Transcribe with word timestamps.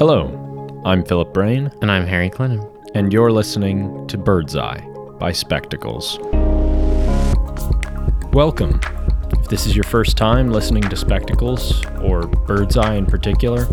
Hello, 0.00 0.80
I'm 0.86 1.04
Philip 1.04 1.34
Brain, 1.34 1.70
And 1.82 1.92
I'm 1.92 2.06
Harry 2.06 2.30
Clinton. 2.30 2.66
and 2.94 3.12
you're 3.12 3.30
listening 3.30 4.06
to 4.06 4.16
Bird's 4.16 4.56
Eye 4.56 4.80
by 5.18 5.30
Spectacles. 5.30 6.18
Welcome. 8.32 8.80
If 9.38 9.48
this 9.50 9.66
is 9.66 9.76
your 9.76 9.84
first 9.84 10.16
time 10.16 10.52
listening 10.52 10.84
to 10.84 10.96
Spectacles, 10.96 11.84
or 12.00 12.22
Bird's 12.22 12.78
Eye 12.78 12.94
in 12.94 13.04
particular, 13.04 13.68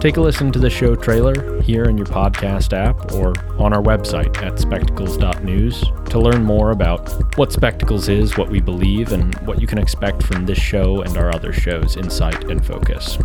take 0.00 0.16
a 0.16 0.22
listen 0.22 0.52
to 0.52 0.58
the 0.58 0.70
show 0.70 0.96
trailer 0.96 1.60
here 1.60 1.84
in 1.84 1.98
your 1.98 2.06
podcast 2.06 2.72
app 2.72 3.12
or 3.12 3.34
on 3.60 3.74
our 3.74 3.82
website 3.82 4.34
at 4.42 4.58
spectacles.news 4.58 5.84
to 6.08 6.18
learn 6.18 6.42
more 6.42 6.70
about 6.70 7.36
what 7.36 7.52
Spectacles 7.52 8.08
is, 8.08 8.38
what 8.38 8.48
we 8.48 8.62
believe, 8.62 9.12
and 9.12 9.34
what 9.46 9.60
you 9.60 9.66
can 9.66 9.76
expect 9.76 10.22
from 10.22 10.46
this 10.46 10.56
show 10.56 11.02
and 11.02 11.18
our 11.18 11.28
other 11.34 11.52
shows, 11.52 11.98
Insight 11.98 12.44
and 12.44 12.64
Focus. 12.64 13.18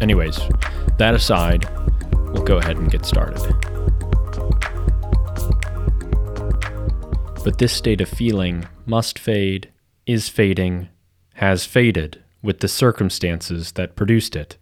Anyways, 0.00 0.40
that 0.98 1.14
aside, 1.14 1.68
we'll 2.32 2.44
go 2.44 2.58
ahead 2.58 2.76
and 2.76 2.90
get 2.90 3.04
started. 3.04 3.40
But 7.44 7.58
this 7.58 7.72
state 7.72 8.00
of 8.00 8.08
feeling 8.08 8.66
must 8.86 9.18
fade, 9.18 9.72
is 10.06 10.28
fading, 10.28 10.88
has 11.34 11.64
faded 11.64 12.22
with 12.42 12.60
the 12.60 12.68
circumstances 12.68 13.72
that 13.72 13.96
produced 13.96 14.36
it. 14.36 14.58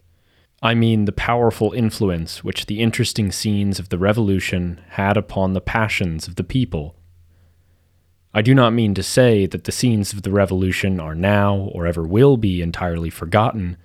I 0.62 0.74
mean 0.74 1.06
the 1.06 1.12
powerful 1.12 1.72
influence 1.72 2.44
which 2.44 2.66
the 2.66 2.80
interesting 2.80 3.32
scenes 3.32 3.78
of 3.78 3.88
the 3.88 3.98
Revolution 3.98 4.80
had 4.90 5.16
upon 5.16 5.54
the 5.54 5.60
passions 5.60 6.28
of 6.28 6.36
the 6.36 6.44
people. 6.44 6.96
I 8.32 8.42
do 8.42 8.54
not 8.54 8.74
mean 8.74 8.94
to 8.94 9.02
say 9.02 9.46
that 9.46 9.64
the 9.64 9.72
scenes 9.72 10.12
of 10.12 10.22
the 10.22 10.30
Revolution 10.30 11.00
are 11.00 11.14
now 11.14 11.70
or 11.72 11.86
ever 11.86 12.06
will 12.06 12.36
be 12.36 12.60
entirely 12.60 13.10
forgotten, 13.10 13.76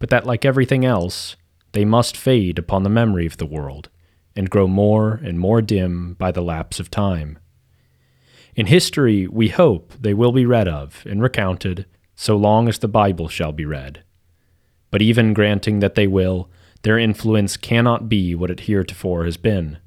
but 0.00 0.08
that, 0.08 0.26
like 0.26 0.44
everything 0.44 0.84
else, 0.84 1.36
they 1.72 1.84
must 1.84 2.16
fade 2.16 2.58
upon 2.58 2.82
the 2.82 2.90
memory 2.90 3.26
of 3.26 3.36
the 3.36 3.46
world 3.46 3.88
and 4.34 4.50
grow 4.50 4.66
more 4.66 5.20
and 5.22 5.38
more 5.38 5.62
dim 5.62 6.14
by 6.14 6.32
the 6.32 6.42
lapse 6.42 6.80
of 6.80 6.90
time. 6.90 7.38
In 8.56 8.66
history, 8.66 9.28
we 9.28 9.48
hope 9.48 9.92
they 10.00 10.14
will 10.14 10.32
be 10.32 10.46
read 10.46 10.66
of 10.66 11.04
and 11.08 11.22
recounted 11.22 11.86
so 12.16 12.36
long 12.36 12.68
as 12.68 12.78
the 12.78 12.88
Bible 12.88 13.28
shall 13.28 13.52
be 13.52 13.64
read. 13.64 14.02
But 14.90 15.02
even 15.02 15.34
granting 15.34 15.78
that 15.80 15.94
they 15.94 16.06
will, 16.06 16.50
their 16.82 16.98
influence 16.98 17.56
cannot 17.56 18.08
be 18.08 18.34
what 18.34 18.50
it 18.50 18.60
heretofore 18.60 19.24
has 19.24 19.36
been. 19.36 19.78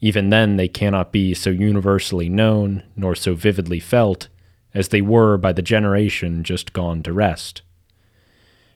Even 0.00 0.30
then, 0.30 0.56
they 0.56 0.68
cannot 0.68 1.12
be 1.12 1.34
so 1.34 1.50
universally 1.50 2.28
known 2.28 2.82
nor 2.96 3.14
so 3.14 3.34
vividly 3.34 3.80
felt 3.80 4.28
as 4.74 4.88
they 4.88 5.00
were 5.00 5.36
by 5.36 5.52
the 5.52 5.62
generation 5.62 6.42
just 6.42 6.72
gone 6.72 7.02
to 7.02 7.12
rest. 7.12 7.62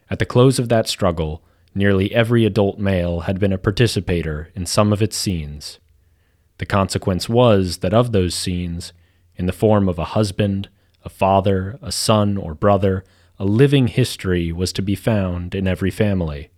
At 0.09 0.19
the 0.19 0.25
close 0.25 0.59
of 0.59 0.69
that 0.69 0.87
struggle, 0.87 1.43
nearly 1.73 2.13
every 2.13 2.45
adult 2.45 2.77
male 2.77 3.21
had 3.21 3.39
been 3.39 3.53
a 3.53 3.57
participator 3.57 4.49
in 4.55 4.65
some 4.65 4.93
of 4.93 5.01
its 5.01 5.17
scenes. 5.17 5.79
The 6.57 6.65
consequence 6.65 7.27
was 7.27 7.77
that 7.77 7.93
of 7.93 8.11
those 8.11 8.35
scenes, 8.35 8.93
in 9.35 9.45
the 9.45 9.51
form 9.51 9.89
of 9.89 9.99
a 9.99 10.05
husband, 10.05 10.69
a 11.03 11.09
father, 11.09 11.77
a 11.81 11.91
son, 11.91 12.37
or 12.37 12.53
brother, 12.53 13.03
a 13.37 13.45
living 13.45 13.87
history 13.87 14.51
was 14.51 14.71
to 14.73 14.81
be 14.81 14.95
found 14.95 15.53
in 15.53 15.67
every 15.67 15.91
family. 15.91 16.49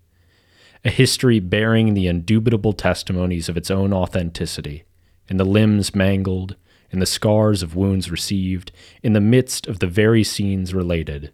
A 0.85 0.89
history 0.89 1.39
bearing 1.39 1.93
the 1.93 2.07
indubitable 2.07 2.73
testimonies 2.73 3.49
of 3.49 3.57
its 3.57 3.71
own 3.71 3.91
authenticity, 3.91 4.83
in 5.27 5.37
the 5.37 5.45
limbs 5.45 5.95
mangled, 5.95 6.55
in 6.91 6.99
the 6.99 7.05
scars 7.05 7.63
of 7.63 7.75
wounds 7.75 8.11
received, 8.11 8.71
in 9.01 9.13
the 9.13 9.19
midst 9.19 9.67
of 9.67 9.79
the 9.79 9.87
very 9.87 10.23
scenes 10.23 10.73
related. 10.73 11.33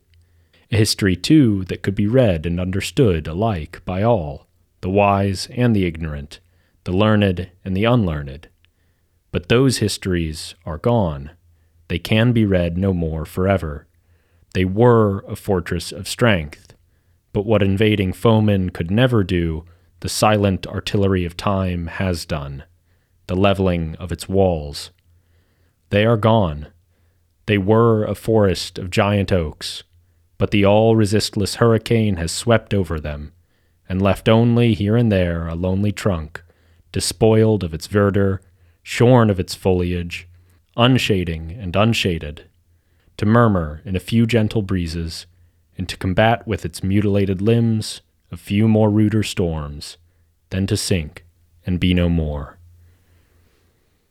A 0.74 0.76
history, 0.76 1.16
too, 1.16 1.66
that 1.66 1.84
could 1.84 1.94
be 1.94 2.08
read 2.08 2.48
and 2.48 2.60
understood 2.60 3.28
alike 3.28 3.84
by 3.86 4.02
all, 4.02 4.48
the 4.82 4.90
wise 4.90 5.48
and 5.52 5.76
the 5.76 5.86
ignorant, 5.86 6.40
the 6.86 6.92
learned 6.92 7.52
and 7.64 7.78
the 7.78 7.84
unlearned. 7.84 8.48
But 9.32 9.50
those 9.50 9.78
histories 9.78 10.56
are 10.66 10.80
gone. 10.80 11.30
They 11.90 12.00
can 12.00 12.32
be 12.32 12.44
read 12.44 12.76
no 12.76 12.92
more 12.92 13.24
forever. 13.24 13.86
They 14.56 14.66
were 14.66 15.20
a 15.28 15.36
fortress 15.36 15.92
of 15.92 16.08
strength, 16.08 16.74
but 17.34 17.46
what 17.46 17.62
invading 17.62 18.14
foemen 18.14 18.72
could 18.72 18.90
never 18.90 19.24
do, 19.24 19.66
the 20.00 20.10
silent 20.10 20.66
artillery 20.66 21.24
of 21.24 21.38
time 21.38 21.86
has 21.86 22.26
done, 22.26 22.64
the 23.28 23.36
leveling 23.36 23.96
of 23.98 24.12
its 24.12 24.28
walls. 24.28 24.90
They 25.92 26.04
are 26.04 26.18
gone. 26.18 26.70
They 27.46 27.60
were 27.60 28.06
a 28.06 28.16
forest 28.16 28.80
of 28.80 28.90
giant 28.90 29.32
oaks, 29.32 29.84
but 30.44 30.52
the 30.52 30.66
all 30.66 30.94
resistless 30.98 31.56
hurricane 31.56 32.18
has 32.18 32.30
swept 32.30 32.74
over 32.74 33.00
them, 33.00 33.32
and 33.88 34.02
left 34.02 34.28
only 34.28 34.74
here 34.74 34.98
and 34.98 35.10
there 35.10 35.48
a 35.48 35.56
lonely 35.56 35.94
trunk, 35.94 36.44
despoiled 36.92 37.64
of 37.64 37.74
its 37.74 37.88
verdure, 37.88 38.42
shorn 38.82 39.30
of 39.30 39.40
its 39.40 39.56
foliage, 39.56 40.28
unshading 40.76 41.52
and 41.58 41.78
unshaded, 41.78 42.44
to 43.16 43.26
murmur 43.26 43.82
in 43.86 43.96
a 43.96 44.02
few 44.02 44.26
gentle 44.26 44.62
breezes, 44.62 45.28
and 45.78 45.88
to 45.88 45.96
combat 45.96 46.46
with 46.46 46.66
its 46.66 46.84
mutilated 46.84 47.42
limbs 47.42 48.02
a 48.30 48.36
few 48.36 48.68
more 48.68 48.90
ruder 48.90 49.24
storms, 49.24 49.96
then 50.50 50.68
to 50.68 50.76
sink 50.76 51.24
and 51.66 51.80
be 51.80 51.94
no 51.94 52.10
more. 52.10 52.58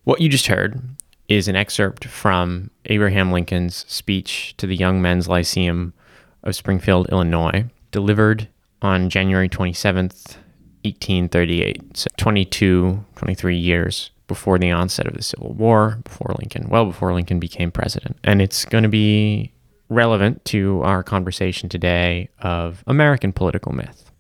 What 0.05 0.23
you 0.23 0.31
just 0.31 0.47
heard 0.47 0.81
is 1.29 1.47
an 1.47 1.57
excerpt 1.57 2.07
from 2.07 2.71
Abraham 2.87 3.31
Lincoln's 3.31 3.85
speech 3.87 4.55
to 4.57 4.67
the 4.67 4.77
Young 4.77 5.03
Men's 5.03 5.29
Lyceum 5.29 5.93
of 6.43 6.55
Springfield, 6.55 7.09
Illinois, 7.11 7.67
delivered 7.91 8.49
on 8.81 9.09
January 9.09 9.49
27th, 9.49 10.37
1838. 10.85 11.97
So 11.97 12.09
22, 12.17 13.05
23 13.17 13.57
years 13.57 14.11
before 14.27 14.59
the 14.59 14.71
onset 14.71 15.07
of 15.07 15.15
the 15.15 15.23
Civil 15.23 15.53
War, 15.53 15.99
before 16.05 16.35
Lincoln, 16.39 16.69
well 16.69 16.87
before 16.87 17.13
Lincoln 17.13 17.39
became 17.39 17.71
president. 17.71 18.17
And 18.25 18.41
it's 18.41 18.65
going 18.65 18.83
to 18.83 18.89
be 18.89 19.53
relevant 19.89 20.45
to 20.47 20.81
our 20.83 21.03
conversation 21.03 21.69
today 21.69 22.31
of 22.41 22.83
American 22.87 23.33
political 23.33 23.73
myth. 23.73 24.11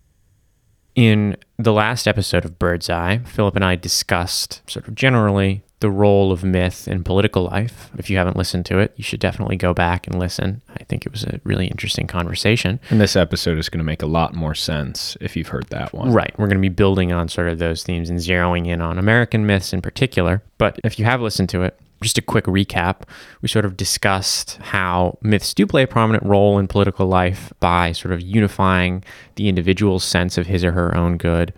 In 0.94 1.37
the 1.56 1.72
last 1.72 2.06
episode 2.06 2.44
of 2.44 2.59
Bird's 2.59 2.91
Eye, 2.91 3.21
Philip 3.25 3.56
and 3.56 3.65
I 3.65 3.77
discussed 3.77 4.61
sort 4.71 4.87
of 4.87 4.94
generally 4.94 5.62
the 5.82 5.91
role 5.91 6.32
of 6.32 6.44
myth 6.44 6.88
in 6.88 7.03
political 7.04 7.43
life. 7.43 7.91
If 7.98 8.09
you 8.09 8.16
haven't 8.16 8.37
listened 8.37 8.65
to 8.66 8.78
it, 8.78 8.94
you 8.97 9.04
should 9.04 9.20
definitely 9.20 9.56
go 9.56 9.75
back 9.75 10.06
and 10.06 10.19
listen. 10.19 10.62
I 10.78 10.84
think 10.84 11.04
it 11.04 11.12
was 11.12 11.25
a 11.25 11.41
really 11.44 11.66
interesting 11.66 12.06
conversation. 12.06 12.81
And 12.88 13.00
this 13.00 13.16
episode 13.16 13.59
is 13.59 13.69
going 13.69 13.81
to 13.81 13.84
make 13.84 14.00
a 14.00 14.06
lot 14.06 14.32
more 14.32 14.54
sense 14.54 15.16
if 15.20 15.37
you've 15.37 15.48
heard 15.48 15.66
that 15.70 15.93
one. 15.93 16.12
Right. 16.12 16.32
We're 16.38 16.47
going 16.47 16.59
to 16.59 16.62
be 16.62 16.69
building 16.69 17.12
on 17.12 17.28
sort 17.28 17.48
of 17.48 17.59
those 17.59 17.82
themes 17.82 18.09
and 18.09 18.20
zeroing 18.20 18.69
in 18.69 18.81
on 18.81 18.97
American 18.97 19.44
myths 19.44 19.72
in 19.72 19.82
particular. 19.82 20.43
But 20.56 20.78
if 20.84 20.98
you 20.98 21.04
have 21.04 21.20
listened 21.20 21.48
to 21.50 21.62
it, 21.62 21.78
just 22.00 22.19
a 22.19 22.22
quick 22.22 22.44
recap. 22.44 23.03
We 23.43 23.49
sort 23.49 23.64
of 23.64 23.76
discussed 23.76 24.59
how 24.59 25.19
myths 25.20 25.53
do 25.53 25.66
play 25.66 25.82
a 25.82 25.88
prominent 25.88 26.25
role 26.25 26.59
in 26.59 26.69
political 26.69 27.06
life 27.06 27.53
by 27.60 27.93
sort 27.93 28.12
of 28.12 28.20
unifying 28.20 29.04
the 29.34 29.49
individual's 29.49 30.04
sense 30.04 30.38
of 30.38 30.47
his 30.47 30.64
or 30.64 30.72
her 30.72 30.97
own 30.97 31.16
good 31.16 31.53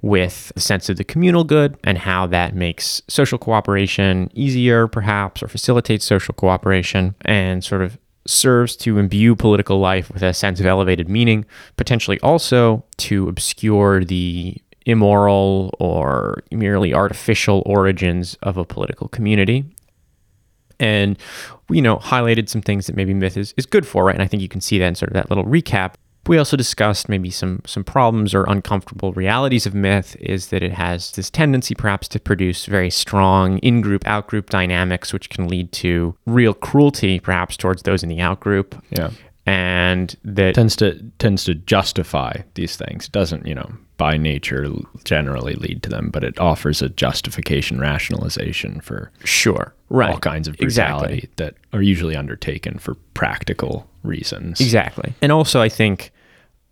with 0.00 0.52
the 0.54 0.60
sense 0.60 0.88
of 0.88 0.96
the 0.96 1.04
communal 1.04 1.44
good 1.44 1.76
and 1.84 1.98
how 1.98 2.26
that 2.26 2.54
makes 2.54 3.02
social 3.08 3.38
cooperation 3.38 4.30
easier, 4.32 4.86
perhaps, 4.86 5.42
or 5.42 5.48
facilitates 5.48 6.04
social 6.04 6.34
cooperation 6.34 7.14
and 7.22 7.64
sort 7.64 7.82
of 7.82 7.98
serves 8.26 8.76
to 8.76 8.98
imbue 8.98 9.34
political 9.34 9.80
life 9.80 10.10
with 10.10 10.22
a 10.22 10.34
sense 10.34 10.60
of 10.60 10.66
elevated 10.66 11.08
meaning, 11.08 11.44
potentially 11.76 12.20
also 12.20 12.84
to 12.98 13.28
obscure 13.28 14.04
the 14.04 14.56
immoral 14.86 15.74
or 15.80 16.42
merely 16.50 16.94
artificial 16.94 17.62
origins 17.66 18.36
of 18.42 18.56
a 18.56 18.64
political 18.64 19.08
community. 19.08 19.64
And, 20.80 21.18
you 21.68 21.82
know, 21.82 21.96
highlighted 21.96 22.48
some 22.48 22.62
things 22.62 22.86
that 22.86 22.94
maybe 22.94 23.12
myth 23.12 23.36
is, 23.36 23.52
is 23.56 23.66
good 23.66 23.86
for, 23.86 24.04
right? 24.04 24.14
And 24.14 24.22
I 24.22 24.26
think 24.26 24.42
you 24.42 24.48
can 24.48 24.60
see 24.60 24.78
that 24.78 24.86
in 24.86 24.94
sort 24.94 25.10
of 25.10 25.14
that 25.14 25.28
little 25.28 25.44
recap. 25.44 25.94
We 26.28 26.38
also 26.38 26.56
discussed 26.56 27.08
maybe 27.08 27.30
some 27.30 27.62
some 27.66 27.84
problems 27.84 28.34
or 28.34 28.44
uncomfortable 28.44 29.12
realities 29.12 29.66
of 29.66 29.74
myth 29.74 30.16
is 30.20 30.48
that 30.48 30.62
it 30.62 30.72
has 30.72 31.12
this 31.12 31.30
tendency 31.30 31.74
perhaps 31.74 32.06
to 32.08 32.20
produce 32.20 32.66
very 32.66 32.90
strong 32.90 33.58
in-group 33.58 34.06
out-group 34.06 34.50
dynamics 34.50 35.12
which 35.12 35.30
can 35.30 35.48
lead 35.48 35.72
to 35.72 36.14
real 36.26 36.54
cruelty 36.54 37.18
perhaps 37.18 37.56
towards 37.56 37.82
those 37.82 38.02
in 38.02 38.08
the 38.08 38.20
out-group. 38.20 38.80
Yeah. 38.90 39.10
And 39.46 40.14
that 40.24 40.54
tends 40.54 40.76
to 40.76 41.02
tends 41.18 41.44
to 41.44 41.54
justify 41.54 42.42
these 42.54 42.76
things. 42.76 43.06
It 43.06 43.12
doesn't, 43.12 43.46
you 43.46 43.54
know, 43.54 43.70
by 43.96 44.18
nature 44.18 44.70
generally 45.04 45.54
lead 45.54 45.82
to 45.84 45.88
them, 45.88 46.10
but 46.10 46.22
it 46.22 46.38
offers 46.38 46.82
a 46.82 46.90
justification 46.90 47.80
rationalization 47.80 48.80
for 48.80 49.10
sure, 49.24 49.74
right. 49.88 50.10
all 50.10 50.18
kinds 50.18 50.48
of 50.48 50.56
brutality 50.58 51.14
exactly. 51.14 51.30
that 51.36 51.54
are 51.72 51.82
usually 51.82 52.14
undertaken 52.14 52.78
for 52.78 52.94
practical 53.14 53.88
reasons. 54.02 54.60
Exactly. 54.60 55.14
And 55.22 55.32
also 55.32 55.62
I 55.62 55.70
think 55.70 56.12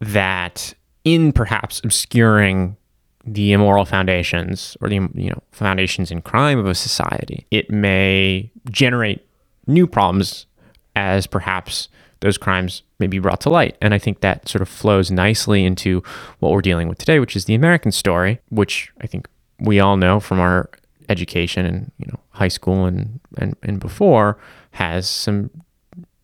that 0.00 0.74
in 1.04 1.32
perhaps 1.32 1.80
obscuring 1.84 2.76
the 3.24 3.52
immoral 3.52 3.84
foundations 3.84 4.76
or 4.80 4.88
the 4.88 5.08
you 5.14 5.30
know 5.30 5.42
foundations 5.50 6.10
in 6.10 6.22
crime 6.22 6.58
of 6.58 6.66
a 6.66 6.74
society, 6.74 7.46
it 7.50 7.70
may 7.70 8.50
generate 8.70 9.26
new 9.66 9.86
problems 9.86 10.46
as 10.94 11.26
perhaps 11.26 11.88
those 12.20 12.38
crimes 12.38 12.82
may 12.98 13.06
be 13.06 13.18
brought 13.18 13.40
to 13.42 13.50
light. 13.50 13.76
And 13.82 13.92
I 13.92 13.98
think 13.98 14.20
that 14.20 14.48
sort 14.48 14.62
of 14.62 14.68
flows 14.68 15.10
nicely 15.10 15.64
into 15.64 16.02
what 16.38 16.52
we're 16.52 16.62
dealing 16.62 16.88
with 16.88 16.98
today, 16.98 17.20
which 17.20 17.36
is 17.36 17.44
the 17.44 17.54
American 17.54 17.92
story, 17.92 18.40
which 18.48 18.90
I 19.00 19.06
think 19.06 19.28
we 19.60 19.80
all 19.80 19.96
know 19.96 20.20
from 20.20 20.40
our 20.40 20.70
education 21.08 21.66
and 21.66 21.92
you 21.98 22.06
know 22.06 22.18
high 22.30 22.48
school 22.48 22.84
and 22.84 23.20
and, 23.38 23.56
and 23.62 23.80
before 23.80 24.38
has 24.72 25.08
some 25.08 25.50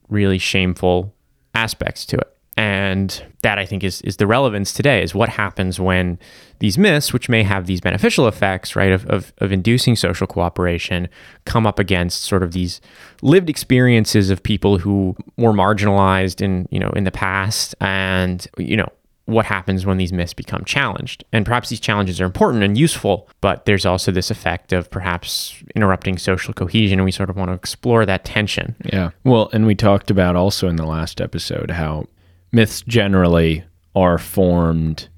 really 0.09 0.39
shameful 0.39 1.15
aspects 1.55 2.05
to 2.07 2.17
it. 2.17 2.37
And 2.57 3.25
that 3.43 3.59
I 3.59 3.65
think 3.65 3.83
is 3.83 4.03
is 4.03 4.19
the 4.19 4.27
relevance 4.27 4.73
today 4.73 5.03
is 5.03 5.15
what 5.15 5.31
happens 5.31 5.81
when 5.81 6.19
these 6.59 6.77
myths, 6.77 7.13
which 7.13 7.29
may 7.29 7.43
have 7.43 7.67
these 7.67 7.81
beneficial 7.81 8.29
effects, 8.29 8.77
right, 8.77 8.93
of, 8.93 9.07
of, 9.07 9.33
of 9.39 9.53
inducing 9.53 9.97
social 9.97 10.27
cooperation, 10.27 11.09
come 11.45 11.67
up 11.67 11.79
against 11.79 12.25
sort 12.25 12.43
of 12.43 12.53
these 12.53 12.81
lived 13.23 13.49
experiences 13.49 14.31
of 14.31 14.43
people 14.43 14.79
who 14.79 15.17
were 15.37 15.53
marginalized 15.53 16.41
in, 16.41 16.69
you 16.71 16.79
know, 16.79 16.91
in 16.91 17.05
the 17.05 17.11
past 17.11 17.75
and, 17.81 18.47
you 18.59 18.77
know, 18.77 18.89
what 19.27 19.47
happens 19.47 19.87
when 19.87 19.97
these 19.97 20.13
myths 20.13 20.35
become 20.35 20.65
challenged. 20.65 21.25
And 21.33 21.47
perhaps 21.47 21.69
these 21.69 21.81
challenges 21.81 22.21
are 22.21 22.25
important 22.25 22.63
and 22.63 22.77
useful, 22.77 23.29
but 23.41 23.65
there's 23.65 23.87
also 23.87 24.13
this 24.13 24.31
effect 24.31 24.73
of 24.73 24.91
perhaps 24.91 25.63
interrupting 25.75 26.19
social 26.19 26.53
cohesion. 26.53 26.99
And 26.99 27.05
we 27.05 27.13
sort 27.13 27.31
of 27.31 27.37
want 27.37 27.49
to 27.49 27.55
explore 27.55 28.05
that 28.05 28.25
tension. 28.25 28.77
Yeah. 28.93 29.11
Well, 29.25 29.49
and 29.53 29.67
we 29.67 29.75
talked 29.75 30.11
about 30.11 30.37
also 30.37 30.69
in 30.69 30.77
the 30.77 30.87
last 30.87 31.21
episode 31.21 31.71
how 31.71 32.07
myths 32.53 32.83
generally 32.83 33.65
are 33.95 34.19
formed 34.19 35.09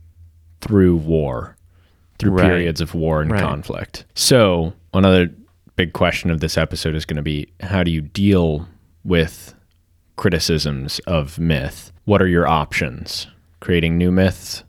through 0.60 0.96
war, 0.96 1.56
through 2.18 2.32
Right. 2.32 2.46
periods 2.46 2.80
of 2.80 2.94
war 2.94 3.20
and 3.20 3.30
Right. 3.32 3.40
conflict. 3.40 4.04
So, 4.14 4.72
another 4.92 5.30
big 5.76 5.92
question 5.92 6.30
of 6.30 6.40
this 6.40 6.56
episode 6.56 6.94
is 6.94 7.04
going 7.04 7.16
to 7.16 7.22
be 7.22 7.48
how 7.60 7.82
do 7.82 7.90
you 7.90 8.00
deal 8.00 8.68
with 9.04 9.54
criticisms 10.16 11.00
of 11.00 11.38
myth? 11.38 11.92
What 12.04 12.22
are 12.22 12.28
your 12.28 12.46
options? 12.46 13.26
Creating 13.60 13.98
new 13.98 14.12
myths 14.12 14.62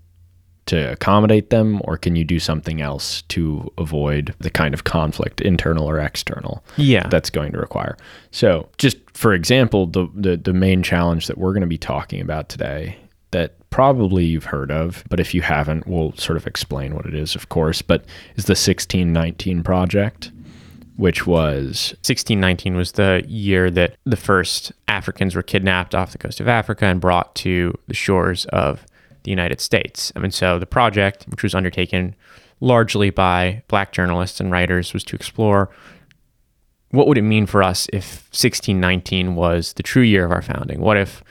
to 0.67 0.91
accommodate 0.91 1.49
them, 1.51 1.81
or 1.83 1.97
can 1.97 2.15
you 2.15 2.23
do 2.23 2.39
something 2.39 2.81
else 2.81 3.21
to 3.23 3.71
avoid 3.77 4.33
the 4.39 4.49
kind 4.49 4.73
of 4.73 4.83
conflict, 4.83 5.41
internal 5.41 5.87
or 5.87 5.99
external? 5.99 6.63
Yeah. 6.77 7.07
that's 7.07 7.29
going 7.29 7.51
to 7.51 7.59
require. 7.59 7.97
So, 8.31 8.69
just 8.77 8.97
for 9.13 9.33
example, 9.33 9.87
the, 9.87 10.07
the 10.13 10.37
the 10.37 10.53
main 10.53 10.83
challenge 10.83 11.27
that 11.27 11.37
we're 11.37 11.53
going 11.53 11.61
to 11.61 11.67
be 11.67 11.77
talking 11.77 12.21
about 12.21 12.49
today 12.49 12.97
that 13.31 13.69
probably 13.69 14.23
you've 14.23 14.45
heard 14.45 14.71
of, 14.71 15.03
but 15.09 15.19
if 15.19 15.33
you 15.33 15.41
haven't, 15.41 15.85
we'll 15.85 16.13
sort 16.13 16.37
of 16.37 16.47
explain 16.47 16.95
what 16.95 17.05
it 17.05 17.13
is, 17.13 17.35
of 17.35 17.49
course, 17.49 17.81
but 17.81 18.05
is 18.37 18.45
the 18.45 18.51
1619 18.51 19.61
project, 19.61 20.31
which 20.95 21.27
was 21.27 21.93
1619 22.05 22.77
was 22.77 22.93
the 22.93 23.25
year 23.27 23.69
that 23.69 23.97
the 24.05 24.15
first 24.15 24.71
Africans 24.87 25.35
were 25.35 25.43
kidnapped 25.43 25.93
off 25.93 26.13
the 26.13 26.17
coast 26.17 26.39
of 26.39 26.47
Africa 26.47 26.85
and 26.85 27.01
brought 27.01 27.35
to 27.35 27.77
the 27.87 27.93
shores 27.93 28.45
of 28.45 28.85
the 29.25 29.31
United 29.31 29.59
States. 29.59 30.13
I 30.15 30.19
mean, 30.19 30.31
so 30.31 30.57
the 30.57 30.65
project, 30.65 31.25
which 31.27 31.43
was 31.43 31.53
undertaken 31.53 32.15
largely 32.61 33.09
by 33.09 33.63
black 33.67 33.91
journalists 33.91 34.39
and 34.39 34.49
writers, 34.49 34.93
was 34.93 35.03
to 35.03 35.15
explore 35.15 35.69
what 36.91 37.07
would 37.07 37.17
it 37.17 37.23
mean 37.23 37.45
for 37.45 37.61
us 37.61 37.87
if 37.91 38.29
1619 38.31 39.35
was 39.35 39.73
the 39.73 39.83
true 39.83 40.03
year 40.03 40.23
of 40.23 40.31
our 40.31 40.41
founding? 40.41 40.79
What 40.79 40.95
if 40.95 41.23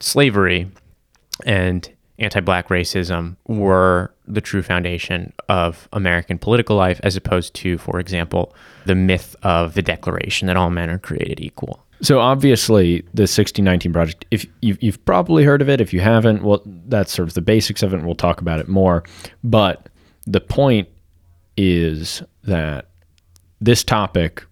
slavery 0.00 0.70
and 1.46 1.88
anti-black 2.18 2.68
racism 2.68 3.36
were 3.46 4.12
the 4.26 4.40
true 4.40 4.62
foundation 4.62 5.32
of 5.48 5.88
American 5.92 6.36
political 6.36 6.76
life 6.76 7.00
as 7.02 7.16
opposed 7.16 7.54
to 7.54 7.78
for 7.78 8.00
example 8.00 8.54
the 8.86 8.94
myth 8.94 9.36
of 9.42 9.74
the 9.74 9.82
declaration 9.82 10.46
that 10.48 10.56
all 10.56 10.68
men 10.68 10.90
are 10.90 10.98
created 10.98 11.40
equal 11.40 11.84
So 12.00 12.20
obviously, 12.20 13.00
the 13.14 13.22
1619 13.22 13.92
project. 13.92 14.24
If 14.30 14.46
you've, 14.62 14.82
you've 14.82 15.04
probably 15.04 15.44
heard 15.44 15.62
of 15.62 15.68
it, 15.68 15.80
if 15.80 15.92
you 15.92 16.00
haven't, 16.00 16.42
well, 16.42 16.62
that's 16.64 17.12
sort 17.12 17.28
of 17.28 17.34
the 17.34 17.40
basics 17.40 17.82
of 17.82 17.92
it, 17.92 17.96
and 17.96 18.06
we'll 18.06 18.14
talk 18.14 18.40
about 18.40 18.60
it 18.60 18.68
more. 18.68 19.02
But 19.42 19.88
the 20.26 20.40
point 20.40 20.88
is 21.56 22.22
that 22.44 22.88
this 23.60 23.82
topic, 23.82 24.44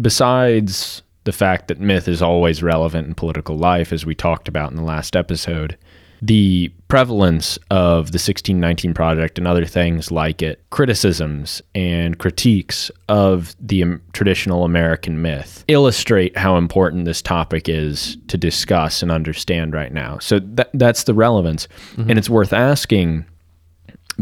besides 0.00 1.02
the 1.24 1.32
fact 1.32 1.68
that 1.68 1.80
myth 1.80 2.08
is 2.08 2.20
always 2.20 2.62
relevant 2.62 3.08
in 3.08 3.14
political 3.14 3.56
life, 3.56 3.92
as 3.92 4.04
we 4.04 4.14
talked 4.14 4.48
about 4.48 4.70
in 4.70 4.76
the 4.76 4.82
last 4.82 5.16
episode, 5.16 5.78
the 6.22 6.70
prevalence 6.88 7.56
of 7.70 8.12
the 8.12 8.18
1619 8.18 8.92
project 8.94 9.38
and 9.38 9.46
other 9.46 9.64
things 9.64 10.10
like 10.10 10.42
it, 10.42 10.62
criticisms 10.70 11.62
and 11.74 12.18
critiques 12.18 12.90
of 13.08 13.56
the 13.60 13.98
traditional 14.12 14.64
American 14.64 15.22
myth, 15.22 15.64
illustrate 15.68 16.36
how 16.36 16.56
important 16.56 17.04
this 17.04 17.22
topic 17.22 17.68
is 17.68 18.16
to 18.28 18.36
discuss 18.36 19.02
and 19.02 19.10
understand 19.10 19.72
right 19.72 19.92
now. 19.92 20.18
So 20.18 20.40
that, 20.40 20.70
that's 20.74 21.04
the 21.04 21.14
relevance. 21.14 21.68
Mm-hmm. 21.92 22.10
And 22.10 22.18
it's 22.18 22.30
worth 22.30 22.52
asking 22.52 23.24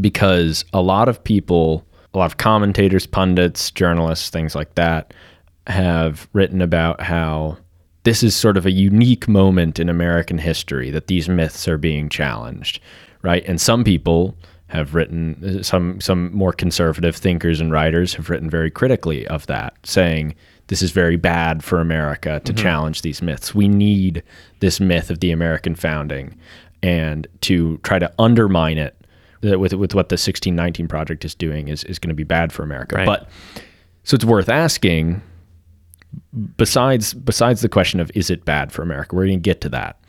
because 0.00 0.64
a 0.72 0.82
lot 0.82 1.08
of 1.08 1.22
people, 1.24 1.84
a 2.14 2.18
lot 2.18 2.26
of 2.26 2.36
commentators, 2.36 3.06
pundits, 3.06 3.70
journalists, 3.70 4.30
things 4.30 4.54
like 4.54 4.74
that, 4.76 5.14
have 5.66 6.28
written 6.32 6.62
about 6.62 7.00
how 7.00 7.58
this 8.08 8.22
is 8.22 8.34
sort 8.34 8.56
of 8.56 8.64
a 8.64 8.70
unique 8.70 9.28
moment 9.28 9.78
in 9.78 9.90
American 9.90 10.38
history 10.38 10.90
that 10.90 11.08
these 11.08 11.28
myths 11.28 11.68
are 11.68 11.76
being 11.76 12.08
challenged, 12.08 12.80
right? 13.20 13.44
And 13.46 13.60
some 13.60 13.84
people 13.84 14.34
have 14.68 14.94
written 14.94 15.58
uh, 15.60 15.62
some 15.62 16.00
some 16.00 16.34
more 16.34 16.54
conservative 16.54 17.14
thinkers 17.14 17.60
and 17.60 17.70
writers 17.70 18.14
have 18.14 18.30
written 18.30 18.48
very 18.48 18.70
critically 18.70 19.26
of 19.26 19.46
that, 19.48 19.74
saying 19.82 20.34
this 20.68 20.80
is 20.80 20.90
very 20.90 21.16
bad 21.16 21.62
for 21.62 21.80
America 21.80 22.40
to 22.46 22.52
mm-hmm. 22.54 22.62
challenge 22.62 23.02
these 23.02 23.20
myths. 23.20 23.54
We 23.54 23.68
need 23.68 24.22
this 24.60 24.80
myth 24.80 25.10
of 25.10 25.20
the 25.20 25.30
American 25.30 25.74
founding 25.74 26.34
and 26.82 27.26
to 27.42 27.76
try 27.82 27.98
to 27.98 28.10
undermine 28.18 28.78
it 28.78 28.96
uh, 29.44 29.58
with 29.58 29.74
with 29.74 29.94
what 29.94 30.08
the 30.08 30.14
1619 30.14 30.88
project 30.88 31.26
is 31.26 31.34
doing 31.34 31.68
is 31.68 31.84
is 31.84 31.98
going 31.98 32.08
to 32.08 32.14
be 32.14 32.24
bad 32.24 32.54
for 32.54 32.62
America. 32.62 32.96
Right. 32.96 33.06
But 33.06 33.28
so 34.04 34.14
it's 34.14 34.24
worth 34.24 34.48
asking 34.48 35.20
besides 36.56 37.14
besides 37.14 37.60
the 37.60 37.68
question 37.68 38.00
of 38.00 38.10
is 38.14 38.30
it 38.30 38.44
bad 38.44 38.72
for 38.72 38.82
America, 38.82 39.16
we're 39.16 39.26
going 39.26 39.38
to 39.38 39.42
get 39.42 39.60
to 39.62 39.68
that. 39.70 40.00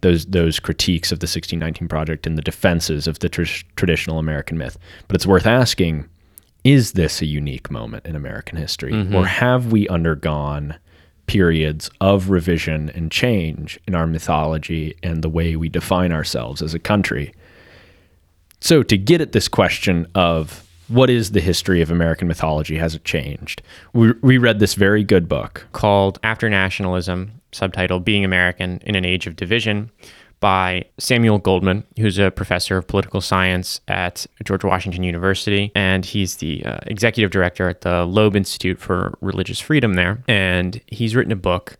Those 0.00 0.26
those 0.26 0.60
critiques 0.60 1.12
of 1.12 1.20
the 1.20 1.24
1619 1.24 1.88
project 1.88 2.26
and 2.26 2.36
the 2.36 2.42
defenses 2.42 3.06
of 3.06 3.18
the 3.18 3.28
tr- 3.28 3.64
traditional 3.76 4.18
American 4.18 4.58
myth. 4.58 4.78
But 5.06 5.16
it's 5.16 5.26
worth 5.26 5.46
asking: 5.46 6.08
Is 6.64 6.92
this 6.92 7.20
a 7.20 7.26
unique 7.26 7.70
moment 7.70 8.06
in 8.06 8.16
American 8.16 8.58
history, 8.58 8.92
mm-hmm. 8.92 9.14
or 9.14 9.26
have 9.26 9.72
we 9.72 9.88
undergone 9.88 10.76
periods 11.26 11.90
of 12.00 12.30
revision 12.30 12.90
and 12.90 13.12
change 13.12 13.78
in 13.86 13.94
our 13.94 14.06
mythology 14.06 14.96
and 15.02 15.22
the 15.22 15.28
way 15.28 15.56
we 15.56 15.68
define 15.68 16.10
ourselves 16.12 16.62
as 16.62 16.74
a 16.74 16.78
country? 16.78 17.32
So, 18.60 18.82
to 18.82 18.96
get 18.96 19.20
at 19.20 19.32
this 19.32 19.48
question 19.48 20.06
of 20.14 20.67
what 20.88 21.10
is 21.10 21.32
the 21.32 21.40
history 21.40 21.82
of 21.82 21.90
American 21.90 22.26
mythology, 22.28 22.76
has 22.76 22.94
it 22.94 23.04
changed? 23.04 23.62
We, 23.92 24.12
we 24.22 24.38
read 24.38 24.58
this 24.58 24.74
very 24.74 25.04
good 25.04 25.28
book 25.28 25.66
called 25.72 26.18
After 26.22 26.48
Nationalism, 26.48 27.40
subtitled 27.52 28.04
Being 28.04 28.24
American 28.24 28.80
in 28.84 28.94
an 28.94 29.04
Age 29.04 29.26
of 29.26 29.36
Division 29.36 29.90
by 30.40 30.84
Samuel 30.98 31.38
Goldman, 31.38 31.84
who's 31.98 32.18
a 32.18 32.30
professor 32.30 32.76
of 32.76 32.86
political 32.86 33.20
science 33.20 33.80
at 33.88 34.26
George 34.44 34.64
Washington 34.64 35.02
University. 35.02 35.72
And 35.74 36.04
he's 36.04 36.36
the 36.36 36.64
uh, 36.64 36.78
executive 36.86 37.30
director 37.30 37.68
at 37.68 37.80
the 37.80 38.04
Loeb 38.04 38.36
Institute 38.36 38.78
for 38.78 39.14
Religious 39.20 39.58
Freedom 39.58 39.94
there. 39.94 40.22
And 40.28 40.80
he's 40.86 41.16
written 41.16 41.32
a 41.32 41.36
book. 41.36 41.76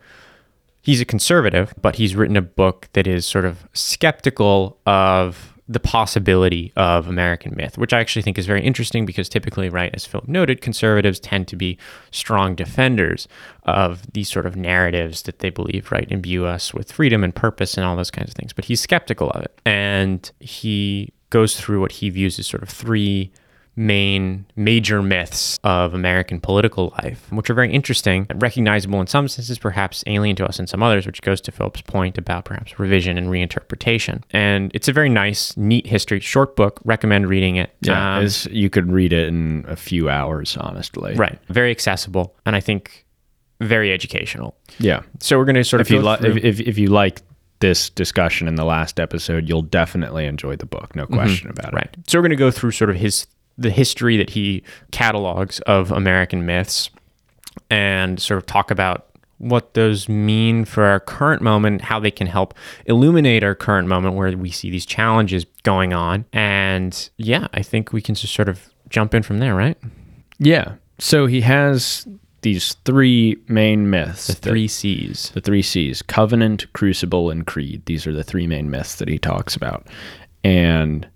He's 0.82 1.00
a 1.00 1.04
conservative, 1.04 1.72
but 1.80 1.96
he's 1.96 2.16
written 2.16 2.36
a 2.36 2.42
book 2.42 2.88
that 2.94 3.06
is 3.06 3.26
sort 3.26 3.44
of 3.44 3.68
skeptical 3.74 4.78
of 4.86 5.57
the 5.68 5.80
possibility 5.80 6.72
of 6.76 7.08
American 7.08 7.54
myth, 7.54 7.76
which 7.76 7.92
I 7.92 8.00
actually 8.00 8.22
think 8.22 8.38
is 8.38 8.46
very 8.46 8.62
interesting 8.62 9.04
because 9.04 9.28
typically, 9.28 9.68
right, 9.68 9.94
as 9.94 10.06
Philip 10.06 10.26
noted, 10.26 10.62
conservatives 10.62 11.20
tend 11.20 11.46
to 11.48 11.56
be 11.56 11.76
strong 12.10 12.54
defenders 12.54 13.28
of 13.64 14.10
these 14.12 14.30
sort 14.30 14.46
of 14.46 14.56
narratives 14.56 15.22
that 15.22 15.40
they 15.40 15.50
believe, 15.50 15.92
right, 15.92 16.10
imbue 16.10 16.46
us 16.46 16.72
with 16.72 16.90
freedom 16.90 17.22
and 17.22 17.34
purpose 17.34 17.76
and 17.76 17.84
all 17.84 17.96
those 17.96 18.10
kinds 18.10 18.30
of 18.30 18.34
things. 18.34 18.54
But 18.54 18.64
he's 18.64 18.80
skeptical 18.80 19.30
of 19.30 19.42
it. 19.42 19.60
And 19.66 20.30
he 20.40 21.12
goes 21.28 21.60
through 21.60 21.82
what 21.82 21.92
he 21.92 22.08
views 22.08 22.38
as 22.38 22.46
sort 22.46 22.62
of 22.62 22.70
three 22.70 23.30
main 23.78 24.44
major 24.56 25.00
myths 25.00 25.58
of 25.62 25.94
American 25.94 26.40
political 26.40 26.92
life, 27.02 27.30
which 27.30 27.48
are 27.48 27.54
very 27.54 27.72
interesting, 27.72 28.26
recognizable 28.34 29.00
in 29.00 29.06
some 29.06 29.28
senses, 29.28 29.56
perhaps 29.58 30.02
alien 30.08 30.34
to 30.36 30.44
us 30.44 30.58
in 30.58 30.66
some 30.66 30.82
others, 30.82 31.06
which 31.06 31.22
goes 31.22 31.40
to 31.42 31.52
Philip's 31.52 31.80
point 31.82 32.18
about 32.18 32.44
perhaps 32.44 32.78
revision 32.80 33.16
and 33.16 33.28
reinterpretation. 33.28 34.22
And 34.32 34.72
it's 34.74 34.88
a 34.88 34.92
very 34.92 35.08
nice, 35.08 35.56
neat 35.56 35.86
history, 35.86 36.18
short 36.18 36.56
book. 36.56 36.80
Recommend 36.84 37.28
reading 37.28 37.56
it. 37.56 37.70
Yeah, 37.80 38.18
Um, 38.18 38.28
you 38.50 38.68
could 38.68 38.90
read 38.90 39.12
it 39.12 39.28
in 39.28 39.64
a 39.68 39.76
few 39.76 40.10
hours, 40.10 40.56
honestly. 40.56 41.14
right. 41.14 41.38
Very 41.48 41.70
accessible, 41.70 42.34
and 42.44 42.56
I 42.56 42.60
think 42.60 43.06
very 43.60 43.92
educational. 43.92 44.56
Yeah. 44.78 45.02
So 45.20 45.38
we're 45.38 45.44
going 45.44 45.54
to 45.56 45.64
sort 45.64 45.80
of 45.80 45.86
If 45.86 45.92
you 45.92 45.98
go 46.00 46.04
like, 46.04 46.22
if, 46.22 46.36
if, 46.36 46.60
if 46.60 46.78
you 46.78 46.88
like 46.88 47.22
this 47.60 47.90
discussion 47.90 48.46
in 48.48 48.54
the 48.56 48.64
last 48.64 49.00
episode, 49.00 49.48
you'll 49.48 49.62
definitely 49.62 50.26
enjoy 50.26 50.56
the 50.56 50.66
book. 50.66 50.94
No 50.94 51.06
question 51.06 51.50
about 51.50 51.66
it. 51.66 51.68
Mm-hmm. 51.68 51.76
Right. 51.76 51.96
So 52.06 52.18
we're 52.18 52.22
going 52.22 52.30
to 52.30 52.36
go 52.36 52.50
through 52.50 52.70
sort 52.72 52.90
of 52.90 52.96
his 52.96 53.26
the 53.58 53.70
history 53.70 54.16
that 54.16 54.30
he 54.30 54.62
catalogs 54.92 55.60
of 55.60 55.90
American 55.90 56.46
myths 56.46 56.90
and 57.70 58.20
sort 58.20 58.38
of 58.38 58.46
talk 58.46 58.70
about 58.70 59.06
what 59.38 59.74
those 59.74 60.08
mean 60.08 60.64
for 60.64 60.84
our 60.84 61.00
current 61.00 61.42
moment, 61.42 61.80
how 61.82 62.00
they 62.00 62.10
can 62.10 62.26
help 62.26 62.54
illuminate 62.86 63.44
our 63.44 63.54
current 63.54 63.88
moment 63.88 64.14
where 64.14 64.36
we 64.36 64.50
see 64.50 64.70
these 64.70 64.86
challenges 64.86 65.44
going 65.62 65.92
on. 65.92 66.24
And 66.32 67.08
yeah, 67.16 67.46
I 67.54 67.62
think 67.62 67.92
we 67.92 68.02
can 68.02 68.14
just 68.14 68.34
sort 68.34 68.48
of 68.48 68.72
jump 68.88 69.14
in 69.14 69.22
from 69.22 69.38
there, 69.38 69.54
right? 69.54 69.76
Yeah. 70.38 70.74
So 70.98 71.26
he 71.26 71.40
has 71.42 72.06
these 72.42 72.74
three 72.84 73.36
main 73.48 73.90
myths. 73.90 74.28
The 74.28 74.34
three 74.34 74.68
C's. 74.68 75.30
The 75.30 75.40
three 75.40 75.62
C's 75.62 76.02
covenant, 76.02 76.72
crucible, 76.72 77.30
and 77.30 77.46
creed. 77.46 77.86
These 77.86 78.06
are 78.06 78.12
the 78.12 78.24
three 78.24 78.46
main 78.46 78.70
myths 78.70 78.96
that 78.96 79.08
he 79.08 79.18
talks 79.18 79.54
about. 79.54 79.86
And 80.42 81.08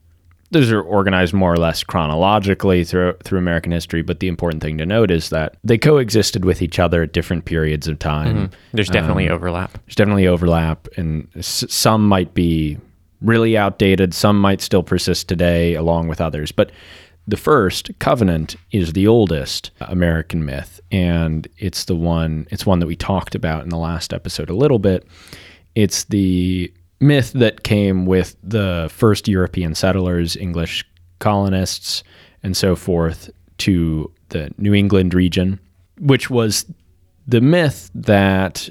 those 0.52 0.70
are 0.70 0.80
organized 0.82 1.32
more 1.32 1.52
or 1.52 1.56
less 1.56 1.82
chronologically 1.82 2.84
through 2.84 3.14
through 3.24 3.38
American 3.38 3.72
history, 3.72 4.02
but 4.02 4.20
the 4.20 4.28
important 4.28 4.62
thing 4.62 4.78
to 4.78 4.86
note 4.86 5.10
is 5.10 5.30
that 5.30 5.56
they 5.64 5.78
coexisted 5.78 6.44
with 6.44 6.62
each 6.62 6.78
other 6.78 7.02
at 7.02 7.12
different 7.12 7.46
periods 7.46 7.88
of 7.88 7.98
time. 7.98 8.36
Mm-hmm. 8.36 8.54
There's 8.72 8.88
definitely 8.88 9.28
um, 9.28 9.34
overlap. 9.34 9.72
There's 9.86 9.96
definitely 9.96 10.26
overlap, 10.26 10.86
and 10.96 11.26
s- 11.36 11.64
some 11.68 12.06
might 12.06 12.34
be 12.34 12.78
really 13.22 13.56
outdated. 13.56 14.14
Some 14.14 14.40
might 14.40 14.60
still 14.60 14.82
persist 14.82 15.28
today, 15.28 15.74
along 15.74 16.08
with 16.08 16.20
others. 16.20 16.52
But 16.52 16.70
the 17.26 17.36
first 17.36 17.90
covenant 17.98 18.56
is 18.72 18.92
the 18.92 19.06
oldest 19.06 19.70
American 19.80 20.44
myth, 20.44 20.80
and 20.90 21.48
it's 21.56 21.84
the 21.86 21.96
one. 21.96 22.46
It's 22.50 22.66
one 22.66 22.78
that 22.80 22.86
we 22.86 22.96
talked 22.96 23.34
about 23.34 23.62
in 23.62 23.70
the 23.70 23.78
last 23.78 24.12
episode 24.12 24.50
a 24.50 24.54
little 24.54 24.78
bit. 24.78 25.06
It's 25.74 26.04
the 26.04 26.72
myth 27.02 27.32
that 27.32 27.64
came 27.64 28.06
with 28.06 28.36
the 28.42 28.88
first 28.92 29.28
European 29.28 29.74
settlers, 29.74 30.36
English 30.36 30.84
colonists, 31.18 32.02
and 32.42 32.56
so 32.56 32.76
forth 32.76 33.30
to 33.58 34.10
the 34.28 34.50
New 34.58 34.74
England 34.74 35.12
region, 35.12 35.60
which 36.00 36.30
was 36.30 36.64
the 37.26 37.40
myth 37.40 37.90
that 37.94 38.68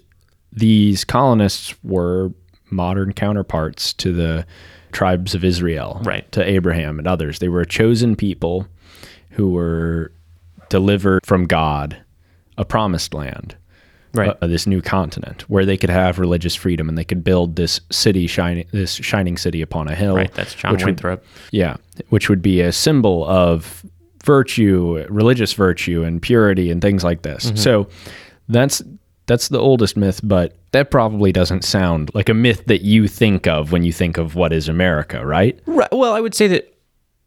these 0.52 1.04
colonists 1.04 1.76
were 1.84 2.32
modern 2.70 3.14
counterparts 3.14 3.94
to 3.94 4.14
the 4.14 4.46
tribes 4.92 5.34
of 5.36 5.44
Israel, 5.44 6.02
right. 6.04 6.30
to 6.32 6.44
Abraham 6.44 7.00
and 7.00 7.08
others. 7.08 7.40
They 7.40 7.48
were 7.48 7.62
a 7.62 7.66
chosen 7.66 8.16
people 8.16 8.68
who 9.32 9.52
were 9.52 10.12
delivered 10.70 11.26
from 11.26 11.46
God 11.46 12.02
a 12.58 12.66
promised 12.66 13.14
land 13.14 13.56
right. 14.14 14.38
uh, 14.42 14.48
this 14.48 14.68
new 14.68 14.82
continent 14.82 15.44
where 15.50 15.66
they 15.66 15.78
could 15.78 15.90
have 15.90 16.20
religious 16.20 16.56
freedom 16.56 16.90
and 16.90 16.98
they 16.98 17.04
could 17.04 17.24
build 17.24 17.56
this 17.56 17.80
city 17.92 18.28
shining 18.28 18.68
this 18.72 18.94
shining 18.94 19.38
city 19.38 19.62
upon 19.62 19.88
a 19.88 19.96
hill. 19.96 20.16
Right, 20.16 20.34
that's 20.34 20.54
John 20.54 20.78
Winthrop. 20.78 21.22
Would, 21.22 21.30
yeah, 21.52 21.78
which 22.10 22.30
would 22.30 22.42
be 22.42 22.62
a 22.62 22.72
symbol 22.72 23.26
of 23.26 23.86
virtue, 24.24 25.06
religious 25.10 25.54
virtue 25.54 26.04
and 26.04 26.22
purity 26.22 26.72
and 26.72 26.82
things 26.82 27.04
like 27.04 27.22
this. 27.24 27.48
Mm-hmm. 27.48 27.58
So 27.58 27.88
that's 28.48 28.82
that's 29.28 29.48
the 29.48 29.60
oldest 29.60 29.96
myth, 29.96 30.20
but 30.24 30.58
that 30.72 30.92
probably 30.92 31.32
doesn't 31.32 31.64
sound 31.64 32.12
like 32.14 32.30
a 32.30 32.34
myth 32.34 32.66
that 32.66 32.82
you 32.82 33.08
think 33.08 33.48
of 33.48 33.72
when 33.72 33.84
you 33.84 33.94
think 33.94 34.18
of 34.18 34.36
what 34.36 34.52
is 34.52 34.68
America, 34.68 35.26
right? 35.26 35.60
Right. 35.66 35.88
Well, 35.92 36.14
I 36.14 36.20
would 36.20 36.34
say 36.34 36.48
that 36.48 36.71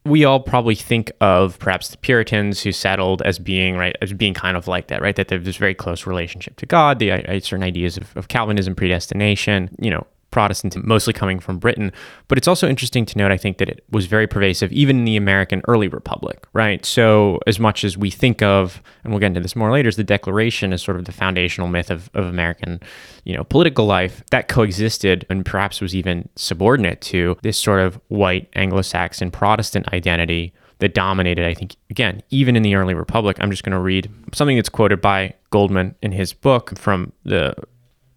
we 0.04 0.25
all 0.25 0.40
probably 0.40 0.75
think 0.75 1.11
of 1.20 1.58
perhaps 1.58 1.88
the 1.88 1.96
Puritans 1.96 2.62
who 2.62 2.73
settled 2.73 3.23
as 3.23 3.38
being 3.38 3.76
right 3.76 3.96
as 4.02 4.12
being 4.12 4.34
kind 4.34 4.56
of 4.56 4.68
like 4.68 4.88
that, 4.88 5.00
right? 5.00 5.16
That 5.16 5.28
there's 5.28 5.44
this 5.44 5.56
very 5.56 5.75
close 5.75 6.06
relationship 6.06 6.56
to 6.56 6.66
God, 6.66 6.99
the 6.99 7.12
uh, 7.12 7.40
certain 7.40 7.62
ideas 7.62 7.96
of, 7.96 8.14
of 8.16 8.28
Calvinism, 8.28 8.75
predestination, 8.75 9.75
you 9.80 9.90
know, 9.90 10.06
Protestant, 10.35 10.85
mostly 10.85 11.12
coming 11.12 11.38
from 11.38 11.59
Britain. 11.59 11.93
But 12.26 12.38
it's 12.38 12.49
also 12.49 12.69
interesting 12.69 13.07
to 13.07 13.17
note, 13.17 13.31
I 13.31 13.37
think, 13.37 13.59
that 13.59 13.69
it 13.69 13.85
was 13.93 14.07
very 14.07 14.26
pervasive 14.26 14.73
even 14.73 14.99
in 14.99 15.05
the 15.05 15.17
American 15.17 15.62
early 15.69 15.87
republic, 15.87 16.45
right? 16.53 16.85
So, 16.85 17.38
as 17.47 17.61
much 17.61 17.85
as 17.85 17.97
we 17.97 18.11
think 18.11 18.43
of, 18.43 18.83
and 19.05 19.12
we'll 19.12 19.21
get 19.21 19.29
into 19.29 19.38
this 19.38 19.55
more 19.55 19.71
later, 19.71 19.88
is 19.88 19.95
the 19.95 20.03
Declaration 20.03 20.73
as 20.73 20.83
sort 20.83 20.97
of 20.97 21.05
the 21.05 21.12
foundational 21.12 21.69
myth 21.69 21.88
of, 21.88 22.11
of 22.14 22.26
American, 22.26 22.81
you 23.23 23.37
know, 23.37 23.45
political 23.45 23.87
life, 23.87 24.25
that 24.33 24.49
coexisted 24.49 25.25
and 25.31 25.47
perhaps 25.47 25.81
was 25.81 25.95
even 25.95 26.29
subordinate 26.35 27.00
to 27.03 27.37
this 27.43 27.57
sort 27.57 27.79
of 27.79 28.00
white 28.09 28.49
Anglo 28.55 28.83
Saxon 28.83 29.31
Protestant 29.31 29.87
identity 29.93 30.53
that 30.81 30.95
dominated, 30.95 31.47
I 31.47 31.55
think, 31.55 31.76
again, 31.91 32.25
even 32.31 32.57
in 32.57 32.64
the 32.64 32.75
early 32.75 32.95
republic. 32.95 33.37
I'm 33.38 33.53
just 33.53 33.62
going 33.62 33.73
to 33.73 33.79
read 33.79 34.11
something 34.33 34.57
that's 34.57 34.69
quoted 34.69 35.00
by 35.00 35.35
Goldman 35.50 35.95
in 36.03 36.11
his 36.11 36.33
book 36.33 36.76
from 36.76 37.12
the 37.23 37.55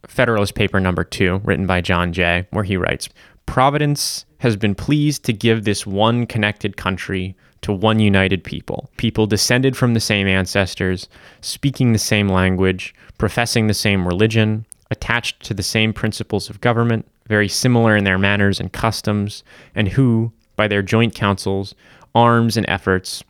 Federalist 0.07 0.55
Paper 0.55 0.79
number 0.79 1.03
two, 1.03 1.41
written 1.43 1.67
by 1.67 1.81
John 1.81 2.11
Jay, 2.13 2.47
where 2.51 2.63
he 2.63 2.77
writes 2.77 3.09
Providence 3.45 4.25
has 4.39 4.55
been 4.55 4.75
pleased 4.75 5.23
to 5.25 5.33
give 5.33 5.63
this 5.63 5.85
one 5.85 6.25
connected 6.25 6.77
country 6.77 7.35
to 7.61 7.73
one 7.73 7.99
united 7.99 8.43
people, 8.43 8.89
people 8.97 9.25
descended 9.25 9.75
from 9.75 9.93
the 9.93 9.99
same 9.99 10.27
ancestors, 10.27 11.09
speaking 11.41 11.91
the 11.91 11.99
same 11.99 12.29
language, 12.29 12.93
professing 13.17 13.67
the 13.67 13.73
same 13.73 14.07
religion, 14.07 14.65
attached 14.91 15.41
to 15.43 15.53
the 15.53 15.63
same 15.63 15.91
principles 15.91 16.49
of 16.49 16.61
government, 16.61 17.05
very 17.27 17.47
similar 17.47 17.95
in 17.95 18.03
their 18.03 18.17
manners 18.17 18.59
and 18.59 18.71
customs, 18.73 19.43
and 19.75 19.89
who, 19.89 20.31
by 20.55 20.67
their 20.67 20.81
joint 20.81 21.15
counsels, 21.15 21.73
arms, 22.15 22.57
and 22.57 22.65
efforts, 22.69 23.23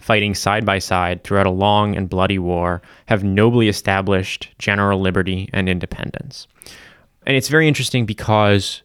fighting 0.00 0.34
side 0.34 0.64
by 0.64 0.78
side 0.78 1.22
throughout 1.24 1.46
a 1.46 1.50
long 1.50 1.96
and 1.96 2.08
bloody 2.08 2.38
war, 2.38 2.82
have 3.06 3.22
nobly 3.22 3.68
established 3.68 4.48
general 4.58 5.00
liberty 5.00 5.48
and 5.52 5.68
independence. 5.68 6.46
And 7.26 7.36
it's 7.36 7.48
very 7.48 7.68
interesting 7.68 8.06
because 8.06 8.82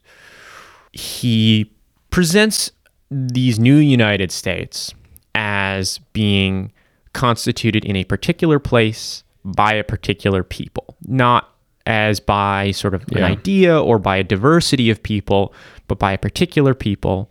he 0.91 1.71
presents 2.09 2.71
these 3.09 3.59
new 3.59 3.77
United 3.77 4.31
States 4.31 4.93
as 5.33 5.99
being 6.13 6.71
constituted 7.13 7.85
in 7.85 7.95
a 7.95 8.03
particular 8.03 8.59
place 8.59 9.23
by 9.43 9.73
a 9.73 9.83
particular 9.83 10.43
people, 10.43 10.95
not 11.05 11.49
as 11.85 12.19
by 12.19 12.71
sort 12.71 12.93
of 12.93 13.03
yeah. 13.09 13.19
an 13.19 13.23
idea 13.23 13.79
or 13.79 13.99
by 13.99 14.17
a 14.17 14.23
diversity 14.23 14.89
of 14.89 15.01
people, 15.03 15.53
but 15.87 15.99
by 15.99 16.13
a 16.13 16.17
particular 16.17 16.73
people 16.73 17.29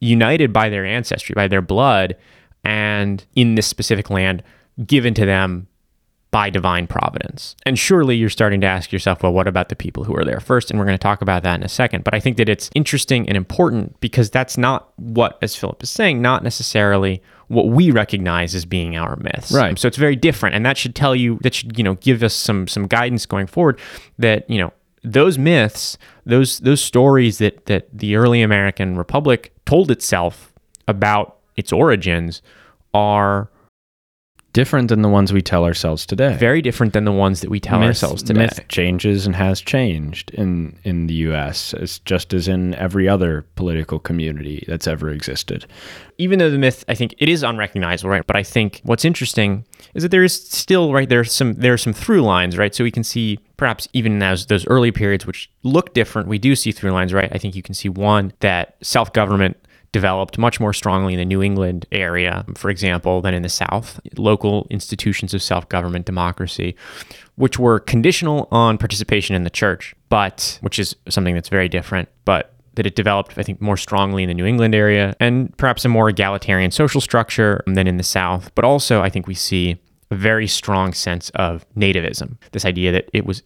united 0.00 0.52
by 0.52 0.68
their 0.68 0.84
ancestry, 0.84 1.34
by 1.34 1.48
their 1.48 1.62
blood, 1.62 2.16
and 2.66 3.24
in 3.36 3.54
this 3.54 3.66
specific 3.66 4.10
land 4.10 4.42
given 4.84 5.14
to 5.14 5.24
them 5.24 5.68
by 6.32 6.50
divine 6.50 6.86
providence. 6.86 7.56
And 7.64 7.78
surely 7.78 8.16
you're 8.16 8.28
starting 8.28 8.60
to 8.60 8.66
ask 8.66 8.92
yourself, 8.92 9.22
well, 9.22 9.32
what 9.32 9.46
about 9.46 9.68
the 9.68 9.76
people 9.76 10.04
who 10.04 10.14
are 10.16 10.24
there 10.24 10.40
first? 10.40 10.70
And 10.70 10.78
we're 10.78 10.84
going 10.84 10.98
to 10.98 11.02
talk 11.02 11.22
about 11.22 11.44
that 11.44 11.54
in 11.54 11.62
a 11.62 11.68
second. 11.68 12.04
But 12.04 12.14
I 12.14 12.20
think 12.20 12.36
that 12.36 12.48
it's 12.48 12.68
interesting 12.74 13.28
and 13.28 13.36
important 13.36 13.98
because 14.00 14.28
that's 14.28 14.58
not 14.58 14.92
what, 14.96 15.38
as 15.40 15.54
Philip 15.56 15.82
is 15.82 15.88
saying, 15.88 16.20
not 16.20 16.42
necessarily 16.42 17.22
what 17.48 17.68
we 17.68 17.92
recognize 17.92 18.54
as 18.54 18.64
being 18.64 18.96
our 18.96 19.16
myths. 19.16 19.52
Right. 19.52 19.78
So 19.78 19.86
it's 19.86 19.96
very 19.96 20.16
different. 20.16 20.56
And 20.56 20.66
that 20.66 20.76
should 20.76 20.94
tell 20.94 21.14
you, 21.14 21.38
that 21.42 21.54
should, 21.54 21.78
you 21.78 21.84
know, 21.84 21.94
give 21.94 22.22
us 22.22 22.34
some 22.34 22.66
some 22.66 22.86
guidance 22.86 23.24
going 23.24 23.46
forward 23.46 23.78
that, 24.18 24.50
you 24.50 24.58
know, 24.58 24.72
those 25.04 25.38
myths, 25.38 25.96
those 26.26 26.58
those 26.58 26.82
stories 26.82 27.38
that 27.38 27.66
that 27.66 27.88
the 27.96 28.16
early 28.16 28.42
American 28.42 28.98
Republic 28.98 29.54
told 29.64 29.90
itself 29.90 30.52
about 30.88 31.36
its 31.56 31.72
origins 31.72 32.42
are 32.96 33.50
different 34.56 34.88
than 34.88 35.02
the 35.02 35.08
ones 35.10 35.34
we 35.34 35.42
tell 35.42 35.66
ourselves 35.66 36.06
today. 36.06 36.34
Very 36.38 36.62
different 36.62 36.94
than 36.94 37.04
the 37.04 37.12
ones 37.12 37.42
that 37.42 37.50
we 37.50 37.60
tell 37.60 37.78
myth, 37.78 37.88
ourselves 37.88 38.22
today. 38.22 38.40
Myth 38.40 38.60
changes 38.68 39.26
and 39.26 39.36
has 39.36 39.60
changed 39.60 40.30
in 40.30 40.78
in 40.82 41.08
the 41.08 41.14
U.S. 41.28 41.74
as 41.74 41.98
just 41.98 42.32
as 42.32 42.48
in 42.48 42.74
every 42.76 43.06
other 43.06 43.44
political 43.54 43.98
community 43.98 44.64
that's 44.66 44.86
ever 44.86 45.10
existed. 45.10 45.66
Even 46.16 46.38
though 46.38 46.50
the 46.50 46.56
myth, 46.56 46.86
I 46.88 46.94
think 46.94 47.14
it 47.18 47.28
is 47.28 47.42
unrecognizable, 47.42 48.08
right? 48.08 48.26
But 48.26 48.36
I 48.36 48.42
think 48.42 48.80
what's 48.82 49.04
interesting 49.04 49.66
is 49.92 50.02
that 50.02 50.08
there 50.10 50.24
is 50.24 50.32
still 50.34 50.90
right 50.90 51.06
there's 51.06 51.32
some 51.32 51.52
there 51.56 51.74
are 51.74 51.78
some 51.78 51.92
through 51.92 52.22
lines, 52.22 52.56
right? 52.56 52.74
So 52.74 52.82
we 52.82 52.90
can 52.90 53.04
see 53.04 53.38
perhaps 53.58 53.88
even 53.92 54.12
in 54.12 54.18
those 54.20 54.46
those 54.46 54.66
early 54.68 54.90
periods 54.90 55.26
which 55.26 55.50
look 55.64 55.92
different, 55.92 56.28
we 56.28 56.38
do 56.38 56.56
see 56.56 56.72
through 56.72 56.92
lines, 56.92 57.12
right? 57.12 57.30
I 57.30 57.36
think 57.36 57.56
you 57.56 57.62
can 57.62 57.74
see 57.74 57.90
one 57.90 58.32
that 58.40 58.76
self 58.80 59.12
government 59.12 59.58
developed 59.92 60.38
much 60.38 60.60
more 60.60 60.72
strongly 60.72 61.14
in 61.14 61.18
the 61.18 61.24
New 61.24 61.42
England 61.42 61.86
area, 61.92 62.44
for 62.56 62.70
example, 62.70 63.20
than 63.20 63.34
in 63.34 63.42
the 63.42 63.48
South. 63.48 64.00
Local 64.16 64.66
institutions 64.70 65.34
of 65.34 65.42
self 65.42 65.68
government 65.68 66.06
democracy, 66.06 66.76
which 67.36 67.58
were 67.58 67.80
conditional 67.80 68.48
on 68.50 68.78
participation 68.78 69.34
in 69.36 69.44
the 69.44 69.50
church, 69.50 69.94
but 70.08 70.58
which 70.60 70.78
is 70.78 70.96
something 71.08 71.34
that's 71.34 71.48
very 71.48 71.68
different, 71.68 72.08
but 72.24 72.52
that 72.76 72.86
it 72.86 72.94
developed, 72.94 73.38
I 73.38 73.42
think, 73.42 73.60
more 73.60 73.76
strongly 73.76 74.22
in 74.22 74.28
the 74.28 74.34
New 74.34 74.44
England 74.44 74.74
area 74.74 75.14
and 75.18 75.56
perhaps 75.56 75.84
a 75.84 75.88
more 75.88 76.08
egalitarian 76.08 76.70
social 76.70 77.00
structure 77.00 77.62
than 77.66 77.86
in 77.86 77.96
the 77.96 78.02
South. 78.02 78.54
But 78.54 78.64
also, 78.64 79.02
I 79.02 79.10
think 79.10 79.26
we 79.26 79.34
see 79.34 79.78
a 80.10 80.14
very 80.14 80.46
strong 80.46 80.92
sense 80.92 81.30
of 81.30 81.66
nativism, 81.74 82.36
this 82.52 82.64
idea 82.64 82.92
that 82.92 83.08
it 83.12 83.26
was 83.26 83.42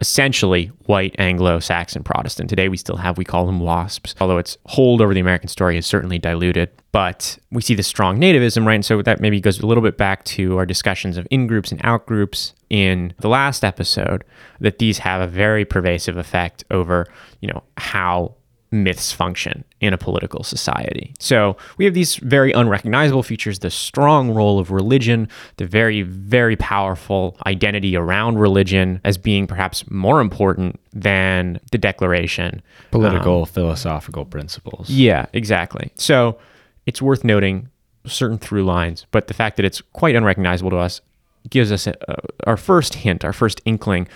essentially 0.00 0.66
white 0.86 1.14
Anglo-Saxon 1.18 2.04
Protestant. 2.04 2.48
Today 2.48 2.68
we 2.68 2.76
still 2.76 2.96
have, 2.96 3.18
we 3.18 3.24
call 3.24 3.46
them 3.46 3.60
WASPs, 3.60 4.14
although 4.20 4.38
its 4.38 4.56
hold 4.66 5.00
over 5.00 5.12
the 5.12 5.20
American 5.20 5.48
story 5.48 5.76
is 5.76 5.86
certainly 5.86 6.18
diluted. 6.18 6.70
But 6.92 7.38
we 7.50 7.62
see 7.62 7.74
the 7.74 7.82
strong 7.82 8.18
nativism, 8.18 8.64
right? 8.64 8.76
And 8.76 8.84
so 8.84 9.02
that 9.02 9.20
maybe 9.20 9.40
goes 9.40 9.58
a 9.58 9.66
little 9.66 9.82
bit 9.82 9.98
back 9.98 10.24
to 10.24 10.56
our 10.56 10.64
discussions 10.64 11.16
of 11.16 11.26
in-groups 11.30 11.72
and 11.72 11.80
out-groups 11.84 12.54
in 12.70 13.12
the 13.18 13.28
last 13.28 13.64
episode, 13.64 14.24
that 14.60 14.78
these 14.78 14.98
have 14.98 15.20
a 15.20 15.26
very 15.26 15.64
pervasive 15.64 16.16
effect 16.16 16.64
over, 16.70 17.06
you 17.40 17.48
know, 17.48 17.62
how 17.76 18.34
myths 18.70 19.12
function 19.12 19.64
in 19.80 19.92
a 19.92 19.98
political 19.98 20.44
society. 20.44 21.14
So 21.18 21.56
we 21.78 21.84
have 21.84 21.94
these 21.94 22.16
very 22.16 22.52
unrecognizable 22.52 23.22
features 23.22 23.60
the 23.60 23.70
strong 23.70 24.32
role 24.32 24.58
of 24.58 24.70
religion, 24.70 25.28
the 25.56 25.66
very, 25.66 26.02
very 26.02 26.56
powerful 26.56 27.36
identity 27.46 27.96
around 27.96 28.38
religion 28.38 29.00
as 29.04 29.16
being 29.16 29.46
perhaps 29.46 29.88
more 29.90 30.20
important 30.20 30.78
than 30.92 31.60
the 31.72 31.78
Declaration. 31.78 32.62
Political, 32.90 33.40
um, 33.40 33.46
philosophical 33.46 34.24
principles. 34.24 34.90
Yeah, 34.90 35.26
exactly. 35.32 35.90
So 35.94 36.38
it's 36.86 37.00
worth 37.00 37.24
noting 37.24 37.68
certain 38.06 38.38
through 38.38 38.64
lines, 38.64 39.06
but 39.10 39.28
the 39.28 39.34
fact 39.34 39.56
that 39.56 39.64
it's 39.64 39.80
quite 39.92 40.14
unrecognizable 40.14 40.70
to 40.70 40.78
us 40.78 41.00
gives 41.48 41.72
us 41.72 41.86
a, 41.86 41.94
a, 42.08 42.16
our 42.46 42.56
first 42.56 42.94
hint, 42.94 43.24
our 43.24 43.32
first 43.32 43.60
inkling 43.64 44.08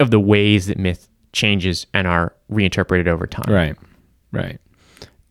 of 0.00 0.10
the 0.10 0.20
ways 0.20 0.66
that 0.66 0.78
myth 0.78 1.08
changes 1.32 1.86
and 1.94 2.06
are 2.06 2.34
reinterpreted 2.48 3.06
over 3.06 3.26
time. 3.26 3.52
Right. 3.52 3.76
Right. 4.32 4.60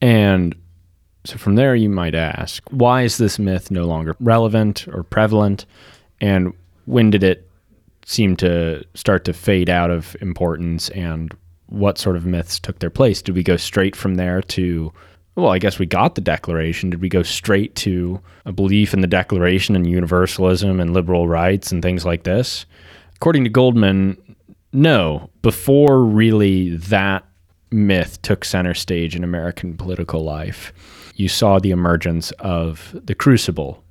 And 0.01 0.55
so 1.25 1.37
from 1.37 1.55
there, 1.55 1.75
you 1.75 1.89
might 1.89 2.15
ask, 2.15 2.63
why 2.69 3.03
is 3.03 3.17
this 3.17 3.39
myth 3.39 3.71
no 3.71 3.85
longer 3.85 4.15
relevant 4.19 4.87
or 4.87 5.03
prevalent? 5.03 5.65
And 6.21 6.53
when 6.85 7.09
did 7.09 7.23
it 7.23 7.49
seem 8.05 8.35
to 8.37 8.83
start 8.93 9.25
to 9.25 9.33
fade 9.33 9.69
out 9.69 9.91
of 9.91 10.15
importance? 10.21 10.89
And 10.89 11.35
what 11.67 11.97
sort 11.97 12.15
of 12.15 12.25
myths 12.25 12.59
took 12.59 12.79
their 12.79 12.89
place? 12.89 13.21
Did 13.21 13.35
we 13.35 13.43
go 13.43 13.57
straight 13.57 13.95
from 13.95 14.15
there 14.15 14.41
to, 14.41 14.91
well, 15.35 15.51
I 15.51 15.59
guess 15.59 15.77
we 15.77 15.85
got 15.85 16.15
the 16.15 16.21
Declaration. 16.21 16.89
Did 16.89 17.01
we 17.01 17.09
go 17.09 17.21
straight 17.21 17.75
to 17.75 18.19
a 18.45 18.51
belief 18.51 18.93
in 18.93 19.01
the 19.01 19.07
Declaration 19.07 19.75
and 19.75 19.87
universalism 19.87 20.79
and 20.79 20.93
liberal 20.93 21.27
rights 21.27 21.71
and 21.71 21.81
things 21.81 22.05
like 22.05 22.23
this? 22.23 22.65
According 23.15 23.43
to 23.43 23.49
Goldman, 23.49 24.17
no. 24.71 25.29
Before 25.41 26.03
really 26.03 26.75
that 26.77 27.25
myth 27.71 28.21
took 28.21 28.45
center 28.45 28.73
stage 28.73 29.15
in 29.15 29.23
American 29.23 29.77
political 29.77 30.23
life, 30.23 30.73
you 31.15 31.27
saw 31.27 31.59
the 31.59 31.71
emergence 31.71 32.31
of 32.39 32.95
the 33.05 33.15
crucible 33.15 33.83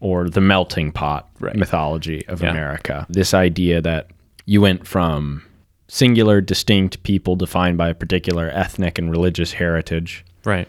or 0.00 0.28
the 0.28 0.40
melting 0.40 0.92
pot 0.92 1.28
right. 1.40 1.56
mythology 1.56 2.26
of 2.28 2.42
yeah. 2.42 2.50
America. 2.50 3.06
This 3.08 3.34
idea 3.34 3.80
that 3.80 4.08
you 4.46 4.60
went 4.60 4.86
from 4.86 5.42
singular, 5.88 6.40
distinct 6.40 7.02
people 7.02 7.36
defined 7.36 7.78
by 7.78 7.88
a 7.88 7.94
particular 7.94 8.50
ethnic 8.50 8.98
and 8.98 9.10
religious 9.10 9.52
heritage, 9.52 10.24
right, 10.44 10.68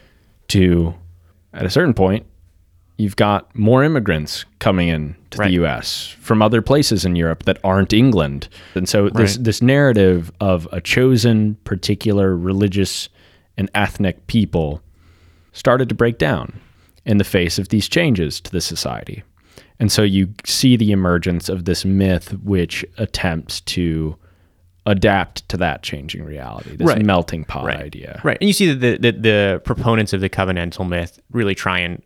to 0.49 0.93
at 1.53 1.65
a 1.65 1.69
certain 1.69 1.93
point 1.93 2.25
you've 2.97 3.15
got 3.15 3.53
more 3.55 3.83
immigrants 3.83 4.45
coming 4.59 4.87
in 4.87 5.15
to 5.31 5.39
right. 5.39 5.47
the 5.47 5.65
US 5.65 6.07
from 6.19 6.41
other 6.41 6.61
places 6.61 7.05
in 7.05 7.15
Europe 7.15 7.43
that 7.43 7.59
aren't 7.63 7.93
England. 7.93 8.47
And 8.73 8.87
so 8.87 9.09
this 9.09 9.35
right. 9.35 9.43
this 9.43 9.61
narrative 9.61 10.31
of 10.39 10.67
a 10.71 10.81
chosen 10.81 11.55
particular 11.63 12.35
religious 12.35 13.09
and 13.57 13.69
ethnic 13.73 14.27
people 14.27 14.81
started 15.53 15.89
to 15.89 15.95
break 15.95 16.17
down 16.17 16.59
in 17.05 17.17
the 17.17 17.23
face 17.23 17.59
of 17.59 17.69
these 17.69 17.87
changes 17.87 18.41
to 18.41 18.51
the 18.51 18.61
society. 18.61 19.23
And 19.79 19.91
so 19.91 20.03
you 20.03 20.33
see 20.45 20.77
the 20.77 20.91
emergence 20.91 21.49
of 21.49 21.65
this 21.65 21.85
myth 21.85 22.33
which 22.43 22.85
attempts 22.97 23.61
to 23.61 24.15
adapt 24.85 25.47
to 25.49 25.57
that 25.57 25.81
changing 25.81 26.23
reality, 26.23 26.75
this 26.75 26.87
right. 26.87 27.03
melting 27.03 27.43
pot 27.43 27.65
right. 27.65 27.79
idea. 27.79 28.21
Right. 28.23 28.37
And 28.39 28.47
you 28.47 28.53
see 28.53 28.71
that 28.71 29.01
the, 29.01 29.11
the, 29.11 29.19
the, 29.19 29.61
proponents 29.65 30.13
of 30.13 30.21
the 30.21 30.29
covenantal 30.29 30.87
myth 30.87 31.19
really 31.31 31.55
try 31.55 31.79
and 31.79 32.01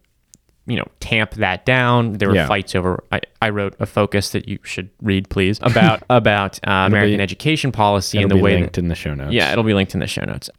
you 0.65 0.75
know 0.75 0.85
tamp 0.99 1.31
that 1.35 1.65
down. 1.65 2.13
There 2.13 2.29
were 2.29 2.35
yeah. 2.35 2.47
fights 2.47 2.75
over. 2.75 3.03
I, 3.11 3.21
I 3.41 3.49
wrote 3.49 3.75
a 3.79 3.85
focus 3.85 4.31
that 4.31 4.47
you 4.47 4.59
should 4.63 4.89
read, 5.01 5.29
please, 5.29 5.59
about 5.63 6.03
about 6.09 6.59
uh, 6.67 6.85
American 6.87 7.17
be, 7.17 7.23
education 7.23 7.71
policy 7.71 8.21
and 8.21 8.29
the 8.29 8.37
way 8.37 8.55
linked 8.55 8.75
that, 8.75 8.81
in 8.81 8.87
the 8.87 8.95
show 8.95 9.13
notes. 9.13 9.33
Yeah, 9.33 9.51
it'll 9.51 9.63
be 9.63 9.73
linked 9.73 9.93
in 9.93 9.99
the 9.99 10.07
show 10.07 10.23
notes 10.23 10.49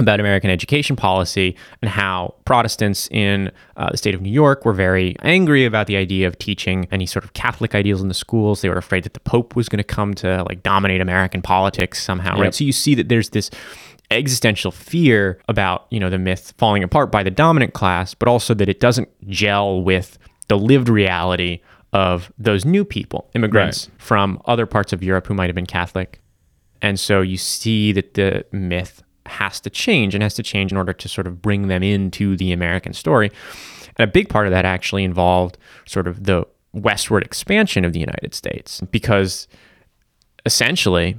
about 0.00 0.20
American 0.20 0.50
education 0.50 0.96
policy 0.96 1.56
and 1.82 1.90
how 1.90 2.34
Protestants 2.44 3.08
in 3.10 3.50
uh, 3.76 3.90
the 3.90 3.96
state 3.96 4.14
of 4.14 4.20
New 4.20 4.30
York 4.30 4.64
were 4.64 4.72
very 4.72 5.16
angry 5.22 5.64
about 5.64 5.86
the 5.86 5.96
idea 5.96 6.26
of 6.26 6.38
teaching 6.38 6.86
any 6.90 7.06
sort 7.06 7.24
of 7.24 7.32
Catholic 7.32 7.74
ideals 7.74 8.00
in 8.00 8.08
the 8.08 8.14
schools. 8.14 8.62
They 8.62 8.68
were 8.68 8.78
afraid 8.78 9.04
that 9.04 9.14
the 9.14 9.20
Pope 9.20 9.56
was 9.56 9.68
going 9.68 9.78
to 9.78 9.84
come 9.84 10.14
to 10.14 10.44
like 10.48 10.62
dominate 10.62 11.00
American 11.00 11.42
politics 11.42 12.02
somehow, 12.02 12.36
yep. 12.36 12.42
right? 12.42 12.54
So 12.54 12.64
you 12.64 12.72
see 12.72 12.94
that 12.94 13.08
there's 13.08 13.30
this 13.30 13.50
existential 14.10 14.70
fear 14.70 15.38
about 15.48 15.86
you 15.90 16.00
know 16.00 16.08
the 16.08 16.18
myth 16.18 16.54
falling 16.56 16.82
apart 16.82 17.12
by 17.12 17.22
the 17.22 17.30
dominant 17.30 17.74
class 17.74 18.14
but 18.14 18.26
also 18.26 18.54
that 18.54 18.68
it 18.68 18.80
doesn't 18.80 19.08
gel 19.28 19.82
with 19.82 20.18
the 20.48 20.56
lived 20.56 20.88
reality 20.88 21.60
of 21.92 22.32
those 22.38 22.64
new 22.64 22.84
people 22.84 23.30
immigrants 23.34 23.88
right. 23.88 24.00
from 24.00 24.40
other 24.46 24.64
parts 24.64 24.94
of 24.94 25.02
europe 25.02 25.26
who 25.26 25.34
might 25.34 25.48
have 25.48 25.54
been 25.54 25.66
catholic 25.66 26.20
and 26.80 26.98
so 26.98 27.20
you 27.20 27.36
see 27.36 27.92
that 27.92 28.14
the 28.14 28.44
myth 28.50 29.02
has 29.26 29.60
to 29.60 29.68
change 29.68 30.14
and 30.14 30.22
has 30.22 30.32
to 30.34 30.42
change 30.42 30.72
in 30.72 30.78
order 30.78 30.94
to 30.94 31.06
sort 31.06 31.26
of 31.26 31.42
bring 31.42 31.68
them 31.68 31.82
into 31.82 32.34
the 32.34 32.50
american 32.50 32.94
story 32.94 33.30
and 33.98 34.08
a 34.08 34.10
big 34.10 34.30
part 34.30 34.46
of 34.46 34.52
that 34.52 34.64
actually 34.64 35.04
involved 35.04 35.58
sort 35.84 36.08
of 36.08 36.24
the 36.24 36.46
westward 36.72 37.22
expansion 37.22 37.84
of 37.84 37.92
the 37.92 38.00
united 38.00 38.32
states 38.32 38.80
because 38.90 39.46
essentially 40.46 41.18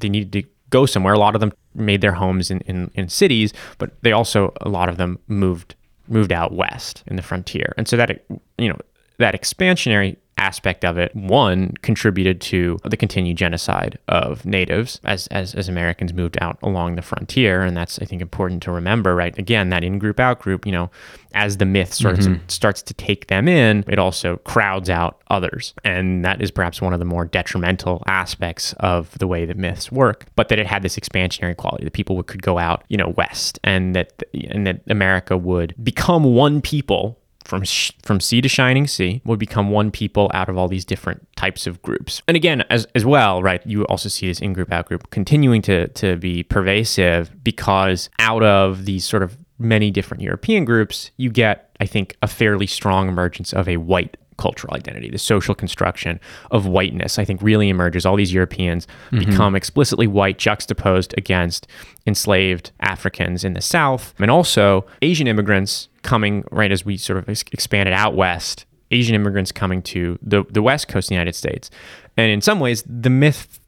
they 0.00 0.08
needed 0.08 0.32
to 0.32 0.48
go 0.70 0.86
somewhere. 0.86 1.14
A 1.14 1.18
lot 1.18 1.34
of 1.34 1.40
them 1.40 1.52
made 1.74 2.00
their 2.00 2.12
homes 2.12 2.50
in, 2.50 2.60
in, 2.60 2.90
in 2.94 3.08
cities, 3.08 3.52
but 3.78 3.90
they 4.02 4.12
also, 4.12 4.52
a 4.60 4.68
lot 4.68 4.88
of 4.88 4.96
them 4.96 5.18
moved 5.28 5.74
moved 6.08 6.32
out 6.32 6.52
west 6.52 7.04
in 7.06 7.14
the 7.14 7.22
frontier. 7.22 7.72
And 7.76 7.86
so 7.86 7.96
that, 7.96 8.24
you 8.58 8.68
know, 8.68 8.78
that 9.18 9.40
expansionary 9.40 10.16
aspect 10.40 10.84
of 10.84 10.98
it, 10.98 11.14
one, 11.14 11.74
contributed 11.82 12.40
to 12.40 12.78
the 12.84 12.96
continued 12.96 13.36
genocide 13.36 13.98
of 14.08 14.44
natives 14.44 15.00
as, 15.04 15.26
as, 15.28 15.54
as 15.54 15.68
Americans 15.68 16.14
moved 16.14 16.38
out 16.40 16.58
along 16.62 16.96
the 16.96 17.02
frontier. 17.02 17.60
And 17.60 17.76
that's, 17.76 17.98
I 18.00 18.06
think, 18.06 18.22
important 18.22 18.62
to 18.64 18.72
remember, 18.72 19.14
right? 19.14 19.36
Again, 19.38 19.68
that 19.68 19.84
in 19.84 19.98
group, 19.98 20.18
out 20.18 20.40
group, 20.40 20.66
you 20.66 20.72
know, 20.72 20.90
as 21.32 21.58
the 21.58 21.66
myth 21.66 21.92
starts, 21.92 22.26
mm-hmm. 22.26 22.42
starts 22.48 22.82
to 22.82 22.94
take 22.94 23.28
them 23.28 23.46
in, 23.46 23.84
it 23.86 23.98
also 23.98 24.38
crowds 24.38 24.90
out 24.90 25.22
others. 25.28 25.74
And 25.84 26.24
that 26.24 26.42
is 26.42 26.50
perhaps 26.50 26.80
one 26.80 26.92
of 26.92 26.98
the 26.98 27.04
more 27.04 27.24
detrimental 27.24 28.02
aspects 28.06 28.74
of 28.80 29.16
the 29.18 29.28
way 29.28 29.44
that 29.44 29.56
myths 29.56 29.92
work, 29.92 30.26
but 30.34 30.48
that 30.48 30.58
it 30.58 30.66
had 30.66 30.82
this 30.82 30.96
expansionary 30.96 31.56
quality 31.56 31.84
that 31.84 31.92
people 31.92 32.16
would, 32.16 32.26
could 32.26 32.42
go 32.42 32.58
out, 32.58 32.82
you 32.88 32.96
know, 32.96 33.14
west 33.16 33.60
and 33.62 33.94
that, 33.94 34.22
and 34.48 34.66
that 34.66 34.80
America 34.88 35.36
would 35.36 35.74
become 35.84 36.24
one 36.24 36.60
people 36.60 37.19
from 37.50 37.64
sh- 37.64 37.90
from 38.02 38.20
sea 38.20 38.40
to 38.40 38.48
shining 38.48 38.86
sea 38.86 39.20
would 39.24 39.38
become 39.38 39.70
one 39.70 39.90
people 39.90 40.30
out 40.32 40.48
of 40.48 40.56
all 40.56 40.68
these 40.68 40.84
different 40.84 41.26
types 41.36 41.66
of 41.66 41.82
groups. 41.82 42.22
And 42.28 42.36
again, 42.36 42.62
as 42.70 42.86
as 42.94 43.04
well, 43.04 43.42
right? 43.42 43.60
You 43.66 43.84
also 43.86 44.08
see 44.08 44.28
this 44.28 44.40
in 44.40 44.52
group 44.52 44.72
out 44.72 44.86
group 44.86 45.10
continuing 45.10 45.60
to 45.62 45.88
to 45.88 46.16
be 46.16 46.44
pervasive 46.44 47.30
because 47.42 48.08
out 48.20 48.44
of 48.44 48.86
these 48.86 49.04
sort 49.04 49.24
of 49.24 49.36
many 49.58 49.90
different 49.90 50.22
European 50.22 50.64
groups, 50.64 51.10
you 51.16 51.28
get 51.28 51.76
I 51.80 51.86
think 51.86 52.16
a 52.22 52.28
fairly 52.28 52.68
strong 52.68 53.08
emergence 53.08 53.52
of 53.52 53.68
a 53.68 53.76
white 53.78 54.16
cultural 54.40 54.74
identity, 54.74 55.10
the 55.10 55.18
social 55.18 55.54
construction 55.54 56.18
of 56.50 56.66
whiteness, 56.66 57.18
I 57.18 57.24
think 57.24 57.42
really 57.42 57.68
emerges. 57.68 58.06
All 58.06 58.16
these 58.16 58.32
Europeans 58.32 58.86
mm-hmm. 59.12 59.18
become 59.18 59.54
explicitly 59.54 60.06
white, 60.06 60.38
juxtaposed 60.38 61.14
against 61.16 61.66
enslaved 62.06 62.72
Africans 62.80 63.44
in 63.44 63.52
the 63.52 63.60
South, 63.60 64.14
and 64.18 64.30
also 64.30 64.86
Asian 65.02 65.26
immigrants 65.26 65.88
coming 66.02 66.42
right 66.50 66.72
as 66.72 66.84
we 66.84 66.96
sort 66.96 67.18
of 67.18 67.28
expanded 67.28 67.92
out 67.92 68.14
west. 68.14 68.64
Asian 68.90 69.14
immigrants 69.14 69.52
coming 69.52 69.82
to 69.82 70.18
the, 70.20 70.42
the 70.50 70.62
west 70.62 70.88
coast 70.88 71.06
of 71.06 71.08
the 71.10 71.14
United 71.14 71.36
States. 71.36 71.70
And 72.16 72.32
in 72.32 72.40
some 72.40 72.58
ways, 72.58 72.82
the 72.86 73.10
myth 73.10 73.60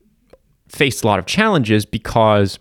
faced 0.66 1.04
a 1.04 1.06
lot 1.06 1.20
of 1.20 1.26
challenges 1.26 1.84
because 1.84 2.58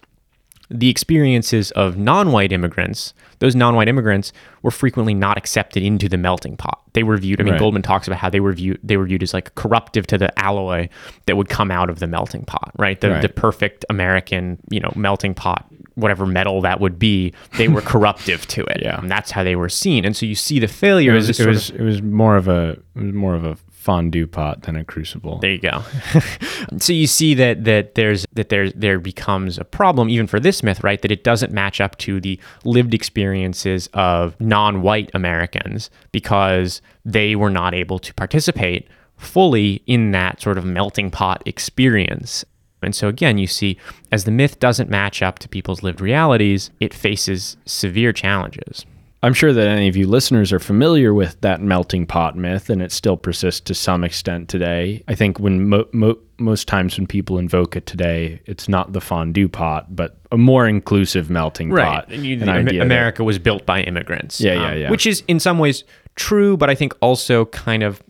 the 0.71 0.89
experiences 0.89 1.71
of 1.71 1.97
non-white 1.97 2.51
immigrants, 2.51 3.13
those 3.39 3.55
non-white 3.55 3.89
immigrants 3.89 4.31
were 4.61 4.71
frequently 4.71 5.13
not 5.13 5.37
accepted 5.37 5.83
into 5.83 6.07
the 6.07 6.17
melting 6.17 6.55
pot. 6.55 6.81
They 6.93 7.03
were 7.03 7.17
viewed. 7.17 7.41
I 7.41 7.43
mean, 7.43 7.53
right. 7.53 7.59
Goldman 7.59 7.81
talks 7.81 8.07
about 8.07 8.19
how 8.19 8.29
they 8.29 8.39
were 8.39 8.53
viewed. 8.53 8.79
They 8.81 8.95
were 8.95 9.05
viewed 9.05 9.21
as 9.21 9.33
like 9.33 9.53
corruptive 9.55 10.07
to 10.07 10.17
the 10.17 10.37
alloy 10.39 10.87
that 11.25 11.35
would 11.35 11.49
come 11.49 11.71
out 11.71 11.89
of 11.89 11.99
the 11.99 12.07
melting 12.07 12.45
pot. 12.45 12.71
Right, 12.77 12.99
the 13.01 13.11
right. 13.11 13.21
the 13.21 13.29
perfect 13.29 13.83
American, 13.89 14.59
you 14.69 14.79
know, 14.79 14.93
melting 14.95 15.33
pot, 15.33 15.65
whatever 15.95 16.25
metal 16.25 16.61
that 16.61 16.79
would 16.79 16.97
be. 16.97 17.33
They 17.57 17.67
were 17.67 17.81
corruptive 17.93 18.47
to 18.47 18.63
it. 18.65 18.81
Yeah, 18.81 18.99
and 18.99 19.11
that's 19.11 19.31
how 19.31 19.43
they 19.43 19.55
were 19.55 19.69
seen. 19.69 20.05
And 20.05 20.15
so 20.15 20.25
you 20.25 20.35
see 20.35 20.59
the 20.59 20.67
failure. 20.67 21.11
It 21.11 21.15
was, 21.15 21.39
it 21.39 21.47
was, 21.47 21.69
it 21.71 21.81
was 21.81 22.01
more 22.01 22.37
of 22.37 22.47
a 22.47 22.77
it 22.95 23.01
was 23.01 23.13
more 23.13 23.35
of 23.35 23.43
a 23.43 23.57
fondue 23.81 24.27
pot 24.27 24.61
than 24.61 24.75
a 24.75 24.85
crucible. 24.85 25.39
There 25.39 25.51
you 25.51 25.57
go. 25.57 25.81
so 26.77 26.93
you 26.93 27.07
see 27.07 27.33
that 27.33 27.63
that 27.63 27.95
there's 27.95 28.27
that 28.33 28.49
there 28.49 28.69
there 28.69 28.99
becomes 28.99 29.57
a 29.57 29.63
problem 29.63 30.07
even 30.07 30.27
for 30.27 30.39
this 30.39 30.61
myth, 30.61 30.83
right? 30.83 31.01
That 31.01 31.11
it 31.11 31.23
doesn't 31.23 31.51
match 31.51 31.81
up 31.81 31.97
to 31.99 32.21
the 32.21 32.39
lived 32.63 32.93
experiences 32.93 33.89
of 33.93 34.39
non-white 34.39 35.09
Americans 35.15 35.89
because 36.11 36.79
they 37.03 37.35
were 37.35 37.49
not 37.49 37.73
able 37.73 37.97
to 37.97 38.13
participate 38.13 38.87
fully 39.17 39.81
in 39.87 40.11
that 40.11 40.39
sort 40.39 40.59
of 40.59 40.65
melting 40.65 41.09
pot 41.09 41.41
experience. 41.47 42.45
And 42.83 42.93
so 42.95 43.07
again, 43.07 43.39
you 43.39 43.47
see 43.47 43.77
as 44.11 44.25
the 44.25 44.31
myth 44.31 44.59
doesn't 44.59 44.91
match 44.91 45.23
up 45.23 45.39
to 45.39 45.49
people's 45.49 45.81
lived 45.81 46.01
realities, 46.01 46.69
it 46.79 46.93
faces 46.93 47.57
severe 47.65 48.13
challenges. 48.13 48.85
I'm 49.23 49.33
sure 49.35 49.53
that 49.53 49.67
any 49.67 49.87
of 49.87 49.95
you 49.95 50.07
listeners 50.07 50.51
are 50.51 50.57
familiar 50.59 51.13
with 51.13 51.39
that 51.41 51.61
melting 51.61 52.07
pot 52.07 52.35
myth, 52.35 52.71
and 52.71 52.81
it 52.81 52.91
still 52.91 53.15
persists 53.17 53.61
to 53.61 53.75
some 53.75 54.03
extent 54.03 54.49
today. 54.49 55.03
I 55.07 55.13
think 55.13 55.39
when 55.39 55.69
mo- 55.69 55.87
mo- 55.93 56.17
most 56.39 56.67
times 56.67 56.97
when 56.97 57.05
people 57.05 57.37
invoke 57.37 57.75
it 57.75 57.85
today, 57.85 58.41
it's 58.47 58.67
not 58.67 58.93
the 58.93 59.01
fondue 59.01 59.47
pot, 59.47 59.95
but 59.95 60.17
a 60.31 60.37
more 60.37 60.67
inclusive 60.67 61.29
melting 61.29 61.69
pot. 61.69 62.11
And 62.11 62.25
you, 62.25 62.37
Am- 62.41 62.49
idea 62.49 62.79
that- 62.79 62.85
America 62.85 63.23
was 63.23 63.37
built 63.37 63.63
by 63.65 63.81
immigrants. 63.83 64.41
um, 64.41 64.47
Yeah, 64.47 64.53
yeah, 64.53 64.73
yeah. 64.73 64.89
Which 64.89 65.05
is 65.05 65.21
in 65.27 65.39
some 65.39 65.59
ways 65.59 65.83
true, 66.15 66.57
but 66.57 66.71
I 66.71 66.75
think 66.75 66.93
also 66.99 67.45
kind 67.45 67.83
of 67.83 68.01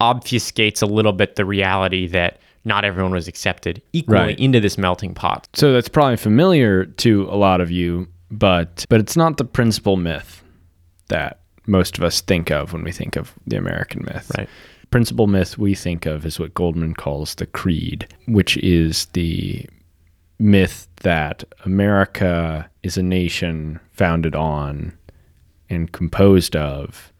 obfuscates 0.00 0.82
a 0.82 0.86
little 0.86 1.12
bit 1.12 1.36
the 1.36 1.44
reality 1.44 2.06
that 2.08 2.38
not 2.64 2.84
everyone 2.84 3.12
was 3.12 3.28
accepted 3.28 3.80
equally 3.92 4.18
Right. 4.18 4.40
into 4.40 4.58
this 4.58 4.76
melting 4.76 5.14
pot. 5.14 5.48
So 5.54 5.72
that's 5.72 5.88
probably 5.88 6.16
familiar 6.16 6.84
to 6.86 7.28
a 7.30 7.36
lot 7.36 7.60
of 7.60 7.70
you, 7.70 8.08
but 8.30 8.84
but 8.88 9.00
it's 9.00 9.16
not 9.16 9.36
the 9.36 9.44
principal 9.44 9.96
myth 9.96 10.42
that 11.08 11.40
most 11.66 11.98
of 11.98 12.04
us 12.04 12.20
think 12.20 12.50
of 12.50 12.72
when 12.72 12.82
we 12.84 12.92
think 12.92 13.16
of 13.16 13.32
the 13.46 13.56
American 13.56 14.04
myth. 14.04 14.30
Right. 14.36 14.48
Principal 14.90 15.26
myth 15.26 15.58
we 15.58 15.74
think 15.74 16.06
of 16.06 16.24
is 16.24 16.38
what 16.38 16.54
Goldman 16.54 16.94
calls 16.94 17.34
the 17.34 17.46
creed, 17.46 18.06
which 18.26 18.56
is 18.58 19.06
the 19.14 19.66
myth 20.38 20.86
that 20.96 21.42
America 21.64 22.68
is 22.82 22.96
a 22.96 23.02
nation 23.02 23.80
founded 23.92 24.34
on 24.36 24.96
and 25.68 25.90
composed 25.90 26.54
of 26.54 27.12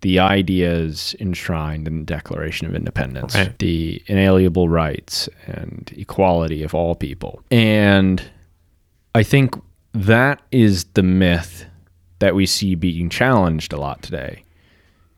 the 0.00 0.18
ideas 0.18 1.14
enshrined 1.20 1.86
in 1.86 2.00
the 2.00 2.04
Declaration 2.04 2.66
of 2.66 2.74
Independence, 2.74 3.36
Right. 3.36 3.56
the 3.60 4.02
inalienable 4.06 4.68
rights 4.68 5.28
and 5.46 5.92
equality 5.96 6.64
of 6.64 6.74
all 6.74 6.96
people. 6.96 7.40
And 7.52 8.20
I 9.14 9.22
think 9.22 9.54
that 9.94 10.42
is 10.50 10.84
the 10.94 11.02
myth 11.02 11.66
that 12.18 12.34
we 12.34 12.46
see 12.46 12.74
being 12.74 13.08
challenged 13.08 13.72
a 13.72 13.76
lot 13.80 14.02
today. 14.02 14.44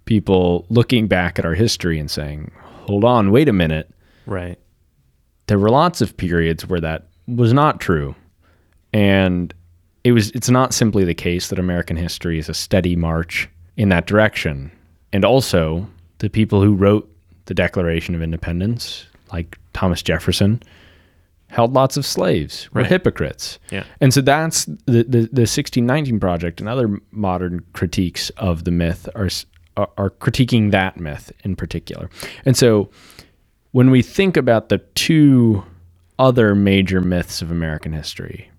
People 0.04 0.66
looking 0.68 1.06
back 1.06 1.38
at 1.38 1.44
our 1.44 1.54
history 1.54 1.98
and 1.98 2.10
saying, 2.10 2.50
hold 2.62 3.04
on, 3.04 3.30
wait 3.30 3.48
a 3.48 3.52
minute. 3.52 3.90
Right. 4.26 4.58
There 5.46 5.58
were 5.58 5.70
lots 5.70 6.00
of 6.00 6.16
periods 6.16 6.66
where 6.66 6.80
that 6.80 7.08
was 7.26 7.52
not 7.52 7.80
true. 7.80 8.14
And 8.92 9.52
it 10.02 10.12
was 10.12 10.30
it's 10.30 10.50
not 10.50 10.74
simply 10.74 11.04
the 11.04 11.14
case 11.14 11.48
that 11.48 11.58
American 11.58 11.96
history 11.96 12.38
is 12.38 12.48
a 12.48 12.54
steady 12.54 12.96
march 12.96 13.48
in 13.76 13.88
that 13.88 14.06
direction. 14.06 14.70
And 15.12 15.24
also, 15.24 15.87
the 16.18 16.28
people 16.28 16.62
who 16.62 16.74
wrote 16.74 17.10
the 17.46 17.54
Declaration 17.54 18.14
of 18.14 18.22
Independence, 18.22 19.06
like 19.32 19.58
Thomas 19.72 20.02
Jefferson, 20.02 20.62
held 21.48 21.72
lots 21.72 21.96
of 21.96 22.04
slaves, 22.04 22.68
were 22.72 22.80
Right. 22.83 22.90
hypocrites. 22.90 23.59
Yeah. 23.70 23.85
And 24.00 24.12
so 24.12 24.20
that's 24.20 24.64
the, 24.87 25.04
the, 25.04 25.28
the 25.30 25.46
1619 25.46 26.18
Project 26.20 26.61
and 26.61 26.68
other 26.68 26.98
modern 27.12 27.64
critiques 27.74 28.30
of 28.30 28.64
the 28.64 28.70
myth 28.70 29.09
are, 29.14 29.28
are, 29.76 29.90
are 29.96 30.11
critiquing 30.11 30.70
that 30.72 30.98
myth 30.98 31.30
in 31.44 31.54
particular. 31.57 32.11
And 32.44 32.57
so 32.57 32.90
when 33.72 33.90
we 33.90 34.02
think 34.02 34.37
about 34.37 34.68
the 34.68 34.78
two 34.78 35.64
other 36.18 36.54
major 36.54 37.00
myths 37.00 37.42
of 37.42 37.50
American 37.50 37.92
history 37.92 38.50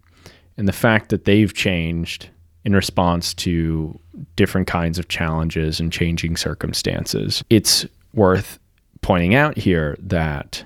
and 0.57 0.67
the 0.67 0.73
fact 0.73 1.09
that 1.09 1.25
they've 1.25 1.53
changed 1.53 2.29
in 2.63 2.73
response 2.73 3.33
to 3.33 3.97
different 4.35 4.67
kinds 4.67 4.97
of 4.99 5.07
challenges 5.07 5.79
and 5.79 5.91
changing 5.91 6.35
circumstances, 6.35 7.43
it's 7.49 7.85
worth 8.13 8.57
pointing 9.01 9.35
out 9.35 9.57
here 9.57 9.95
that 9.99 10.65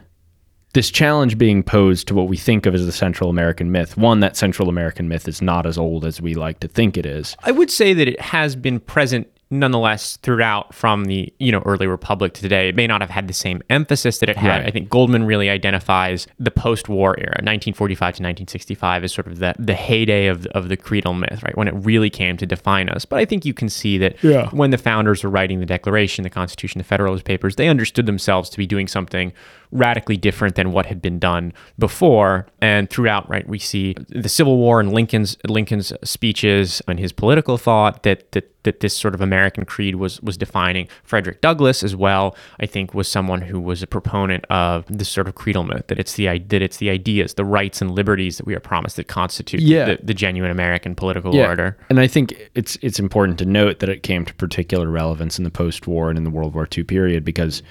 this 0.74 0.92
challenge 0.92 1.38
being 1.38 1.64
posed 1.64 2.08
to 2.10 2.16
what 2.16 2.28
we 2.28 2.38
think 2.38 2.66
of 2.66 2.76
as 2.76 2.86
the 2.86 2.92
Central 2.92 3.30
American 3.30 3.72
myth, 3.72 3.98
one, 3.98 4.20
that 4.20 4.38
Central 4.38 4.70
American 4.70 5.08
myth 5.08 5.28
is 5.28 5.42
not 5.42 5.66
as 5.66 5.78
old 5.78 6.06
as 6.06 6.22
we 6.22 6.36
like 6.36 6.60
to 6.60 6.68
think 6.68 6.96
it 6.98 7.06
is. 7.06 7.36
I 7.44 7.52
would 7.52 7.72
say 7.72 7.94
that 7.94 8.08
it 8.08 8.20
has 8.22 8.56
been 8.56 8.80
present 8.80 9.28
nonetheless 9.52 10.18
throughout 10.18 10.76
from 10.76 11.06
the 11.06 11.34
you 11.40 11.52
know 11.52 11.64
early 11.66 11.88
republic 11.88 12.36
to 12.36 12.42
today 12.44 12.70
it 12.70 12.76
may 12.76 12.86
not 12.86 13.02
have 13.02 13.10
had 13.10 13.28
the 13.28 13.34
same 13.34 13.60
emphasis 13.68 14.20
that 14.20 14.30
it 14.30 14.38
had 14.38 14.60
Right. 14.60 14.68
i 14.68 14.70
think 14.70 14.90
goldman 14.90 15.24
really 15.24 15.50
identifies 15.50 16.28
the 16.38 16.52
post-war 16.52 17.16
era 17.18 17.34
1945 17.42 17.98
to 17.98 18.06
1965 18.22 19.04
as 19.06 19.12
sort 19.12 19.26
of 19.26 19.40
the, 19.40 19.56
the 19.58 19.74
heyday 19.74 20.28
of, 20.28 20.46
of 20.48 20.70
the 20.70 20.78
creedal 20.78 21.16
myth 21.16 21.42
right 21.42 21.58
when 21.58 21.68
it 21.68 21.74
really 21.78 22.12
came 22.12 22.38
to 22.38 22.46
define 22.46 22.90
us 22.90 23.06
but 23.06 23.18
i 23.18 23.26
think 23.26 23.44
you 23.44 23.56
can 23.56 23.70
see 23.70 23.98
that 23.98 24.24
Yeah. 24.24 24.50
when 24.52 24.70
the 24.70 24.78
founders 24.78 25.24
were 25.24 25.32
writing 25.32 25.60
the 25.60 25.66
declaration 25.66 26.22
the 26.22 26.30
constitution 26.30 26.78
the 26.78 26.84
federalist 26.84 27.26
papers 27.26 27.56
they 27.56 27.70
understood 27.70 28.06
themselves 28.06 28.52
to 28.52 28.58
be 28.60 28.68
doing 28.68 28.88
something 28.88 29.34
radically 29.72 30.18
different 30.18 30.56
than 30.56 30.72
what 30.72 30.86
had 30.88 31.02
been 31.02 31.20
done 31.20 31.54
before 31.78 32.48
and 32.60 32.90
throughout 32.90 33.30
right 33.30 33.48
we 33.48 33.60
see 33.60 33.96
the 34.10 34.28
civil 34.30 34.58
war 34.58 34.80
and 34.80 34.92
lincoln's 34.92 35.38
lincoln's 35.48 35.94
speeches 36.04 36.82
and 36.88 37.00
his 37.00 37.12
political 37.12 37.58
thought 37.58 38.04
that 38.04 38.32
that 38.32 38.52
that 38.64 38.82
this 38.82 38.94
sort 38.96 39.14
of 39.16 39.22
American 39.22 39.64
creed 39.64 39.96
was 39.96 40.20
was 40.22 40.36
defining. 40.36 40.86
Frederick 41.04 41.40
Douglass 41.40 41.82
as 41.82 41.96
well, 41.96 42.36
I 42.60 42.66
think, 42.66 42.94
was 42.94 43.08
someone 43.08 43.42
who 43.42 43.58
was 43.58 43.82
a 43.82 43.88
proponent 43.88 44.44
of 44.50 44.84
this 44.90 45.08
sort 45.08 45.30
of 45.30 45.36
creedal 45.36 45.64
myth 45.64 45.88
that 45.88 45.98
it's 45.98 46.16
the 46.16 46.26
that 46.28 46.62
it's 46.62 46.76
the 46.76 46.90
ideas, 46.90 47.36
the 47.36 47.46
rights 47.46 47.82
and 47.82 47.92
liberties 47.92 48.36
that 48.38 48.46
we 48.46 48.54
are 48.54 48.60
promised 48.60 48.98
that 48.98 49.08
constitute 49.08 49.62
Yeah. 49.62 49.86
the, 49.86 50.00
the 50.04 50.14
genuine 50.14 50.52
American 50.52 50.94
political 50.94 51.34
order. 51.40 51.78
And 51.90 52.02
I 52.02 52.08
think 52.08 52.50
it's 52.54 52.78
it's 52.82 53.00
important 53.00 53.40
to 53.40 53.46
note 53.46 53.80
that 53.80 53.88
it 53.88 54.04
came 54.04 54.26
to 54.26 54.34
particular 54.34 54.90
relevance 54.90 55.38
in 55.38 55.46
the 55.46 55.52
post-war 55.52 56.10
and 56.10 56.18
in 56.18 56.26
the 56.26 56.30
World 56.30 56.54
War 56.54 56.68
II 56.78 56.84
period 56.84 57.24
because 57.24 57.64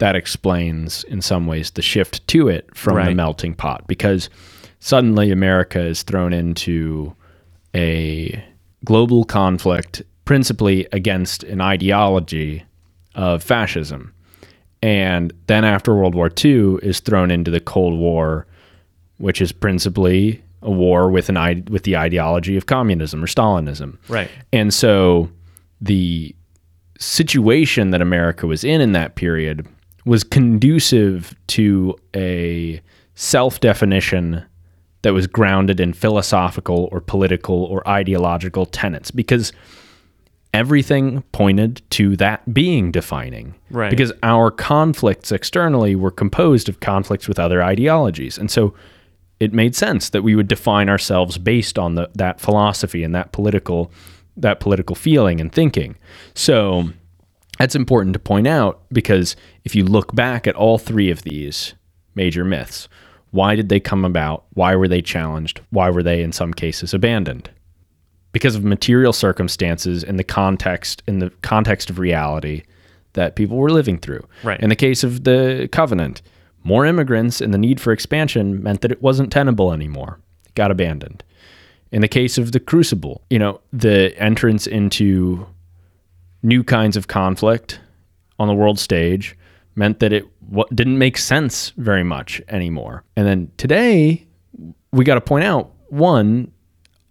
that 0.00 0.16
explains 0.16 1.04
in 1.04 1.20
some 1.20 1.46
ways 1.46 1.70
the 1.70 1.82
shift 1.82 2.26
to 2.26 2.48
it 2.48 2.74
from 2.74 2.96
the 3.04 3.14
melting 3.14 3.54
pot 3.54 3.86
because 3.86 4.28
suddenly 4.80 5.30
America 5.30 5.78
is 5.78 6.02
thrown 6.02 6.32
into 6.32 7.14
a 7.74 8.42
global 8.84 9.24
conflict 9.24 10.02
principally 10.24 10.86
against 10.92 11.44
an 11.44 11.60
ideology 11.60 12.64
of 13.14 13.42
fascism. 13.42 14.14
And 14.82 15.34
then 15.48 15.64
after 15.64 15.94
World 15.94 16.14
War 16.14 16.30
II 16.42 16.76
is 16.82 17.00
thrown 17.00 17.30
into 17.30 17.50
the 17.50 17.60
Cold 17.60 17.98
War, 17.98 18.46
which 19.18 19.42
is 19.42 19.52
principally 19.52 20.42
a 20.62 20.70
war 20.70 21.10
with 21.10 21.28
an 21.28 21.64
with 21.70 21.82
the 21.82 21.98
ideology 21.98 22.56
of 22.56 22.64
communism 22.64 23.22
or 23.22 23.26
Stalinism. 23.26 23.98
Right. 24.08 24.30
And 24.50 24.72
so 24.72 25.28
the 25.82 26.34
situation 26.98 27.90
that 27.90 28.00
America 28.00 28.46
was 28.46 28.64
in 28.64 28.80
in 28.80 28.92
that 28.92 29.14
period 29.14 29.66
was 30.04 30.24
conducive 30.24 31.34
to 31.48 31.96
a 32.14 32.80
self-definition 33.14 34.44
that 35.02 35.12
was 35.12 35.26
grounded 35.26 35.80
in 35.80 35.92
philosophical 35.92 36.88
or 36.92 37.00
political 37.00 37.64
or 37.64 37.86
ideological 37.88 38.66
tenets 38.66 39.10
because 39.10 39.52
everything 40.52 41.22
pointed 41.32 41.80
to 41.90 42.16
that 42.16 42.52
being 42.52 42.90
defining. 42.90 43.54
Right. 43.70 43.90
Because 43.90 44.12
our 44.22 44.50
conflicts 44.50 45.32
externally 45.32 45.94
were 45.94 46.10
composed 46.10 46.68
of 46.68 46.80
conflicts 46.80 47.28
with 47.28 47.38
other 47.38 47.62
ideologies. 47.62 48.36
And 48.36 48.50
so 48.50 48.74
it 49.38 49.54
made 49.54 49.74
sense 49.74 50.10
that 50.10 50.22
we 50.22 50.34
would 50.34 50.48
define 50.48 50.88
ourselves 50.88 51.38
based 51.38 51.78
on 51.78 51.94
the, 51.94 52.10
that 52.14 52.40
philosophy 52.40 53.02
and 53.02 53.14
that 53.14 53.32
political 53.32 53.90
that 54.36 54.60
political 54.60 54.96
feeling 54.96 55.40
and 55.40 55.52
thinking. 55.52 55.96
So 56.34 56.90
that's 57.60 57.74
important 57.74 58.14
to 58.14 58.18
point 58.18 58.46
out 58.46 58.80
because 58.90 59.36
if 59.64 59.74
you 59.74 59.84
look 59.84 60.14
back 60.14 60.46
at 60.46 60.54
all 60.54 60.78
three 60.78 61.10
of 61.10 61.22
these 61.22 61.74
major 62.14 62.42
myths, 62.42 62.88
why 63.32 63.54
did 63.54 63.68
they 63.68 63.78
come 63.78 64.02
about? 64.02 64.44
Why 64.54 64.74
were 64.74 64.88
they 64.88 65.02
challenged? 65.02 65.60
Why 65.68 65.90
were 65.90 66.02
they 66.02 66.22
in 66.22 66.32
some 66.32 66.54
cases 66.54 66.94
abandoned? 66.94 67.50
Because 68.32 68.56
of 68.56 68.64
material 68.64 69.12
circumstances 69.12 70.02
in 70.02 70.16
the 70.16 70.24
context 70.24 71.02
in 71.06 71.18
the 71.18 71.28
context 71.42 71.90
of 71.90 71.98
reality 71.98 72.62
that 73.12 73.36
people 73.36 73.58
were 73.58 73.70
living 73.70 73.98
through. 73.98 74.26
Right. 74.42 74.58
In 74.58 74.70
the 74.70 74.76
case 74.76 75.04
of 75.04 75.24
the 75.24 75.68
covenant, 75.70 76.22
more 76.64 76.86
immigrants 76.86 77.42
and 77.42 77.52
the 77.52 77.58
need 77.58 77.78
for 77.78 77.92
expansion 77.92 78.62
meant 78.62 78.80
that 78.80 78.92
it 78.92 79.02
wasn't 79.02 79.30
tenable 79.30 79.74
anymore. 79.74 80.18
It 80.46 80.54
got 80.54 80.70
abandoned. 80.70 81.22
In 81.92 82.00
the 82.00 82.08
case 82.08 82.38
of 82.38 82.52
the 82.52 82.60
crucible, 82.60 83.20
you 83.28 83.38
know, 83.38 83.60
the 83.70 84.18
entrance 84.18 84.66
into 84.66 85.46
new 86.42 86.64
kinds 86.64 86.96
of 86.96 87.08
conflict 87.08 87.80
on 88.38 88.48
the 88.48 88.54
world 88.54 88.78
stage 88.78 89.36
meant 89.74 90.00
that 90.00 90.12
it 90.12 90.24
didn't 90.74 90.98
make 90.98 91.16
sense 91.16 91.70
very 91.76 92.02
much 92.02 92.40
anymore. 92.48 93.04
And 93.16 93.26
then 93.26 93.52
today, 93.56 94.26
we 94.92 95.04
got 95.04 95.14
to 95.14 95.20
point 95.20 95.44
out 95.44 95.72
one, 95.88 96.50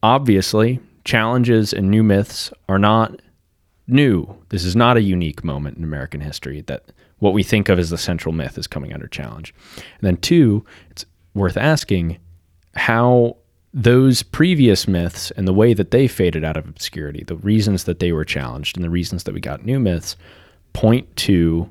obviously, 0.03 0.79
challenges 1.03 1.73
and 1.73 1.89
new 1.89 2.03
myths 2.03 2.51
are 2.67 2.79
not 2.79 3.21
new. 3.87 4.35
This 4.49 4.63
is 4.63 4.75
not 4.75 4.97
a 4.97 5.01
unique 5.01 5.43
moment 5.43 5.77
in 5.77 5.83
American 5.83 6.21
history 6.21 6.61
that 6.61 6.85
what 7.19 7.33
we 7.33 7.43
think 7.43 7.69
of 7.69 7.79
as 7.79 7.89
the 7.89 7.97
central 7.97 8.33
myth 8.33 8.57
is 8.57 8.67
coming 8.67 8.93
under 8.93 9.07
challenge. 9.07 9.53
And 9.75 10.01
then 10.01 10.17
two, 10.17 10.65
it's 10.89 11.05
worth 11.33 11.57
asking 11.57 12.17
how 12.75 13.37
those 13.73 14.23
previous 14.23 14.87
myths 14.87 15.31
and 15.31 15.47
the 15.47 15.53
way 15.53 15.73
that 15.73 15.91
they 15.91 16.07
faded 16.07 16.43
out 16.43 16.57
of 16.57 16.67
obscurity, 16.67 17.23
the 17.23 17.35
reasons 17.35 17.83
that 17.83 17.99
they 17.99 18.11
were 18.11 18.25
challenged 18.25 18.75
and 18.75 18.83
the 18.83 18.89
reasons 18.89 19.23
that 19.23 19.33
we 19.33 19.39
got 19.39 19.65
new 19.65 19.79
myths 19.79 20.15
point 20.73 21.15
to 21.17 21.69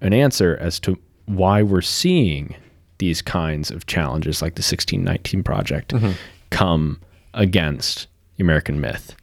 an 0.00 0.12
answer 0.12 0.56
as 0.60 0.80
to 0.80 0.98
why 1.26 1.62
we're 1.62 1.80
seeing 1.80 2.54
these 2.98 3.22
kinds 3.22 3.70
of 3.70 3.86
challenges 3.86 4.42
like 4.42 4.54
the 4.54 4.60
1619 4.60 5.42
project 5.42 5.92
mm-hmm. 5.92 6.12
come 6.50 7.00
against 7.34 8.08
the 8.36 8.42
American 8.42 8.80
myth. 8.80 9.14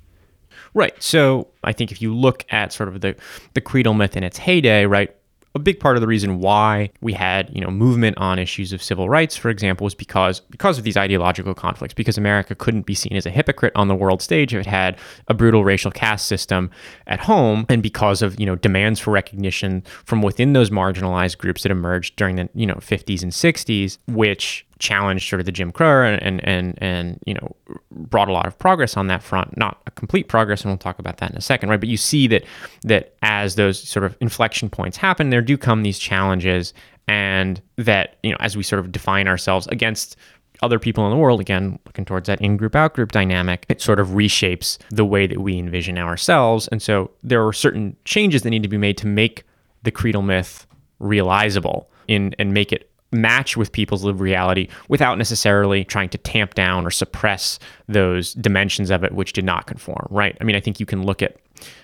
Right. 0.73 1.01
So 1.01 1.47
I 1.63 1.71
think 1.71 1.91
if 1.91 2.01
you 2.01 2.13
look 2.13 2.45
at 2.49 2.73
sort 2.73 2.89
of 2.89 3.01
the 3.01 3.15
the 3.53 3.61
creedal 3.61 3.93
myth 3.93 4.17
in 4.17 4.23
its 4.23 4.37
heyday, 4.37 4.85
right, 4.85 5.14
a 5.55 5.59
big 5.59 5.79
part 5.79 5.95
of 5.95 6.01
the 6.01 6.07
reason 6.07 6.39
why 6.39 6.91
we 7.01 7.13
had 7.13 7.49
you 7.55 7.61
know 7.61 7.71
movement 7.71 8.17
on 8.17 8.37
issues 8.37 8.73
of 8.73 8.83
civil 8.83 9.09
rights, 9.09 9.37
for 9.37 9.49
example, 9.49 9.85
was 9.85 9.95
because 9.95 10.41
because 10.41 10.77
of 10.77 10.83
these 10.83 10.97
ideological 10.97 11.53
conflicts. 11.53 11.93
Because 11.93 12.17
America 12.17 12.53
couldn't 12.53 12.85
be 12.85 12.93
seen 12.93 13.15
as 13.15 13.25
a 13.25 13.31
hypocrite 13.31 13.73
on 13.75 13.87
the 13.87 13.95
world 13.95 14.21
stage 14.21 14.53
if 14.53 14.61
it 14.61 14.69
had 14.69 14.97
a 15.27 15.33
brutal 15.33 15.63
racial 15.63 15.91
caste 15.91 16.27
system 16.27 16.69
at 17.07 17.21
home, 17.21 17.65
and 17.69 17.81
because 17.81 18.21
of 18.21 18.39
you 18.39 18.45
know 18.45 18.55
demands 18.55 18.99
for 18.99 19.11
recognition 19.11 19.83
from 20.03 20.21
within 20.21 20.53
those 20.53 20.69
marginalized 20.69 21.37
groups 21.37 21.63
that 21.63 21.71
emerged 21.71 22.15
during 22.17 22.35
the 22.35 22.49
you 22.53 22.67
know 22.67 22.75
50s 22.75 23.23
and 23.23 23.31
60s, 23.31 23.97
which 24.07 24.65
challenged 24.79 25.29
sort 25.29 25.39
of 25.39 25.45
the 25.45 25.51
Jim 25.51 25.71
Crow 25.71 26.03
and, 26.03 26.21
and 26.21 26.43
and 26.43 26.77
and 26.81 27.19
you 27.25 27.33
know 27.33 27.55
brought 27.91 28.27
a 28.27 28.33
lot 28.33 28.45
of 28.45 28.57
progress 28.57 28.97
on 28.97 29.07
that 29.07 29.23
front. 29.23 29.57
Not 29.57 29.81
a 29.87 29.91
complete 29.91 30.27
progress, 30.27 30.61
and 30.61 30.71
we'll 30.71 30.77
talk 30.77 30.99
about 30.99 31.17
that 31.17 31.31
in 31.31 31.37
a 31.37 31.41
second, 31.41 31.69
right? 31.69 31.79
But 31.79 31.89
you 31.89 31.97
see 31.97 32.27
that 32.27 32.43
that 32.83 33.15
as 33.21 33.55
those 33.55 33.81
sort 33.81 34.05
of 34.05 34.17
inflection 34.19 34.69
points 34.69 34.97
happen, 34.97 35.29
there 35.29 35.41
do 35.41 35.57
come 35.57 35.83
these 35.83 35.99
challenges, 35.99 36.73
and 37.07 37.61
that 37.77 38.17
you 38.23 38.31
know 38.31 38.37
as 38.39 38.57
we 38.57 38.63
sort 38.63 38.79
of 38.79 38.91
define 38.91 39.27
ourselves 39.27 39.67
against 39.67 40.17
other 40.61 40.79
people 40.79 41.05
in 41.05 41.11
the 41.11 41.17
world, 41.17 41.41
again, 41.41 41.77
looking 41.85 42.05
towards 42.05 42.27
that 42.27 42.39
in 42.41 42.57
group, 42.57 42.75
out 42.75 42.93
group 42.93 43.11
dynamic, 43.11 43.65
it 43.69 43.81
sort 43.81 43.99
of 43.99 44.09
reshapes 44.09 44.77
the 44.89 45.05
way 45.05 45.27
that 45.27 45.39
we 45.41 45.57
envision 45.57 45.97
ourselves. 45.97 46.67
And 46.69 46.81
so 46.81 47.11
there 47.23 47.45
are 47.45 47.53
certain 47.53 47.95
changes 48.05 48.43
that 48.43 48.49
need 48.49 48.63
to 48.63 48.69
be 48.69 48.77
made 48.77 48.97
to 48.99 49.07
make 49.07 49.43
the 49.83 49.91
creedal 49.91 50.21
myth 50.21 50.65
realizable 50.99 51.89
in 52.07 52.33
and 52.39 52.53
make 52.53 52.71
it 52.71 52.89
match 53.15 53.57
with 53.57 53.71
people's 53.71 54.03
lived 54.03 54.19
reality 54.19 54.67
without 54.89 55.17
necessarily 55.17 55.83
trying 55.83 56.09
to 56.09 56.17
tamp 56.17 56.53
down 56.53 56.85
or 56.85 56.91
suppress 56.91 57.59
those 57.87 58.33
dimensions 58.33 58.89
of 58.91 59.03
it 59.03 59.13
which 59.13 59.33
did 59.33 59.45
not 59.45 59.67
conform, 59.67 60.07
right? 60.09 60.37
I 60.39 60.43
mean, 60.43 60.55
I 60.55 60.59
think 60.59 60.79
you 60.79 60.85
can 60.85 61.03
look 61.03 61.21
at 61.21 61.37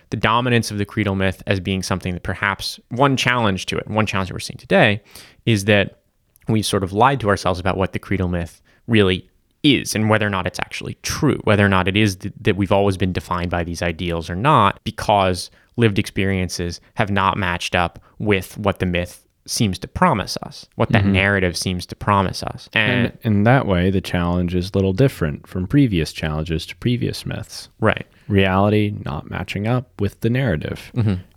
the 0.09 0.17
dominance 0.17 0.71
of 0.71 0.77
the 0.77 0.85
creedal 0.85 1.15
myth 1.15 1.41
as 1.47 1.59
being 1.59 1.81
something 1.81 2.13
that 2.13 2.23
perhaps 2.23 2.79
one 2.89 3.15
challenge 3.15 3.65
to 3.67 3.77
it, 3.77 3.87
one 3.87 4.05
challenge 4.05 4.29
that 4.29 4.35
we're 4.35 4.39
seeing 4.39 4.57
today 4.57 5.01
is 5.45 5.65
that 5.65 6.01
we've 6.47 6.65
sort 6.65 6.83
of 6.83 6.93
lied 6.93 7.19
to 7.21 7.29
ourselves 7.29 7.59
about 7.59 7.77
what 7.77 7.93
the 7.93 7.99
creedal 7.99 8.27
myth 8.27 8.61
really 8.87 9.27
is 9.63 9.95
and 9.95 10.09
whether 10.09 10.25
or 10.25 10.29
not 10.29 10.47
it's 10.47 10.59
actually 10.59 10.95
true, 11.03 11.39
whether 11.43 11.65
or 11.65 11.69
not 11.69 11.87
it 11.87 11.95
is 11.95 12.15
th- 12.17 12.33
that 12.41 12.57
we've 12.57 12.71
always 12.71 12.97
been 12.97 13.13
defined 13.13 13.51
by 13.51 13.63
these 13.63 13.81
ideals 13.81 14.29
or 14.29 14.35
not, 14.35 14.79
because 14.83 15.49
lived 15.77 15.99
experiences 15.99 16.81
have 16.95 17.09
not 17.09 17.37
matched 17.37 17.75
up 17.75 17.99
with 18.19 18.57
what 18.57 18.79
the 18.79 18.85
myth 18.85 19.25
seems 19.51 19.77
to 19.79 19.87
promise 19.87 20.37
us, 20.43 20.67
what 20.75 20.89
that 20.89 21.03
Mm-hmm. 21.03 21.11
narrative 21.13 21.57
seems 21.57 21.85
to 21.87 21.95
promise 21.95 22.41
us. 22.43 22.69
And, 22.73 23.07
And 23.07 23.17
in 23.23 23.43
that 23.43 23.67
way, 23.67 23.89
the 23.91 24.01
challenge 24.01 24.55
is 24.55 24.69
a 24.71 24.77
little 24.77 24.93
different 24.93 25.45
from 25.47 25.67
previous 25.67 26.13
challenges 26.13 26.65
to 26.67 26.75
previous 26.77 27.25
myths. 27.25 27.69
right, 27.79 28.07
Reality 28.27 28.93
not 29.05 29.29
matching 29.29 29.67
up 29.67 29.99
with 29.99 30.19
the 30.21 30.29
narrative. 30.29 30.91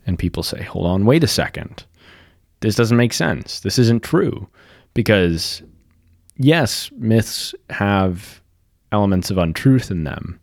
And 0.06 0.18
people 0.18 0.42
say, 0.42 0.62
hold 0.62 0.86
on, 0.86 1.06
wait 1.06 1.24
a 1.24 1.26
second. 1.28 1.84
This 2.60 2.76
doesn't 2.76 2.96
make 2.96 3.12
sense. 3.12 3.60
This 3.60 3.78
isn't 3.78 4.02
true. 4.04 4.46
Because, 4.94 5.62
yes, 6.36 6.90
myths 6.96 7.54
have 7.70 8.40
elements 8.92 9.30
of 9.30 9.38
untruth 9.38 9.90
in 9.90 10.04
them 10.04 10.38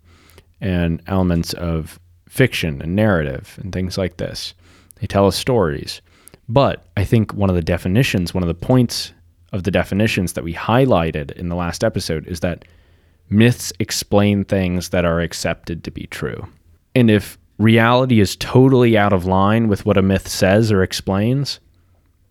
and 0.59 1.01
elements 1.07 1.53
of 1.53 1.99
fiction 2.27 2.81
and 2.81 2.95
narrative 2.95 3.57
and 3.61 3.71
things 3.71 3.97
like 3.97 4.17
this. 4.17 4.53
They 4.99 5.07
tell 5.07 5.25
us 5.27 5.37
stories. 5.37 6.01
But 6.49 6.85
I 6.97 7.03
think 7.03 7.33
one 7.33 7.49
of 7.49 7.55
the 7.55 7.61
definitions, 7.61 8.33
one 8.33 8.43
of 8.43 8.47
the 8.47 8.53
points 8.53 9.13
of 9.53 9.63
the 9.63 9.71
definitions 9.71 10.33
that 10.33 10.43
we 10.43 10.53
highlighted 10.53 11.31
in 11.31 11.49
the 11.49 11.55
last 11.55 11.83
episode 11.83 12.27
is 12.27 12.39
that 12.41 12.65
myths 13.29 13.71
explain 13.79 14.43
things 14.43 14.89
that 14.89 15.05
are 15.05 15.21
accepted 15.21 15.83
to 15.83 15.91
be 15.91 16.07
true. 16.07 16.47
And 16.95 17.09
if 17.09 17.37
reality 17.57 18.19
is 18.19 18.35
totally 18.35 18.97
out 18.97 19.13
of 19.13 19.25
line 19.25 19.67
with 19.67 19.85
what 19.85 19.97
a 19.97 20.01
myth 20.01 20.27
says 20.27 20.71
or 20.71 20.83
explains, 20.83 21.59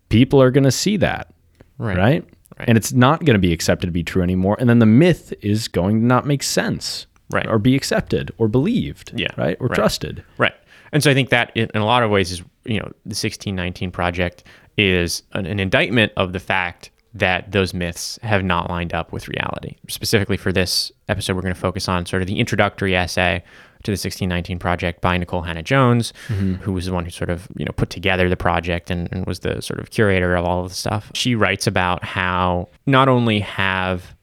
people 0.09 0.43
are 0.43 0.51
going 0.51 0.65
to 0.65 0.71
see 0.71 0.97
that, 0.99 1.33
right, 1.79 1.97
right? 1.97 2.25
Right. 2.59 2.69
And 2.69 2.77
it's 2.77 2.93
not 2.93 3.25
going 3.25 3.35
to 3.35 3.39
be 3.41 3.53
accepted 3.55 3.87
to 3.87 3.93
be 3.93 4.03
true 4.03 4.23
anymore. 4.23 4.57
And 4.59 4.69
then 4.69 4.81
the 4.81 4.87
myth 4.87 5.33
is 5.41 5.67
going 5.69 6.01
to 6.01 6.07
not 6.07 6.27
make 6.27 6.43
sense 6.43 7.07
Right. 7.33 7.47
or 7.47 7.59
be 7.61 7.77
accepted 7.77 8.33
or 8.39 8.49
believed, 8.49 9.13
Yeah, 9.15 9.29
right? 9.39 9.57
Or 9.61 9.69
right. 9.69 9.75
trusted. 9.77 10.25
Right. 10.37 10.53
And 10.93 11.03
so 11.03 11.11
I 11.11 11.15
think 11.15 11.31
that 11.31 11.53
in, 11.55 11.71
a 11.75 11.85
lot 11.85 12.03
of 12.03 12.11
ways 12.11 12.31
is, 12.31 12.43
you 12.65 12.79
know, 12.79 12.87
the 13.05 13.17
1619 13.17 13.91
project 13.91 14.45
is 14.77 15.23
an, 15.33 15.47
an 15.47 15.61
indictment 15.61 16.13
of 16.17 16.33
the 16.33 16.41
fact 16.41 16.91
that 17.13 17.51
those 17.51 17.75
myths 17.75 18.19
have 18.23 18.45
not 18.45 18.71
lined 18.71 18.95
up 18.95 19.13
with 19.13 19.29
reality. 19.29 19.77
Specifically 19.89 20.37
for 20.37 20.53
this 20.53 20.93
episode, 21.09 21.35
we're 21.35 21.43
going 21.43 21.55
to 21.55 21.61
focus 21.61 21.89
on 21.89 22.07
sort 22.07 22.23
of 22.23 22.29
the 22.29 22.39
introductory 22.39 22.95
essay 22.95 23.43
to 23.83 23.91
the 23.91 23.93
1619 23.93 24.59
project 24.59 25.01
by 25.01 25.19
Nikole 25.19 25.45
Hannah 25.45 25.63
Jones, 25.63 26.13
mm-hmm. 26.29 26.55
who 26.57 26.73
was 26.73 26.87
the 26.87 26.93
one 26.93 27.05
who 27.05 27.11
sort 27.11 27.31
of, 27.31 27.49
you 27.57 27.65
know, 27.65 27.73
put 27.73 27.91
together 27.91 28.29
the 28.29 28.37
project 28.37 28.91
and, 28.91 29.09
and 29.11 29.27
was 29.27 29.41
the 29.41 29.61
sort 29.61 29.81
of 29.81 29.91
curator 29.91 30.37
of 30.37 30.45
all 30.45 30.65
of 30.65 30.69
the 30.69 30.75
stuff. 30.75 31.11
She 31.15 31.35
writes 31.35 31.67
about 31.67 32.05
how 32.05 32.69
not 32.87 33.09
only 33.09 33.41
have 33.41 34.15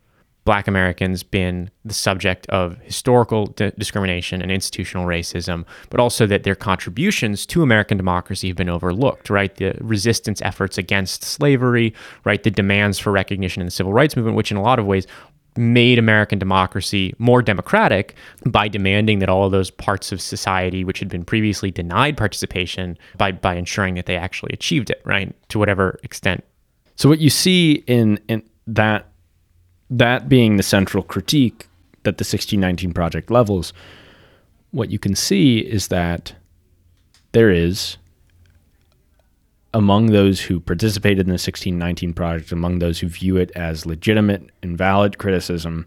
Black 0.47 0.65
Americans 0.65 1.23
been 1.23 1.69
the 1.83 1.93
subject 1.93 2.47
of 2.47 2.77
historical 2.77 3.47
di- 3.47 3.73
discrimination 3.77 4.41
and 4.41 4.49
institutional 4.49 5.05
racism, 5.05 5.65
but 5.89 5.99
also 5.99 6.25
that 6.25 6.43
their 6.43 6.55
contributions 6.55 7.45
to 7.47 7.63
American 7.63 7.97
democracy 7.97 8.47
have 8.47 8.55
been 8.55 8.69
overlooked, 8.69 9.29
right? 9.29 9.53
The 9.57 9.75
resistance 9.81 10.41
efforts 10.41 10.77
against 10.77 11.25
slavery, 11.25 11.93
right? 12.23 12.41
The 12.41 12.49
demands 12.49 12.97
for 12.97 13.12
recognition 13.12 13.62
in 13.62 13.67
the 13.67 13.71
civil 13.71 13.91
rights 13.91 14.15
movement, 14.15 14.38
which 14.38 14.49
in 14.49 14.55
a 14.55 14.62
lot 14.62 14.79
of 14.79 14.86
ways 14.86 15.05
made 15.57 15.99
American 15.99 16.39
democracy 16.39 17.13
more 17.17 17.41
democratic 17.41 18.15
by 18.45 18.69
demanding 18.69 19.19
that 19.19 19.27
all 19.27 19.43
of 19.43 19.51
those 19.51 19.69
parts 19.69 20.13
of 20.13 20.21
society 20.21 20.86
which 20.86 20.99
had 20.99 21.10
been 21.10 21.25
previously 21.25 21.71
denied 21.71 22.15
participation 22.15 22.97
by 23.17 23.33
by 23.33 23.53
ensuring 23.55 23.95
that 23.95 24.05
they 24.05 24.15
actually 24.15 24.53
achieved 24.53 24.89
it, 24.89 25.01
right? 25.03 25.36
To 25.49 25.60
whatever 25.60 25.99
extent. 26.03 26.45
So 26.95 27.10
what 27.10 27.19
you 27.19 27.29
see 27.29 27.83
in 27.86 28.17
in 28.29 28.43
that 28.67 29.07
that 29.89 30.28
being 30.28 30.58
the 30.58 30.63
central 30.63 31.04
critique 31.04 31.67
that 32.04 32.17
the 32.17 32.23
1619 32.23 32.93
project 32.93 33.32
levels, 33.32 33.73
what 34.71 34.89
you 34.89 35.00
can 35.00 35.15
see 35.15 35.60
is 35.60 35.88
that 35.88 36.34
there 37.32 37.50
is 37.50 37.97
among 39.73 40.08
those 40.08 40.41
who 40.41 40.60
participated 40.60 41.19
in 41.19 41.28
the 41.28 41.34
1619 41.34 42.13
project, 42.13 42.52
among 42.52 42.80
those 42.80 43.00
who 43.00 43.08
view 43.08 43.38
it 43.38 43.52
as 43.52 43.86
legitimate 43.86 44.50
and 44.63 44.78
valid 44.78 45.17
criticism, 45.17 45.86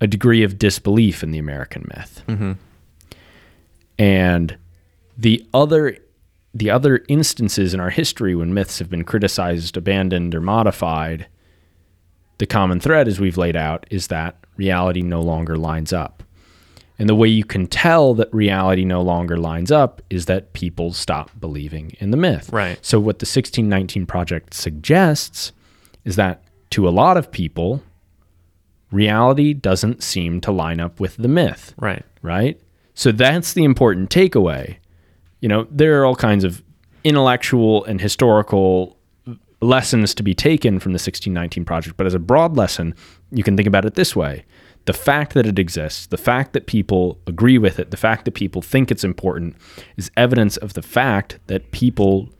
a 0.00 0.06
degree 0.06 0.42
of 0.42 0.58
disbelief 0.58 1.22
in 1.22 1.30
the 1.30 1.38
American 1.38 1.84
myth. 1.94 2.22
Mm-hmm. 2.26 2.52
And 3.98 4.56
the 5.16 5.46
other 5.52 5.98
the 6.54 6.70
other 6.70 7.04
instances 7.08 7.74
in 7.74 7.80
our 7.80 7.90
history 7.90 8.34
when 8.34 8.54
myths 8.54 8.78
have 8.78 8.88
been 8.88 9.04
criticized, 9.04 9.76
abandoned, 9.76 10.34
or 10.34 10.40
modified, 10.40 11.26
the 12.38 12.46
common 12.46 12.80
thread, 12.80 13.08
as 13.08 13.18
we've 13.20 13.36
laid 13.38 13.56
out, 13.56 13.86
is 13.90 14.08
that 14.08 14.36
reality 14.56 15.02
no 15.02 15.20
longer 15.20 15.56
lines 15.56 15.92
up. 15.92 16.22
And 16.98 17.08
the 17.08 17.14
way 17.14 17.28
you 17.28 17.44
can 17.44 17.66
tell 17.66 18.14
that 18.14 18.32
reality 18.32 18.84
no 18.84 19.02
longer 19.02 19.36
lines 19.36 19.70
up 19.70 20.00
is 20.08 20.26
that 20.26 20.54
people 20.54 20.92
stop 20.94 21.30
believing 21.38 21.92
in 22.00 22.10
the 22.10 22.16
myth. 22.16 22.50
Right. 22.52 22.78
So, 22.82 22.98
what 22.98 23.18
the 23.18 23.24
1619 23.26 24.06
Project 24.06 24.54
suggests 24.54 25.52
is 26.04 26.16
that 26.16 26.42
to 26.70 26.88
a 26.88 26.90
lot 26.90 27.16
of 27.18 27.30
people, 27.30 27.82
reality 28.90 29.52
doesn't 29.52 30.02
seem 30.02 30.40
to 30.42 30.50
line 30.52 30.80
up 30.80 31.00
with 31.00 31.16
the 31.16 31.28
myth 31.28 31.74
Right. 31.78 32.04
right? 32.22 32.60
So 32.94 33.12
that's 33.12 33.52
the 33.52 33.64
important 33.64 34.08
takeaway. 34.10 34.76
You 35.40 35.48
know, 35.48 35.66
there 35.70 36.00
are 36.00 36.06
all 36.06 36.16
kinds 36.16 36.44
of 36.44 36.62
intellectual 37.04 37.84
and 37.84 38.00
historical 38.00 38.96
lessons 39.66 40.14
to 40.14 40.22
be 40.22 40.34
taken 40.34 40.78
from 40.78 40.92
the 40.92 40.96
1619 40.96 41.64
project, 41.64 41.96
but 41.96 42.06
as 42.06 42.14
a 42.14 42.18
broad 42.18 42.56
lesson, 42.56 42.94
you 43.30 43.42
can 43.42 43.56
think 43.56 43.66
about 43.66 43.84
it 43.84 43.94
this 43.94 44.16
way. 44.16 44.44
The 44.86 44.92
fact 44.92 45.34
that 45.34 45.46
it 45.46 45.58
exists, 45.58 46.06
the 46.06 46.16
fact 46.16 46.52
that 46.52 46.66
people 46.66 47.18
agree 47.26 47.58
with 47.58 47.78
it, 47.78 47.90
the 47.90 47.96
fact 47.96 48.24
that 48.24 48.34
people 48.34 48.62
think 48.62 48.90
it's 48.90 49.04
important 49.04 49.56
is 49.96 50.10
evidence 50.16 50.56
of 50.56 50.74
the 50.74 50.82
fact 50.82 51.40
that 51.48 51.72
people 51.72 52.30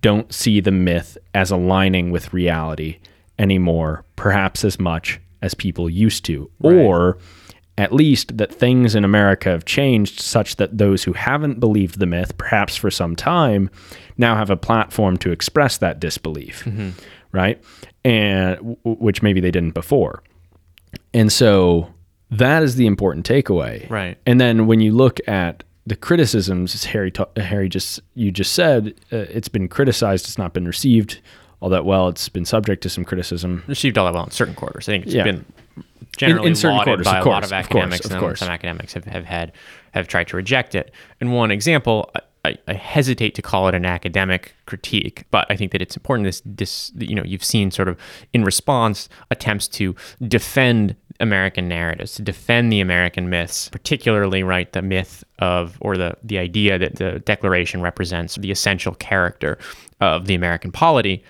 don't 0.00 0.32
see 0.32 0.60
the 0.60 0.70
myth 0.70 1.18
as 1.34 1.50
aligning 1.50 2.10
with 2.10 2.32
reality 2.32 2.98
anymore, 3.38 4.04
perhaps 4.16 4.64
as 4.64 4.80
much 4.80 5.20
as 5.42 5.54
people 5.54 5.90
used 5.90 6.24
to. 6.24 6.50
Or 6.60 7.18
at 7.80 7.92
least 7.92 8.36
that 8.38 8.52
things 8.52 8.94
in 8.94 9.04
America 9.04 9.48
have 9.50 9.64
changed 9.64 10.20
such 10.20 10.56
that 10.56 10.78
those 10.78 11.04
who 11.04 11.12
haven't 11.12 11.60
believed 11.60 11.98
the 11.98 12.06
myth, 12.06 12.36
perhaps 12.38 12.76
for 12.76 12.90
some 12.90 13.16
time, 13.16 13.70
now 14.18 14.36
have 14.36 14.50
a 14.50 14.56
platform 14.56 15.16
to 15.18 15.30
express 15.30 15.78
that 15.78 16.00
disbelief, 16.00 16.66
right? 17.32 17.62
And 18.04 18.56
w- 18.56 18.76
which 18.84 19.22
maybe 19.22 19.40
they 19.40 19.50
didn't 19.50 19.72
before. 19.74 20.22
And 21.14 21.32
so 21.32 21.92
that 22.30 22.62
is 22.62 22.76
the 22.76 22.86
important 22.86 23.26
takeaway. 23.26 23.88
Right. 23.90 24.16
And 24.26 24.40
then 24.40 24.66
when 24.66 24.80
you 24.80 24.92
look 24.92 25.18
at 25.28 25.64
the 25.86 25.96
criticisms, 25.96 26.74
as 26.74 26.84
Harry, 26.84 27.10
ta- 27.10 27.26
Harry 27.36 27.68
just 27.68 28.00
you 28.14 28.30
just 28.30 28.52
said, 28.52 28.94
uh, 29.12 29.16
it's 29.16 29.48
been 29.48 29.68
criticized, 29.68 30.26
it's 30.26 30.38
not 30.38 30.52
been 30.52 30.66
received 30.66 31.20
all 31.60 31.68
that 31.70 31.84
well. 31.84 32.08
It's 32.08 32.28
been 32.28 32.44
subject 32.44 32.82
to 32.84 32.88
some 32.88 33.04
criticism. 33.04 33.62
received 33.66 33.98
all 33.98 34.06
that 34.06 34.14
well 34.14 34.24
in 34.24 34.30
certain 34.30 34.54
quarters. 34.54 34.88
I 34.88 34.92
think 34.92 35.06
it's 35.06 35.14
Yeah. 35.14 35.24
been 35.24 35.44
generally 36.16 36.48
in 36.48 36.54
certain 36.54 36.80
quarters, 36.82 37.04
by 37.04 37.18
of 37.18 37.26
a 37.26 37.28
lot 37.28 37.42
course, 37.42 37.46
of 37.46 37.52
of 37.52 37.64
academics, 37.64 38.00
course, 38.00 38.04
of 38.06 38.12
and 38.12 38.20
course. 38.20 38.38
some 38.40 38.48
academics 38.48 38.92
have, 38.94 39.04
have 39.04 39.24
had 39.24 39.52
have 39.92 40.08
tried 40.08 40.28
to 40.28 40.36
reject 40.36 40.74
it. 40.74 40.92
And 41.20 41.32
one 41.32 41.50
example, 41.50 42.10
I, 42.44 42.56
I 42.68 42.74
hesitate 42.74 43.34
to 43.34 43.42
call 43.42 43.68
it 43.68 43.74
an 43.74 43.84
academic 43.84 44.54
critique, 44.66 45.24
but 45.30 45.46
I 45.50 45.56
think 45.56 45.72
that 45.72 45.82
it's 45.82 45.96
important. 45.96 46.24
This 46.24 46.42
this 46.44 46.92
you 46.98 47.14
know 47.14 47.24
you've 47.24 47.44
seen 47.44 47.70
sort 47.70 47.88
of 47.88 47.98
in 48.32 48.44
response 48.44 49.08
attempts 49.30 49.68
to 49.68 49.94
defend 50.26 50.96
American 51.20 51.68
narratives, 51.68 52.14
to 52.14 52.22
defend 52.22 52.72
the 52.72 52.80
American 52.80 53.28
myths, 53.28 53.68
particularly 53.68 54.42
right 54.42 54.72
the 54.72 54.82
myth 54.82 55.22
of 55.38 55.76
or 55.80 55.96
the 55.96 56.16
the 56.22 56.38
idea 56.38 56.78
that 56.78 56.96
the 56.96 57.20
Declaration 57.20 57.82
represents 57.82 58.36
the 58.36 58.50
essential 58.50 58.94
character 58.94 59.58
of 60.00 60.26
the 60.26 60.34
American 60.34 60.72
polity 60.72 61.22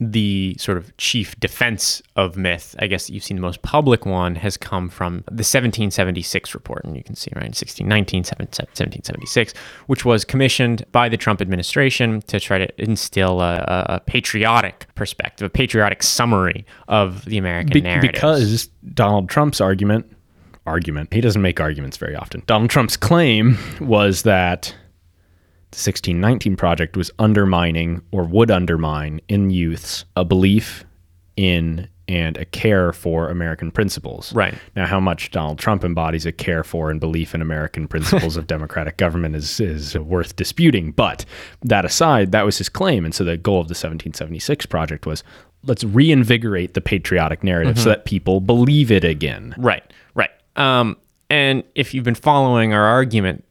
the 0.00 0.56
sort 0.58 0.78
of 0.78 0.96
chief 0.96 1.38
defense 1.40 2.02
of 2.16 2.36
myth, 2.36 2.76
I 2.78 2.86
guess 2.86 3.10
you've 3.10 3.24
seen 3.24 3.36
the 3.36 3.42
most 3.42 3.62
public 3.62 4.06
one, 4.06 4.36
has 4.36 4.56
come 4.56 4.88
from 4.88 5.24
the 5.26 5.44
1776 5.44 6.54
report. 6.54 6.84
And 6.84 6.96
you 6.96 7.02
can 7.02 7.14
see, 7.14 7.30
right, 7.34 7.44
1619, 7.44 8.20
1776, 8.20 9.54
which 9.86 10.04
was 10.04 10.24
commissioned 10.24 10.84
by 10.92 11.08
the 11.08 11.16
Trump 11.16 11.40
administration 11.40 12.22
to 12.22 12.38
try 12.38 12.58
to 12.58 12.82
instill 12.82 13.40
a, 13.40 13.86
a, 13.88 14.00
patriotic 14.00 14.86
perspective, 14.94 15.46
a 15.46 15.50
patriotic 15.50 16.02
summary 16.02 16.64
of 16.86 17.24
the 17.24 17.38
American 17.38 17.74
Be- 17.74 17.80
narrative. 17.80 18.12
because 18.12 18.68
Donald 18.94 19.28
Trump's 19.28 19.60
argument 19.60 20.12
argument 20.66 21.12
he 21.14 21.22
doesn't 21.22 21.40
make 21.40 21.60
arguments 21.60 21.96
very 21.96 22.14
often. 22.14 22.42
Donald 22.46 22.70
Trump's 22.70 22.96
claim 22.96 23.56
was 23.80 24.22
that 24.22 24.74
1619 25.70 26.56
project 26.56 26.96
was 26.96 27.10
undermining 27.18 28.02
or 28.10 28.24
would 28.24 28.50
undermine 28.50 29.20
in 29.28 29.50
youths 29.50 30.04
a 30.16 30.24
belief 30.24 30.84
in 31.36 31.88
and 32.08 32.38
a 32.38 32.44
care 32.46 32.92
for 32.92 33.28
American 33.28 33.70
principles. 33.70 34.32
Right. 34.32 34.54
Now, 34.74 34.86
how 34.86 34.98
much 34.98 35.30
Donald 35.30 35.58
Trump 35.58 35.84
embodies 35.84 36.24
a 36.24 36.32
care 36.32 36.64
for 36.64 36.90
and 36.90 36.98
belief 36.98 37.34
in 37.34 37.42
American 37.42 37.86
principles 37.88 38.36
of 38.36 38.46
democratic 38.46 38.96
government 38.96 39.36
is, 39.36 39.60
is 39.60 39.96
worth 39.96 40.34
disputing. 40.34 40.92
But 40.92 41.26
that 41.62 41.84
aside, 41.84 42.32
that 42.32 42.46
was 42.46 42.56
his 42.56 42.70
claim. 42.70 43.04
And 43.04 43.14
so 43.14 43.24
the 43.24 43.36
goal 43.36 43.60
of 43.60 43.68
the 43.68 43.72
1776 43.72 44.64
project 44.66 45.06
was 45.06 45.22
let's 45.64 45.84
reinvigorate 45.84 46.74
the 46.74 46.80
patriotic 46.80 47.44
narrative 47.44 47.78
so 47.78 47.90
that 47.90 48.04
people 48.04 48.40
believe 48.40 48.90
it 48.90 49.04
again. 49.04 49.54
Right, 49.58 49.82
right. 50.14 50.30
Um, 50.56 50.96
and 51.28 51.62
if 51.74 51.92
you've 51.92 52.04
been 52.04 52.14
following 52.14 52.72
our 52.72 52.84
argument 52.84 53.44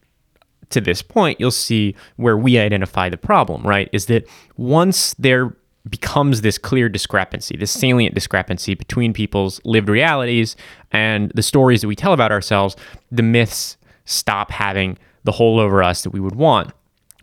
to 0.69 0.81
this 0.81 1.01
point, 1.01 1.39
you'll 1.39 1.51
see 1.51 1.95
where 2.17 2.37
we 2.37 2.57
identify 2.57 3.09
the 3.09 3.17
problem, 3.17 3.63
right? 3.63 3.89
Is 3.93 4.07
that 4.07 4.27
once 4.57 5.13
there 5.15 5.55
becomes 5.89 6.41
this 6.41 6.57
clear 6.57 6.89
discrepancy, 6.89 7.55
this 7.55 7.71
salient 7.71 8.13
discrepancy 8.13 8.75
between 8.75 9.13
people's 9.13 9.61
lived 9.63 9.89
realities 9.89 10.55
and 10.91 11.31
the 11.35 11.43
stories 11.43 11.81
that 11.81 11.87
we 11.87 11.95
tell 11.95 12.13
about 12.13 12.31
ourselves, 12.31 12.75
the 13.11 13.23
myths 13.23 13.77
stop 14.05 14.51
having 14.51 14.97
the 15.23 15.31
hold 15.31 15.59
over 15.59 15.83
us 15.83 16.03
that 16.03 16.11
we 16.11 16.19
would 16.19 16.35
want. 16.35 16.71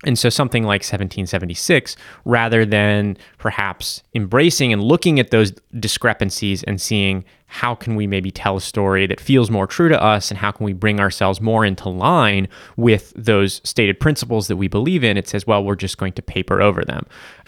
And 0.05 0.19
so 0.19 0.29
something 0.29 0.64
like 0.64 0.83
1776, 0.83 1.97
rather 2.25 2.67
than 2.67 3.17
perhaps 3.38 4.03
embracing 4.14 4.73
and 4.73 4.83
looking 4.83 5.19
at 5.19 5.31
those 5.31 5.53
discrepancies 5.79 6.62
and 6.62 6.81
seeing 6.81 7.25
how 7.47 7.75
can 7.75 7.95
we 7.95 8.07
maybe 8.07 8.31
tell 8.31 8.57
a 8.57 8.61
story 8.61 9.07
that 9.07 9.21
feels 9.21 9.51
more 9.51 9.67
true 9.67 9.88
to 9.88 10.03
us 10.03 10.31
and 10.31 10.38
how 10.38 10.51
can 10.51 10.67
we 10.67 10.73
bring 10.73 11.01
ourselves 11.01 11.40
more 11.40 11.64
into 11.64 11.88
line 11.88 12.49
with 12.77 13.12
those 13.17 13.61
stated 13.64 13.99
principles 13.99 14.49
that 14.49 14.57
we 14.57 14.69
believe 14.69 15.05
in, 15.05 15.17
it 15.17 15.29
says, 15.29 15.47
well, 15.47 15.64
we're 15.64 15.75
just 15.75 15.99
going 15.99 16.12
to 16.12 16.23
paper 16.23 16.61
over 16.61 16.85
them. 16.85 17.07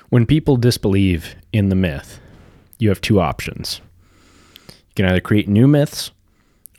When 0.08 0.24
people 0.24 0.56
disbelieve 0.56 1.34
in 1.52 1.68
the 1.68 1.74
myth, 1.74 2.20
you 2.78 2.88
have 2.88 3.00
two 3.00 3.20
options. 3.20 3.80
You 4.68 4.74
can 4.94 5.06
either 5.06 5.20
create 5.20 5.48
new 5.48 5.66
myths 5.66 6.10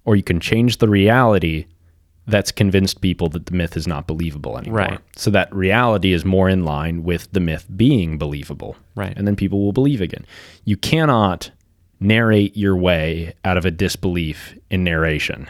or 0.06 0.16
you 0.16 0.24
can 0.24 0.40
change 0.40 0.78
the 0.78 0.88
reality 0.88 1.66
that's 2.28 2.52
convinced 2.52 3.00
people 3.02 3.30
that 3.30 3.46
the 3.46 3.54
myth 3.54 3.78
is 3.78 3.88
not 3.88 4.06
believable 4.06 4.58
anymore. 4.58 4.78
Right. 4.80 5.00
So 5.16 5.32
that 5.32 5.54
reality 5.56 6.12
is 6.12 6.26
more 6.26 6.50
in 6.50 6.66
line 6.66 7.04
with 7.04 7.30
the 7.32 7.40
myth 7.40 7.66
being 7.76 8.18
believable. 8.18 8.76
Right. 8.96 9.14
And 9.18 9.26
then 9.26 9.36
people 9.38 9.64
will 9.64 9.72
believe 9.72 10.02
again. 10.02 10.26
You 10.66 10.76
cannot 10.78 11.52
narrate 12.00 12.56
your 12.58 12.76
way 12.76 13.34
out 13.46 13.58
of 13.58 13.66
a 13.66 13.72
disbelief 13.72 14.56
in 14.70 14.84
narration. 14.84 15.50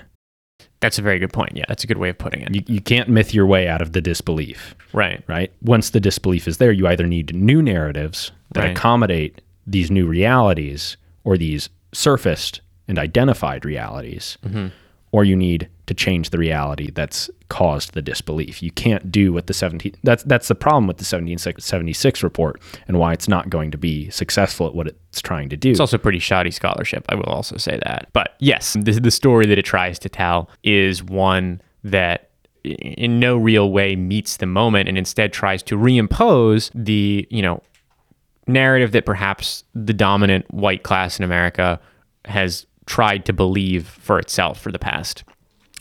That's 0.79 0.99
a 0.99 1.01
very 1.01 1.17
good 1.17 1.33
point. 1.33 1.57
Yeah, 1.57 1.65
that's 1.67 1.83
a 1.83 1.87
good 1.87 1.97
way 1.97 2.09
of 2.09 2.17
putting 2.19 2.41
it. 2.41 2.53
You, 2.53 2.61
you 2.67 2.81
can't 2.81 3.09
myth 3.09 3.33
your 3.33 3.47
way 3.47 3.67
out 3.67 3.81
of 3.81 3.93
the 3.93 4.01
disbelief. 4.01 4.75
right. 4.93 5.23
right? 5.27 5.51
Once 5.63 5.89
the 5.89 5.99
disbelief 5.99 6.47
is 6.47 6.59
there, 6.59 6.71
you 6.71 6.87
either 6.87 7.07
need 7.07 7.33
new 7.35 7.61
narratives 7.63 8.31
that 8.53 8.61
Right. 8.63 8.71
accommodate 8.77 9.41
these 9.65 9.89
new 9.89 10.05
realities 10.05 10.95
or 11.23 11.37
these 11.37 11.69
surfaced 11.93 12.61
and 12.87 12.99
identified 12.99 13.65
realities, 13.65 14.37
Mm-hmm. 14.45 14.67
or 15.11 15.25
you 15.25 15.35
need 15.35 15.67
to 15.87 15.93
change 15.93 16.29
the 16.29 16.37
reality 16.37 16.91
that's 16.91 17.29
caused 17.49 17.93
the 17.93 18.01
disbelief. 18.01 18.61
You 18.61 18.71
can't 18.71 19.11
do 19.11 19.33
what 19.33 19.47
the 19.47 19.53
17 19.53 19.93
that's 20.03 20.23
that's 20.23 20.49
the 20.49 20.55
problem 20.55 20.85
with 20.85 20.97
the 20.97 21.01
1776 21.01 22.23
report 22.23 22.61
and 22.87 22.99
why 22.99 23.13
it's 23.13 23.27
not 23.27 23.49
going 23.49 23.71
to 23.71 23.77
be 23.77 24.09
successful 24.09 24.67
at 24.67 24.75
what 24.75 24.87
it's 24.87 25.21
trying 25.21 25.49
to 25.49 25.57
do. 25.57 25.71
It's 25.71 25.79
also 25.79 25.97
pretty 25.97 26.19
shoddy 26.19 26.51
scholarship. 26.51 27.05
I 27.09 27.15
will 27.15 27.23
also 27.23 27.57
say 27.57 27.79
that. 27.85 28.09
But 28.13 28.35
yes, 28.39 28.73
the, 28.73 28.99
the 28.99 29.11
story 29.11 29.45
that 29.47 29.57
it 29.57 29.65
tries 29.65 29.97
to 29.99 30.09
tell 30.09 30.49
is 30.63 31.03
one 31.03 31.61
that 31.83 32.29
in 32.63 33.19
no 33.19 33.37
real 33.37 33.71
way 33.71 33.95
meets 33.95 34.37
the 34.37 34.45
moment 34.45 34.89
and 34.89 34.97
instead 34.97 35.31
tries 35.31 35.63
to 35.63 35.77
reimpose 35.77 36.69
the, 36.75 37.25
you 37.29 37.41
know, 37.41 37.63
narrative 38.45 38.91
that 38.91 39.05
perhaps 39.05 39.63
the 39.73 39.93
dominant 39.93 40.51
white 40.53 40.83
class 40.83 41.17
in 41.17 41.23
America 41.23 41.79
has 42.25 42.65
tried 42.85 43.25
to 43.25 43.33
believe 43.33 43.87
for 43.87 44.19
itself 44.19 44.59
for 44.59 44.71
the 44.71 44.79
past 44.79 45.23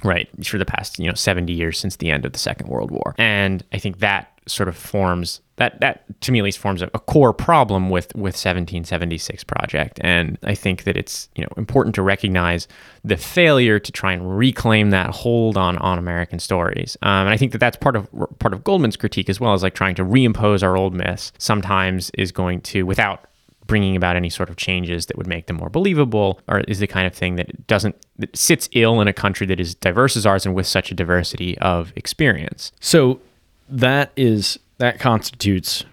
right 0.04 0.28
for 0.46 0.58
the 0.58 0.66
past 0.66 0.98
you 0.98 1.06
know 1.06 1.14
70 1.14 1.52
years 1.52 1.78
since 1.78 1.96
the 1.96 2.10
end 2.10 2.24
of 2.24 2.32
the 2.32 2.38
second 2.38 2.68
world 2.68 2.90
war. 2.90 3.14
And 3.18 3.64
i 3.72 3.78
think 3.78 3.98
that 3.98 4.32
sort 4.48 4.68
of 4.68 4.76
forms 4.76 5.40
that 5.56 5.80
that 5.80 6.04
to 6.20 6.30
me 6.30 6.38
at 6.38 6.44
least 6.44 6.58
forms 6.58 6.80
a, 6.80 6.86
a 6.94 7.00
core 7.00 7.32
problem 7.32 7.90
with 7.90 8.14
with 8.14 8.34
1776 8.34 9.44
project. 9.44 9.98
And 10.02 10.38
i 10.44 10.54
think 10.54 10.84
that 10.84 10.96
it's 10.96 11.28
you 11.34 11.42
know 11.42 11.48
important 11.56 11.94
to 11.96 12.02
recognize 12.02 12.68
the 13.04 13.16
failure 13.16 13.78
to 13.78 13.92
try 13.92 14.12
and 14.12 14.38
reclaim 14.38 14.90
that 14.90 15.10
hold 15.10 15.56
on 15.56 15.78
on 15.78 15.98
american 15.98 16.38
stories. 16.38 16.96
Um, 17.02 17.26
and 17.26 17.30
i 17.30 17.36
think 17.36 17.52
that 17.52 17.58
that's 17.58 17.76
part 17.76 17.96
of 17.96 18.08
part 18.38 18.52
of 18.52 18.64
goldman's 18.64 18.96
critique 18.96 19.28
as 19.28 19.40
well 19.40 19.54
as 19.54 19.62
like 19.62 19.74
trying 19.74 19.94
to 19.96 20.04
reimpose 20.04 20.62
our 20.62 20.76
old 20.76 20.94
myths 20.94 21.32
sometimes 21.38 22.10
is 22.10 22.32
going 22.32 22.60
to 22.62 22.84
without 22.84 23.28
bringing 23.66 23.96
about 23.96 24.16
any 24.16 24.30
sort 24.30 24.48
of 24.48 24.56
changes 24.56 25.06
that 25.06 25.16
would 25.16 25.26
make 25.26 25.46
them 25.46 25.56
more 25.56 25.68
believable 25.70 26.40
or 26.48 26.60
is 26.60 26.78
the 26.78 26.86
kind 26.86 27.06
of 27.06 27.14
thing 27.14 27.36
that 27.36 27.66
doesn't 27.66 27.96
that 28.18 28.34
sits 28.36 28.68
ill 28.72 29.00
in 29.00 29.08
a 29.08 29.12
country 29.12 29.46
that 29.46 29.58
is 29.60 29.74
diverse 29.74 30.16
as 30.16 30.24
ours 30.26 30.46
and 30.46 30.54
with 30.54 30.66
such 30.66 30.90
a 30.90 30.94
diversity 30.94 31.56
of 31.58 31.92
experience 31.96 32.72
So 32.80 33.20
that 33.68 34.12
is 34.16 34.58
that 34.78 35.00
constitutes 35.00 35.84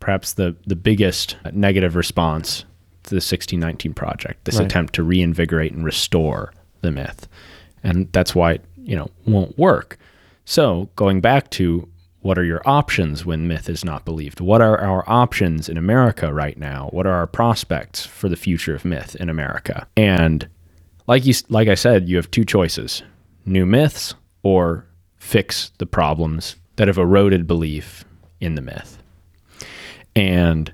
perhaps 0.00 0.32
the 0.34 0.56
the 0.66 0.76
biggest 0.76 1.36
negative 1.52 1.94
response 1.96 2.64
to 3.04 3.10
the 3.10 3.16
1619 3.16 3.94
project. 3.94 4.44
This 4.44 4.56
Right. 4.56 4.66
attempt 4.66 4.94
to 4.94 5.02
reinvigorate 5.02 5.72
and 5.72 5.84
restore 5.84 6.52
the 6.80 6.90
myth, 6.90 7.28
and 7.82 8.08
that's 8.12 8.34
why 8.34 8.52
it 8.54 8.64
you 8.82 8.96
know 8.96 9.10
won't 9.26 9.56
work. 9.58 9.98
So 10.44 10.88
going 10.96 11.20
back 11.20 11.50
to 11.50 11.88
what 12.22 12.38
are 12.38 12.44
your 12.44 12.62
options 12.66 13.24
when 13.24 13.48
myth 13.48 13.68
is 13.68 13.84
not 13.84 14.04
believed? 14.04 14.40
What 14.40 14.60
are 14.60 14.78
our 14.78 15.08
options 15.08 15.68
in 15.68 15.78
America 15.78 16.32
right 16.32 16.58
now? 16.58 16.88
What 16.92 17.06
are 17.06 17.14
our 17.14 17.26
prospects 17.26 18.04
for 18.04 18.28
the 18.28 18.36
future 18.36 18.74
of 18.74 18.84
myth 18.84 19.16
in 19.16 19.30
America? 19.30 19.86
And 19.96 20.48
like 21.06 21.24
you 21.24 21.34
like 21.48 21.68
I 21.68 21.74
said, 21.74 22.08
you 22.08 22.16
have 22.16 22.30
two 22.30 22.44
choices: 22.44 23.02
new 23.46 23.64
myths 23.64 24.14
or 24.42 24.86
fix 25.16 25.72
the 25.78 25.86
problems 25.86 26.56
that 26.76 26.88
have 26.88 26.98
eroded 26.98 27.46
belief 27.46 28.04
in 28.40 28.54
the 28.54 28.62
myth. 28.62 29.02
And 30.16 30.72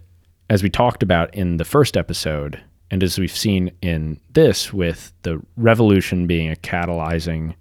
as 0.48 0.62
we 0.62 0.70
talked 0.70 1.02
about 1.02 1.34
in 1.34 1.56
the 1.56 1.64
first 1.64 1.96
episode, 1.96 2.60
and 2.90 3.02
as 3.02 3.18
we've 3.18 3.36
seen 3.36 3.72
in 3.82 4.20
this 4.32 4.72
with 4.72 5.12
the 5.22 5.40
revolution 5.56 6.26
being 6.26 6.50
a 6.50 6.56
catalyzing 6.56 7.54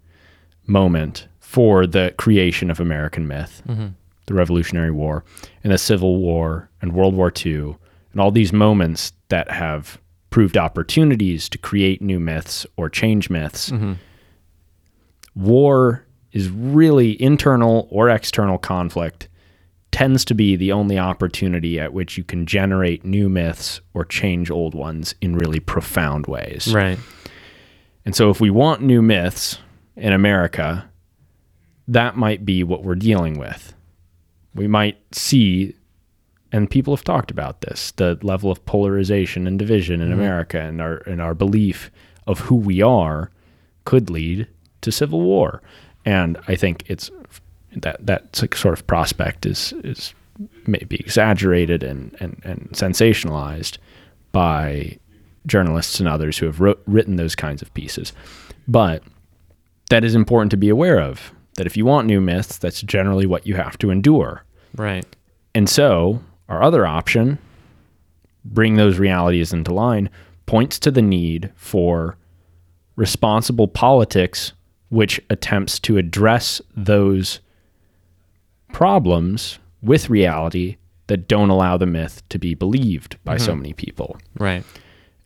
moment 0.67 1.27
for 1.45 1.85
the 1.85 2.13
creation 2.17 2.71
of 2.71 2.79
American 2.79 3.27
myth, 3.27 3.61
mm-hmm. 3.67 3.87
the 4.25 4.33
Revolutionary 4.33 4.89
War, 4.89 5.23
and 5.63 5.71
the 5.71 5.77
Civil 5.77 6.17
War, 6.17 6.69
and 6.81 6.91
World 6.91 7.13
War 7.13 7.31
II, 7.45 7.77
and 8.11 8.19
all 8.19 8.31
these 8.31 8.51
moments 8.51 9.13
that 9.29 9.49
have 9.51 10.01
proved 10.31 10.57
opportunities 10.57 11.47
to 11.47 11.59
create 11.59 12.01
new 12.01 12.19
myths 12.19 12.65
or 12.77 12.89
change 12.89 13.29
myths. 13.29 13.69
Mm-hmm. 13.69 13.93
War 15.35 16.03
is 16.31 16.49
really 16.49 17.21
internal 17.21 17.87
or 17.91 18.09
external 18.09 18.57
conflict 18.57 19.29
tends 19.91 20.25
to 20.25 20.33
be 20.33 20.55
the 20.55 20.71
only 20.71 20.97
opportunity 20.97 21.79
at 21.79 21.93
which 21.93 22.17
you 22.17 22.23
can 22.23 22.47
generate 22.47 23.05
new 23.05 23.29
myths 23.29 23.79
or 23.93 24.03
change 24.03 24.49
old 24.49 24.73
ones 24.73 25.13
in 25.21 25.35
really 25.37 25.59
profound 25.59 26.25
ways. 26.25 26.73
right 26.73 26.97
And 28.03 28.15
so, 28.15 28.31
if 28.31 28.41
we 28.41 28.49
want 28.49 28.81
new 28.81 29.01
myths 29.03 29.59
in 29.95 30.11
America, 30.11 30.89
that 31.87 32.15
might 32.15 32.45
be 32.45 32.63
what 32.63 32.83
we're 32.83 32.95
dealing 32.95 33.37
with. 33.37 33.73
We 34.53 34.67
might 34.67 34.97
see, 35.13 35.75
and 36.51 36.69
people 36.69 36.95
have 36.95 37.03
talked 37.03 37.31
about 37.31 37.61
this, 37.61 37.91
the 37.91 38.17
level 38.21 38.51
of 38.51 38.65
polarization 38.65 39.47
and 39.47 39.59
division 39.59 40.01
in 40.01 40.09
mm-hmm. 40.09 40.19
America 40.19 40.59
and 40.59 40.81
our 40.81 40.97
and 41.05 41.21
our 41.21 41.33
belief 41.33 41.91
of 42.25 42.39
who 42.39 42.55
we 42.55 42.81
are 42.81 43.31
could 43.83 44.09
lead 44.09 44.47
to 44.81 44.91
civil 44.91 45.21
war. 45.21 45.61
And 46.05 46.37
I 46.47 46.55
think 46.55 46.83
it's 46.87 47.11
that 47.73 48.05
that 48.05 48.35
sort 48.35 48.77
of 48.77 48.87
prospect 48.87 49.45
is 49.45 49.73
is 49.83 50.13
maybe 50.67 50.97
exaggerated 50.97 51.83
and, 51.83 52.15
and, 52.19 52.41
and 52.43 52.69
sensationalized 52.71 53.77
by 54.31 54.97
journalists 55.47 55.99
and 55.99 56.09
others 56.09 56.37
who 56.37 56.45
have 56.45 56.59
wrote, 56.59 56.81
written 56.85 57.15
those 57.15 57.35
kinds 57.35 57.61
of 57.61 57.73
pieces. 57.73 58.11
But 58.67 59.03
that 59.89 60.03
is 60.03 60.15
important 60.15 60.51
to 60.51 60.57
be 60.57 60.69
aware 60.69 60.99
of 60.99 61.31
that 61.55 61.65
if 61.65 61.77
you 61.77 61.85
want 61.85 62.07
new 62.07 62.21
myths, 62.21 62.57
that's 62.57 62.81
generally 62.81 63.25
what 63.25 63.47
you 63.47 63.55
have 63.55 63.77
to 63.79 63.89
endure. 63.89 64.43
Right. 64.75 65.05
And 65.53 65.69
so, 65.69 66.21
our 66.49 66.61
other 66.61 66.85
option, 66.85 67.39
bring 68.43 68.75
those 68.75 68.99
realities 68.99 69.53
into 69.53 69.73
line, 69.73 70.09
points 70.45 70.77
to 70.79 70.91
the 70.91 71.01
need 71.01 71.51
for 71.55 72.17
responsible 72.95 73.67
politics 73.67 74.53
which 74.89 75.19
attempts 75.29 75.79
to 75.79 75.97
address 75.97 76.61
those 76.75 77.39
problems 78.71 79.59
with 79.81 80.09
reality 80.09 80.77
that 81.07 81.27
don't 81.27 81.49
allow 81.49 81.77
the 81.77 81.85
myth 81.85 82.23
to 82.29 82.39
be 82.39 82.53
believed 82.53 83.17
by 83.23 83.37
so 83.37 83.51
mm-hmm. 83.51 83.61
many 83.61 83.73
people. 83.73 84.17
Right. 84.37 84.63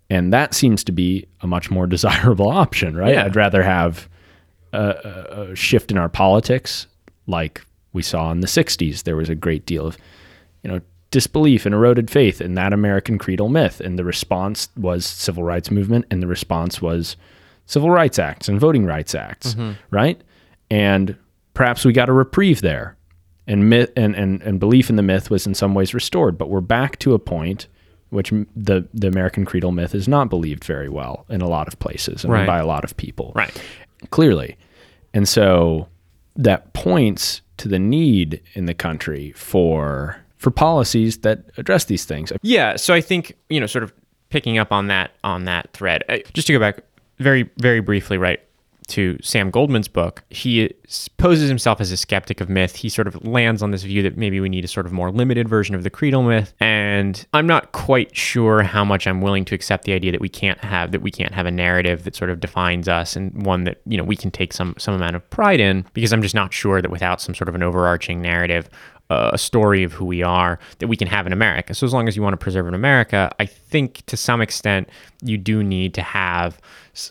And 0.09 0.33
that 0.33 0.53
seems 0.53 0.83
to 0.85 0.91
be 0.91 1.27
a 1.41 1.47
much 1.47 1.69
more 1.69 1.87
desirable 1.95 2.49
option, 2.49 2.95
right? 2.95 3.13
Yeah. 3.13 3.25
I'd 3.25 3.35
rather 3.35 3.63
have 3.63 4.09
a, 4.73 5.49
a, 5.51 5.55
shift 5.55 5.91
in 5.91 5.97
our 5.97 6.09
politics 6.09 6.87
like 7.27 7.65
we 7.93 8.01
saw 8.01 8.31
in 8.31 8.41
the 8.41 8.47
60s. 8.47 9.03
There 9.03 9.15
was 9.15 9.29
a 9.29 9.35
great 9.35 9.65
deal 9.65 9.87
of, 9.87 9.97
you 10.63 10.71
know, 10.71 10.81
disbelief 11.11 11.65
and 11.65 11.73
eroded 11.73 12.09
faith 12.09 12.39
in 12.39 12.53
that 12.55 12.73
American 12.73 13.17
creedal 13.17 13.49
myth. 13.49 13.79
And 13.79 13.97
the 13.97 14.03
response 14.03 14.69
was 14.77 15.05
civil 15.05 15.43
rights 15.43 15.71
movement, 15.71 16.05
and 16.11 16.21
the 16.21 16.27
response 16.27 16.81
was 16.81 17.15
civil 17.65 17.89
rights 17.89 18.19
acts 18.19 18.47
and 18.47 18.59
voting 18.59 18.85
rights 18.85 19.15
acts, 19.15 19.53
mm-hmm. 19.53 19.73
right? 19.91 20.21
And 20.69 21.15
perhaps 21.53 21.83
we 21.85 21.93
got 21.93 22.09
a 22.09 22.13
reprieve 22.13 22.61
there. 22.61 22.95
And 23.47 23.67
myth 23.67 23.91
and, 23.95 24.15
and, 24.15 24.43
and 24.43 24.59
belief 24.59 24.91
in 24.91 24.95
the 24.95 25.01
myth 25.01 25.31
was 25.31 25.47
in 25.47 25.55
some 25.55 25.73
ways 25.73 25.95
restored, 25.95 26.37
but 26.37 26.49
we're 26.49 26.61
back 26.61 26.99
to 26.99 27.15
a 27.15 27.19
point 27.19 27.67
which 28.09 28.31
the 28.55 28.87
the 28.93 29.07
American 29.07 29.45
creedal 29.45 29.71
myth 29.71 29.93
is 29.93 30.07
not 30.07 30.29
believed 30.29 30.63
very 30.63 30.89
well 30.89 31.25
in 31.29 31.41
a 31.41 31.47
lot 31.47 31.67
of 31.67 31.79
places 31.79 32.23
and 32.23 32.33
Right. 32.33 32.47
by 32.47 32.57
a 32.59 32.65
lot 32.65 32.83
of 32.83 32.97
people 32.97 33.31
Right. 33.35 33.61
Clearly. 34.11 34.57
And 35.13 35.27
so 35.27 35.87
that 36.35 36.73
points 36.73 37.41
to 37.57 37.67
the 37.67 37.79
need 37.79 38.41
in 38.53 38.65
the 38.65 38.73
country 38.73 39.31
for 39.33 40.17
for 40.37 40.51
policies 40.51 41.17
that 41.19 41.43
address 41.57 41.85
these 41.85 42.05
things. 42.05 42.31
Yeah, 42.41 42.77
so 42.77 42.93
I 42.93 43.01
think 43.01 43.35
you 43.49 43.59
know, 43.59 43.65
sort 43.65 43.83
of 43.83 43.93
picking 44.29 44.57
up 44.57 44.71
on 44.71 44.87
that 44.87 45.11
on 45.23 45.45
that 45.45 45.73
thread. 45.73 46.03
uh, 46.07 46.19
Just 46.33 46.47
to 46.47 46.53
go 46.53 46.59
back 46.59 46.83
very 47.17 47.49
very 47.57 47.81
briefly, 47.81 48.17
right 48.17 48.39
to 48.89 49.17
Sam 49.21 49.49
Goldman's 49.49 49.87
book, 49.87 50.23
he 50.29 50.73
poses 51.17 51.49
himself 51.49 51.79
as 51.79 51.91
a 51.91 51.97
skeptic 51.97 52.41
of 52.41 52.49
myth. 52.49 52.75
He 52.75 52.89
sort 52.89 53.07
of 53.07 53.25
lands 53.25 53.61
on 53.63 53.71
this 53.71 53.83
view 53.83 54.01
that 54.03 54.17
maybe 54.17 54.39
we 54.39 54.49
need 54.49 54.65
a 54.65 54.67
sort 54.67 54.85
of 54.85 54.91
more 54.91 55.11
limited 55.11 55.47
version 55.47 55.75
of 55.75 55.83
the 55.83 55.89
creedal 55.89 56.23
myth, 56.23 56.53
and 56.59 57.25
I'm 57.33 57.47
not 57.47 57.71
quite 57.71 58.15
sure 58.15 58.63
how 58.63 58.83
much 58.83 59.07
I'm 59.07 59.21
willing 59.21 59.45
to 59.45 59.55
accept 59.55 59.85
the 59.85 59.93
idea 59.93 60.11
that 60.11 60.21
we 60.21 60.29
can't 60.29 60.59
have 60.63 60.91
that 60.91 61.01
we 61.01 61.11
can't 61.11 61.33
have 61.33 61.45
a 61.45 61.51
narrative 61.51 62.03
that 62.03 62.15
sort 62.15 62.29
of 62.29 62.39
defines 62.39 62.87
us 62.87 63.15
and 63.15 63.45
one 63.45 63.63
that 63.63 63.81
you 63.85 63.97
know 63.97 64.03
we 64.03 64.15
can 64.15 64.31
take 64.31 64.53
some 64.53 64.75
some 64.77 64.93
amount 64.93 65.15
of 65.15 65.29
pride 65.29 65.59
in 65.59 65.85
because 65.93 66.11
I'm 66.13 66.21
just 66.21 66.35
not 66.35 66.53
sure 66.53 66.81
that 66.81 66.91
without 66.91 67.21
some 67.21 67.35
sort 67.35 67.49
of 67.49 67.55
an 67.55 67.63
overarching 67.63 68.21
narrative 68.21 68.69
uh, 69.09 69.31
a 69.33 69.37
story 69.37 69.83
of 69.83 69.91
who 69.93 70.05
we 70.05 70.21
are 70.21 70.59
that 70.79 70.87
we 70.87 70.95
can 70.95 71.07
have 71.07 71.25
in 71.25 71.33
America. 71.33 71.73
So 71.73 71.85
as 71.85 71.93
long 71.93 72.07
as 72.07 72.15
you 72.15 72.21
want 72.21 72.33
to 72.33 72.37
preserve 72.37 72.67
in 72.67 72.73
America, 72.73 73.31
I 73.39 73.45
think 73.69 74.05
to 74.07 74.17
some 74.17 74.41
extent 74.41 74.89
you 75.21 75.37
do 75.37 75.63
need 75.63 75.93
to 75.93 76.01
have 76.01 76.59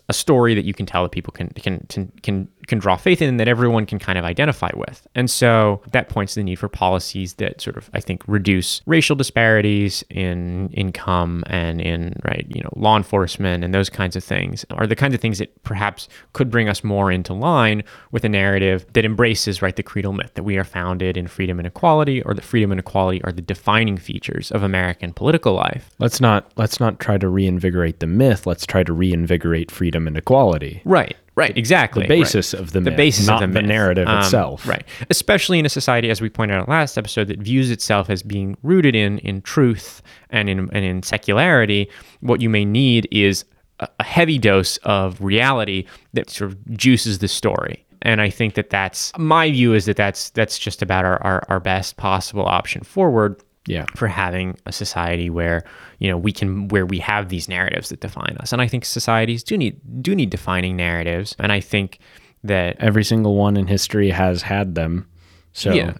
a 0.09 0.13
story 0.13 0.55
that 0.55 0.65
you 0.65 0.75
can 0.75 0.87
tell 0.87 1.03
that 1.03 1.13
people 1.13 1.33
can 1.33 1.49
can 1.51 1.87
can 1.89 2.49
can, 2.67 2.79
draw 2.79 2.97
faith 2.97 3.23
in 3.23 3.39
that 3.39 3.49
everyone 3.49 3.87
can 3.87 3.99
kind 3.99 4.19
of 4.19 4.27
identify 4.27 4.69
with. 4.77 5.07
And 5.15 5.31
so 5.31 5.81
that 5.93 6.11
points 6.11 6.35
to 6.35 6.41
the 6.41 6.45
need 6.45 6.57
for 6.57 6.69
policies 6.69 7.35
that 7.35 7.63
sort 7.63 7.79
of 7.79 7.89
I 7.95 8.01
think 8.01 8.23
reduce 8.27 8.83
racial 8.85 9.17
disparities 9.17 10.05
in 10.11 10.69
income 10.75 11.45
and 11.47 11.81
in 11.81 12.15
right, 12.25 12.47
you 12.49 12.63
know, 12.63 12.71
law 12.77 12.99
enforcement 12.99 13.65
and 13.65 13.75
those 13.75 13.89
kinds 13.89 14.17
of 14.17 14.25
things 14.25 14.67
are 14.71 14.87
the 14.87 14.97
kinds 14.97 15.15
of 15.15 15.21
things 15.21 15.39
that 15.39 15.63
perhaps 15.63 16.09
could 16.35 16.51
bring 16.51 16.69
us 16.69 16.85
more 16.85 17.11
into 17.11 17.33
line 17.33 17.83
with 18.11 18.25
a 18.25 18.29
narrative 18.29 18.85
that 18.93 19.05
embraces 19.05 19.63
right 19.63 19.77
the 19.77 19.83
creedal 19.83 20.13
myth 20.13 20.35
that 20.35 20.43
we 20.43 20.59
are 20.59 20.65
founded 20.65 21.17
in 21.17 21.27
freedom 21.27 21.59
and 21.59 21.67
equality 21.67 22.23
or 22.23 22.35
that 22.35 22.45
freedom 22.45 22.71
and 22.71 22.81
equality 22.81 23.23
are 23.25 23.33
the 23.33 23.41
defining 23.41 23.97
features 23.97 24.51
of 24.51 24.63
American 24.63 25.13
political 25.15 25.55
life. 25.55 25.91
Let's 25.99 26.21
not 26.21 26.48
let's 26.57 26.81
not 26.81 27.01
try 27.01 27.19
to 27.19 27.29
reinvigorate 27.29 28.01
the 28.01 28.07
myth. 28.07 28.47
Let's 28.47 28.67
try 28.67 28.83
to 28.83 28.93
reinvigorate 28.93 29.71
freedom 29.71 30.07
and 30.07 30.17
equality. 30.17 30.83
Right. 30.85 31.17
Right. 31.35 31.57
Exactly. 31.57 32.03
The 32.03 32.09
basis 32.09 32.53
of 32.53 32.73
the 32.73 32.81
the 32.81 32.91
basis 32.91 33.29
not 33.29 33.45
of 33.45 33.53
the, 33.53 33.61
the 33.61 33.67
narrative 33.67 34.09
Um, 34.09 34.19
itself. 34.19 34.67
Right. 34.67 34.85
Especially 35.09 35.61
in 35.61 35.67
a 35.67 35.69
society, 35.69 36.11
as 36.11 36.21
we 36.21 36.29
pointed 36.29 36.57
out 36.57 36.69
last 36.69 36.99
episode, 36.99 37.29
that 37.29 37.39
views 37.39 37.71
itself 37.71 38.11
as 38.11 38.25
being 38.25 38.57
rooted 38.65 38.97
in 38.97 39.19
in 39.19 39.43
truth 39.43 40.03
and 40.31 40.51
in 40.51 40.69
and 40.73 40.85
in 40.85 41.03
secularity. 41.05 41.89
What 42.21 42.41
you 42.41 42.51
may 42.51 42.65
need 42.65 43.07
is 43.13 43.45
a, 43.79 43.89
a 44.01 44.05
heavy 44.05 44.39
dose 44.39 44.79
of 44.79 45.21
reality 45.21 45.87
that 46.15 46.29
sort 46.29 46.51
of 46.51 46.77
juices 46.77 47.21
the 47.21 47.29
story. 47.29 47.85
And 48.03 48.21
I 48.21 48.31
think 48.31 48.55
that 48.55 48.71
that's 48.71 49.13
my 49.17 49.51
view 49.51 49.75
is 49.75 49.87
that 49.87 49.97
that's 49.97 50.31
that's 50.31 50.59
just 50.59 50.83
about 50.83 51.05
our, 51.05 51.23
our, 51.23 51.45
our 51.49 51.61
best 51.61 51.97
possible 51.97 52.47
option 52.47 52.83
forward 52.83 53.41
Yeah. 53.69 53.85
for 53.95 54.09
having 54.09 54.57
a 54.67 54.73
society 54.73 55.31
where 55.31 55.63
you 56.01 56.09
know 56.11 56.19
we 56.19 56.33
can 56.33 56.69
where 56.69 56.87
we 56.87 56.99
have 56.99 57.29
these 57.29 57.49
narratives 57.49 57.91
that 57.91 58.01
define 58.01 58.37
us 58.41 58.53
and 58.53 58.61
i 58.63 58.67
think 58.67 58.85
societies 58.85 59.43
do 59.45 59.57
need 59.57 59.79
do 60.03 60.15
need 60.17 60.31
defining 60.31 60.75
narratives 60.77 61.37
and 61.39 61.53
i 61.53 61.61
think 61.61 61.99
that 62.45 62.77
Every 62.79 63.05
single 63.05 63.35
one 63.35 63.57
in 63.57 63.67
history 63.67 64.11
has 64.11 64.43
had 64.43 64.75
them. 64.75 65.09
So 65.53 65.73
yeah 65.73 65.95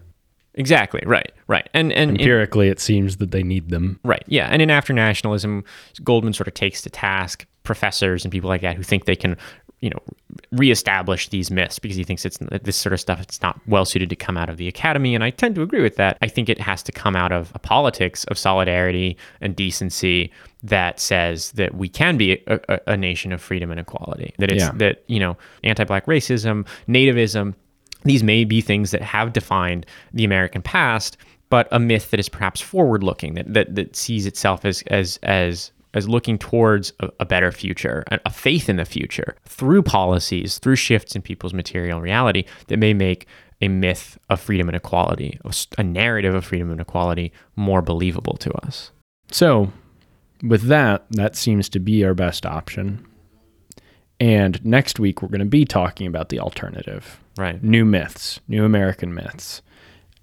exactly 0.55 1.01
right 1.07 1.31
right 1.47 1.69
and 1.75 1.93
and 1.93 2.11
in- 2.11 2.17
empirically 2.17 2.69
it 2.69 2.81
seems 2.81 3.17
that 3.19 3.31
they 3.31 3.43
need 3.43 3.69
them. 3.71 3.99
Right. 4.05 4.25
Yeah. 4.27 4.49
And 4.51 4.61
in 4.63 4.71
after 4.71 4.93
nationalism, 4.93 5.65
Goldman 6.03 6.33
sort 6.33 6.49
of 6.49 6.55
takes 6.55 6.83
to 6.83 6.91
task 6.91 7.47
professors 7.65 8.25
and 8.25 8.33
people 8.33 8.49
like 8.49 8.63
that 8.63 8.77
who 8.77 8.83
think 8.83 9.05
they 9.05 9.17
can, 9.17 9.37
you 9.81 9.91
know, 9.91 10.01
reestablish 10.51 11.29
these 11.29 11.51
myths 11.51 11.79
because 11.79 11.97
he 11.97 12.03
thinks 12.03 12.25
it's 12.25 12.39
this 12.63 12.77
sort 12.77 12.93
of 12.93 13.01
stuff. 13.01 13.21
It's 13.21 13.41
not 13.41 13.61
well 13.67 13.85
suited 13.85 14.11
to 14.11 14.17
come 14.17 14.37
out 14.37 14.49
of 14.49 14.57
the 14.57 14.67
academy. 14.67 15.15
And 15.15 15.23
I 15.23 15.31
tend 15.31 15.55
to 15.55 15.63
agree 15.63 15.83
with 15.83 15.97
that. 15.97 16.19
I 16.21 16.27
think 16.29 16.49
it 16.49 16.61
has 16.61 16.83
to 16.85 16.93
come 16.93 17.15
out 17.15 17.31
of 17.31 17.53
a 17.55 17.59
politics 17.59 18.25
of 18.25 18.39
solidarity 18.39 19.17
and 19.41 19.55
decency 19.55 20.33
that 20.65 20.99
says 20.99 21.53
that 21.53 21.75
we 21.75 21.89
can 21.89 22.17
be 22.17 22.43
a, 22.49 22.61
a, 22.69 22.81
a 22.89 22.97
nation 22.97 23.33
of 23.33 23.41
freedom 23.41 23.71
and 23.71 23.79
equality. 23.79 24.35
That 24.39 24.51
it's 24.51 24.65
Yeah. 24.65 24.73
that, 24.77 25.05
you 25.07 25.21
know, 25.21 25.37
anti-black 25.63 26.07
racism, 26.07 26.67
nativism, 26.89 27.55
these 28.05 28.25
may 28.25 28.45
be 28.45 28.61
things 28.61 28.91
that 28.91 29.03
have 29.03 29.33
defined 29.33 29.87
the 30.13 30.25
American 30.25 30.63
past, 30.63 31.17
but 31.51 31.69
a 31.71 31.79
myth 31.79 32.11
that 32.11 32.21
is 32.21 32.29
perhaps 32.29 32.61
forward 32.61 33.03
looking, 33.03 33.35
that, 33.35 33.55
that, 33.55 33.75
that 33.77 33.97
sees 33.97 34.27
itself 34.27 34.65
as, 34.65 34.83
as, 34.89 35.19
as, 35.23 35.71
as 35.95 36.09
looking 36.09 36.39
towards 36.39 36.93
a, 37.01 37.09
a 37.21 37.27
better 37.27 37.51
future, 37.53 38.05
a, 38.11 38.19
a 38.27 38.31
faith 38.31 38.69
in 38.69 38.77
the 38.77 38.85
future 38.85 39.37
through 39.45 39.83
policies, 39.83 40.59
through 40.59 40.77
shifts 40.77 41.17
in 41.17 41.23
people's 41.23 41.55
material 41.55 42.01
reality 42.01 42.45
that 42.69 42.79
may 42.79 42.95
make 42.95 43.27
a 43.61 43.69
myth 43.69 44.19
of 44.31 44.41
freedom 44.41 44.69
and 44.69 44.77
equality, 44.77 45.39
a 45.77 45.83
narrative 45.83 46.35
of 46.35 46.45
freedom 46.45 46.71
and 46.71 46.81
equality 46.81 47.33
more 47.57 47.83
believable 47.83 48.37
to 48.37 48.53
us. 48.65 48.93
So, 49.33 49.73
with 50.43 50.63
that, 50.69 51.05
that 51.11 51.35
seems 51.35 51.69
to 51.71 51.81
be 51.81 52.05
our 52.05 52.15
best 52.15 52.47
option. 52.47 53.05
And 54.21 54.65
next 54.65 54.99
week, 55.01 55.23
we're 55.23 55.29
going 55.29 55.41
to 55.41 55.45
be 55.47 55.65
talking 55.65 56.07
about 56.07 56.29
the 56.29 56.41
alternative 56.41 57.21
Right. 57.37 57.63
new 57.63 57.85
myths, 57.85 58.41
new 58.49 58.65
American 58.65 59.15
myths. 59.15 59.63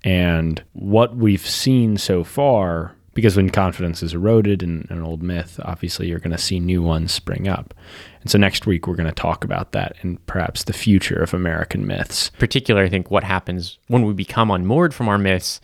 And 0.04 0.64
what 0.74 1.16
we've 1.16 1.46
seen 1.46 1.98
so 1.98 2.24
far, 2.24 2.94
because 3.16 3.38
when 3.38 3.50
confidence 3.50 4.04
is 4.04 4.14
eroded 4.14 4.62
in 4.62 4.86
an 4.90 5.02
old 5.02 5.24
myth, 5.24 5.60
obviously 5.64 6.08
you're 6.08 6.20
going 6.20 6.32
to 6.32 6.38
see 6.38 6.60
new 6.60 6.84
ones 6.84 7.14
spring 7.14 7.48
up. 7.48 7.74
And 8.22 8.30
so 8.30 8.38
next 8.38 8.68
week, 8.68 8.88
we're 8.88 8.96
going 8.96 9.10
to 9.10 9.16
talk 9.16 9.44
about 9.44 9.72
that 9.72 9.96
and 10.02 10.24
perhaps 10.28 10.66
the 10.66 10.74
future 10.74 11.24
of 11.24 11.34
American 11.34 11.88
myths. 11.88 12.30
Particularly, 12.38 12.86
I 12.86 12.90
think 12.90 13.10
what 13.10 13.24
happens 13.24 13.80
when 13.88 14.04
we 14.04 14.14
become 14.14 14.52
unmoored 14.52 14.94
from 14.94 15.08
our 15.08 15.18
myths 15.18 15.62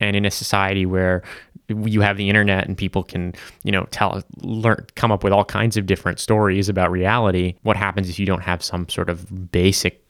and 0.00 0.16
in 0.16 0.24
a 0.24 0.30
society 0.30 0.86
where 0.86 1.22
you 1.68 2.00
have 2.00 2.16
the 2.16 2.28
internet 2.28 2.66
and 2.66 2.76
people 2.76 3.02
can, 3.02 3.34
you 3.64 3.72
know, 3.72 3.86
tell, 3.90 4.22
learn, 4.40 4.84
come 4.96 5.12
up 5.12 5.22
with 5.22 5.32
all 5.32 5.44
kinds 5.44 5.76
of 5.76 5.86
different 5.86 6.18
stories 6.18 6.70
about 6.70 6.90
reality. 6.90 7.54
What 7.62 7.76
happens 7.76 8.08
if 8.08 8.18
you 8.18 8.26
don't 8.26 8.42
have 8.42 8.64
some 8.64 8.88
sort 8.88 9.10
of 9.10 9.52
basic 9.52 10.02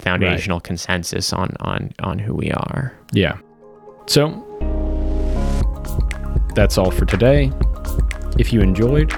foundational 0.00 0.60
consensus 0.60 1.32
on, 1.32 1.56
on, 1.60 1.92
on 2.00 2.18
who 2.18 2.34
we 2.34 2.50
are? 2.50 2.92
Yeah. 3.12 3.38
So 4.06 4.45
that's 6.56 6.78
all 6.78 6.90
for 6.90 7.04
today. 7.04 7.52
If 8.38 8.52
you 8.52 8.62
enjoyed, 8.62 9.10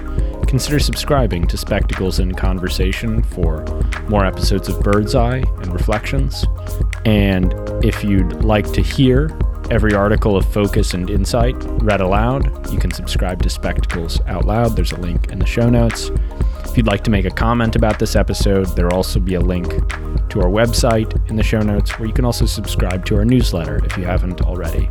consider 0.48 0.80
subscribing 0.80 1.46
to 1.46 1.56
Spectacles 1.56 2.18
in 2.18 2.34
Conversation 2.34 3.22
for 3.22 3.64
more 4.08 4.26
episodes 4.26 4.68
of 4.68 4.82
Bird's 4.82 5.14
Eye 5.14 5.38
and 5.38 5.72
Reflections. 5.72 6.44
And 7.04 7.54
if 7.84 8.02
you'd 8.02 8.44
like 8.44 8.70
to 8.72 8.82
hear 8.82 9.30
every 9.70 9.94
article 9.94 10.36
of 10.36 10.52
focus 10.52 10.94
and 10.94 11.08
insight 11.08 11.54
read 11.82 12.00
aloud, 12.00 12.70
you 12.72 12.78
can 12.78 12.90
subscribe 12.90 13.40
to 13.42 13.48
Spectacles 13.48 14.20
Out 14.26 14.44
Loud. 14.44 14.74
There's 14.74 14.92
a 14.92 15.00
link 15.00 15.30
in 15.30 15.38
the 15.38 15.46
show 15.46 15.70
notes. 15.70 16.10
If 16.64 16.76
you'd 16.76 16.86
like 16.86 17.04
to 17.04 17.10
make 17.10 17.24
a 17.24 17.30
comment 17.30 17.76
about 17.76 18.00
this 18.00 18.16
episode, 18.16 18.66
there'll 18.74 18.94
also 18.94 19.20
be 19.20 19.34
a 19.34 19.40
link 19.40 19.68
to 20.30 20.40
our 20.40 20.50
website 20.50 21.28
in 21.30 21.36
the 21.36 21.44
show 21.44 21.60
notes 21.60 21.98
where 21.98 22.08
you 22.08 22.14
can 22.14 22.24
also 22.24 22.46
subscribe 22.46 23.04
to 23.06 23.16
our 23.16 23.24
newsletter 23.24 23.84
if 23.84 23.96
you 23.96 24.04
haven't 24.04 24.42
already. 24.42 24.88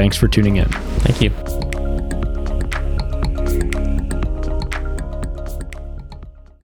Thanks 0.00 0.16
for 0.16 0.28
tuning 0.28 0.56
in. 0.56 0.66
Thank 1.04 1.20
you. 1.20 1.28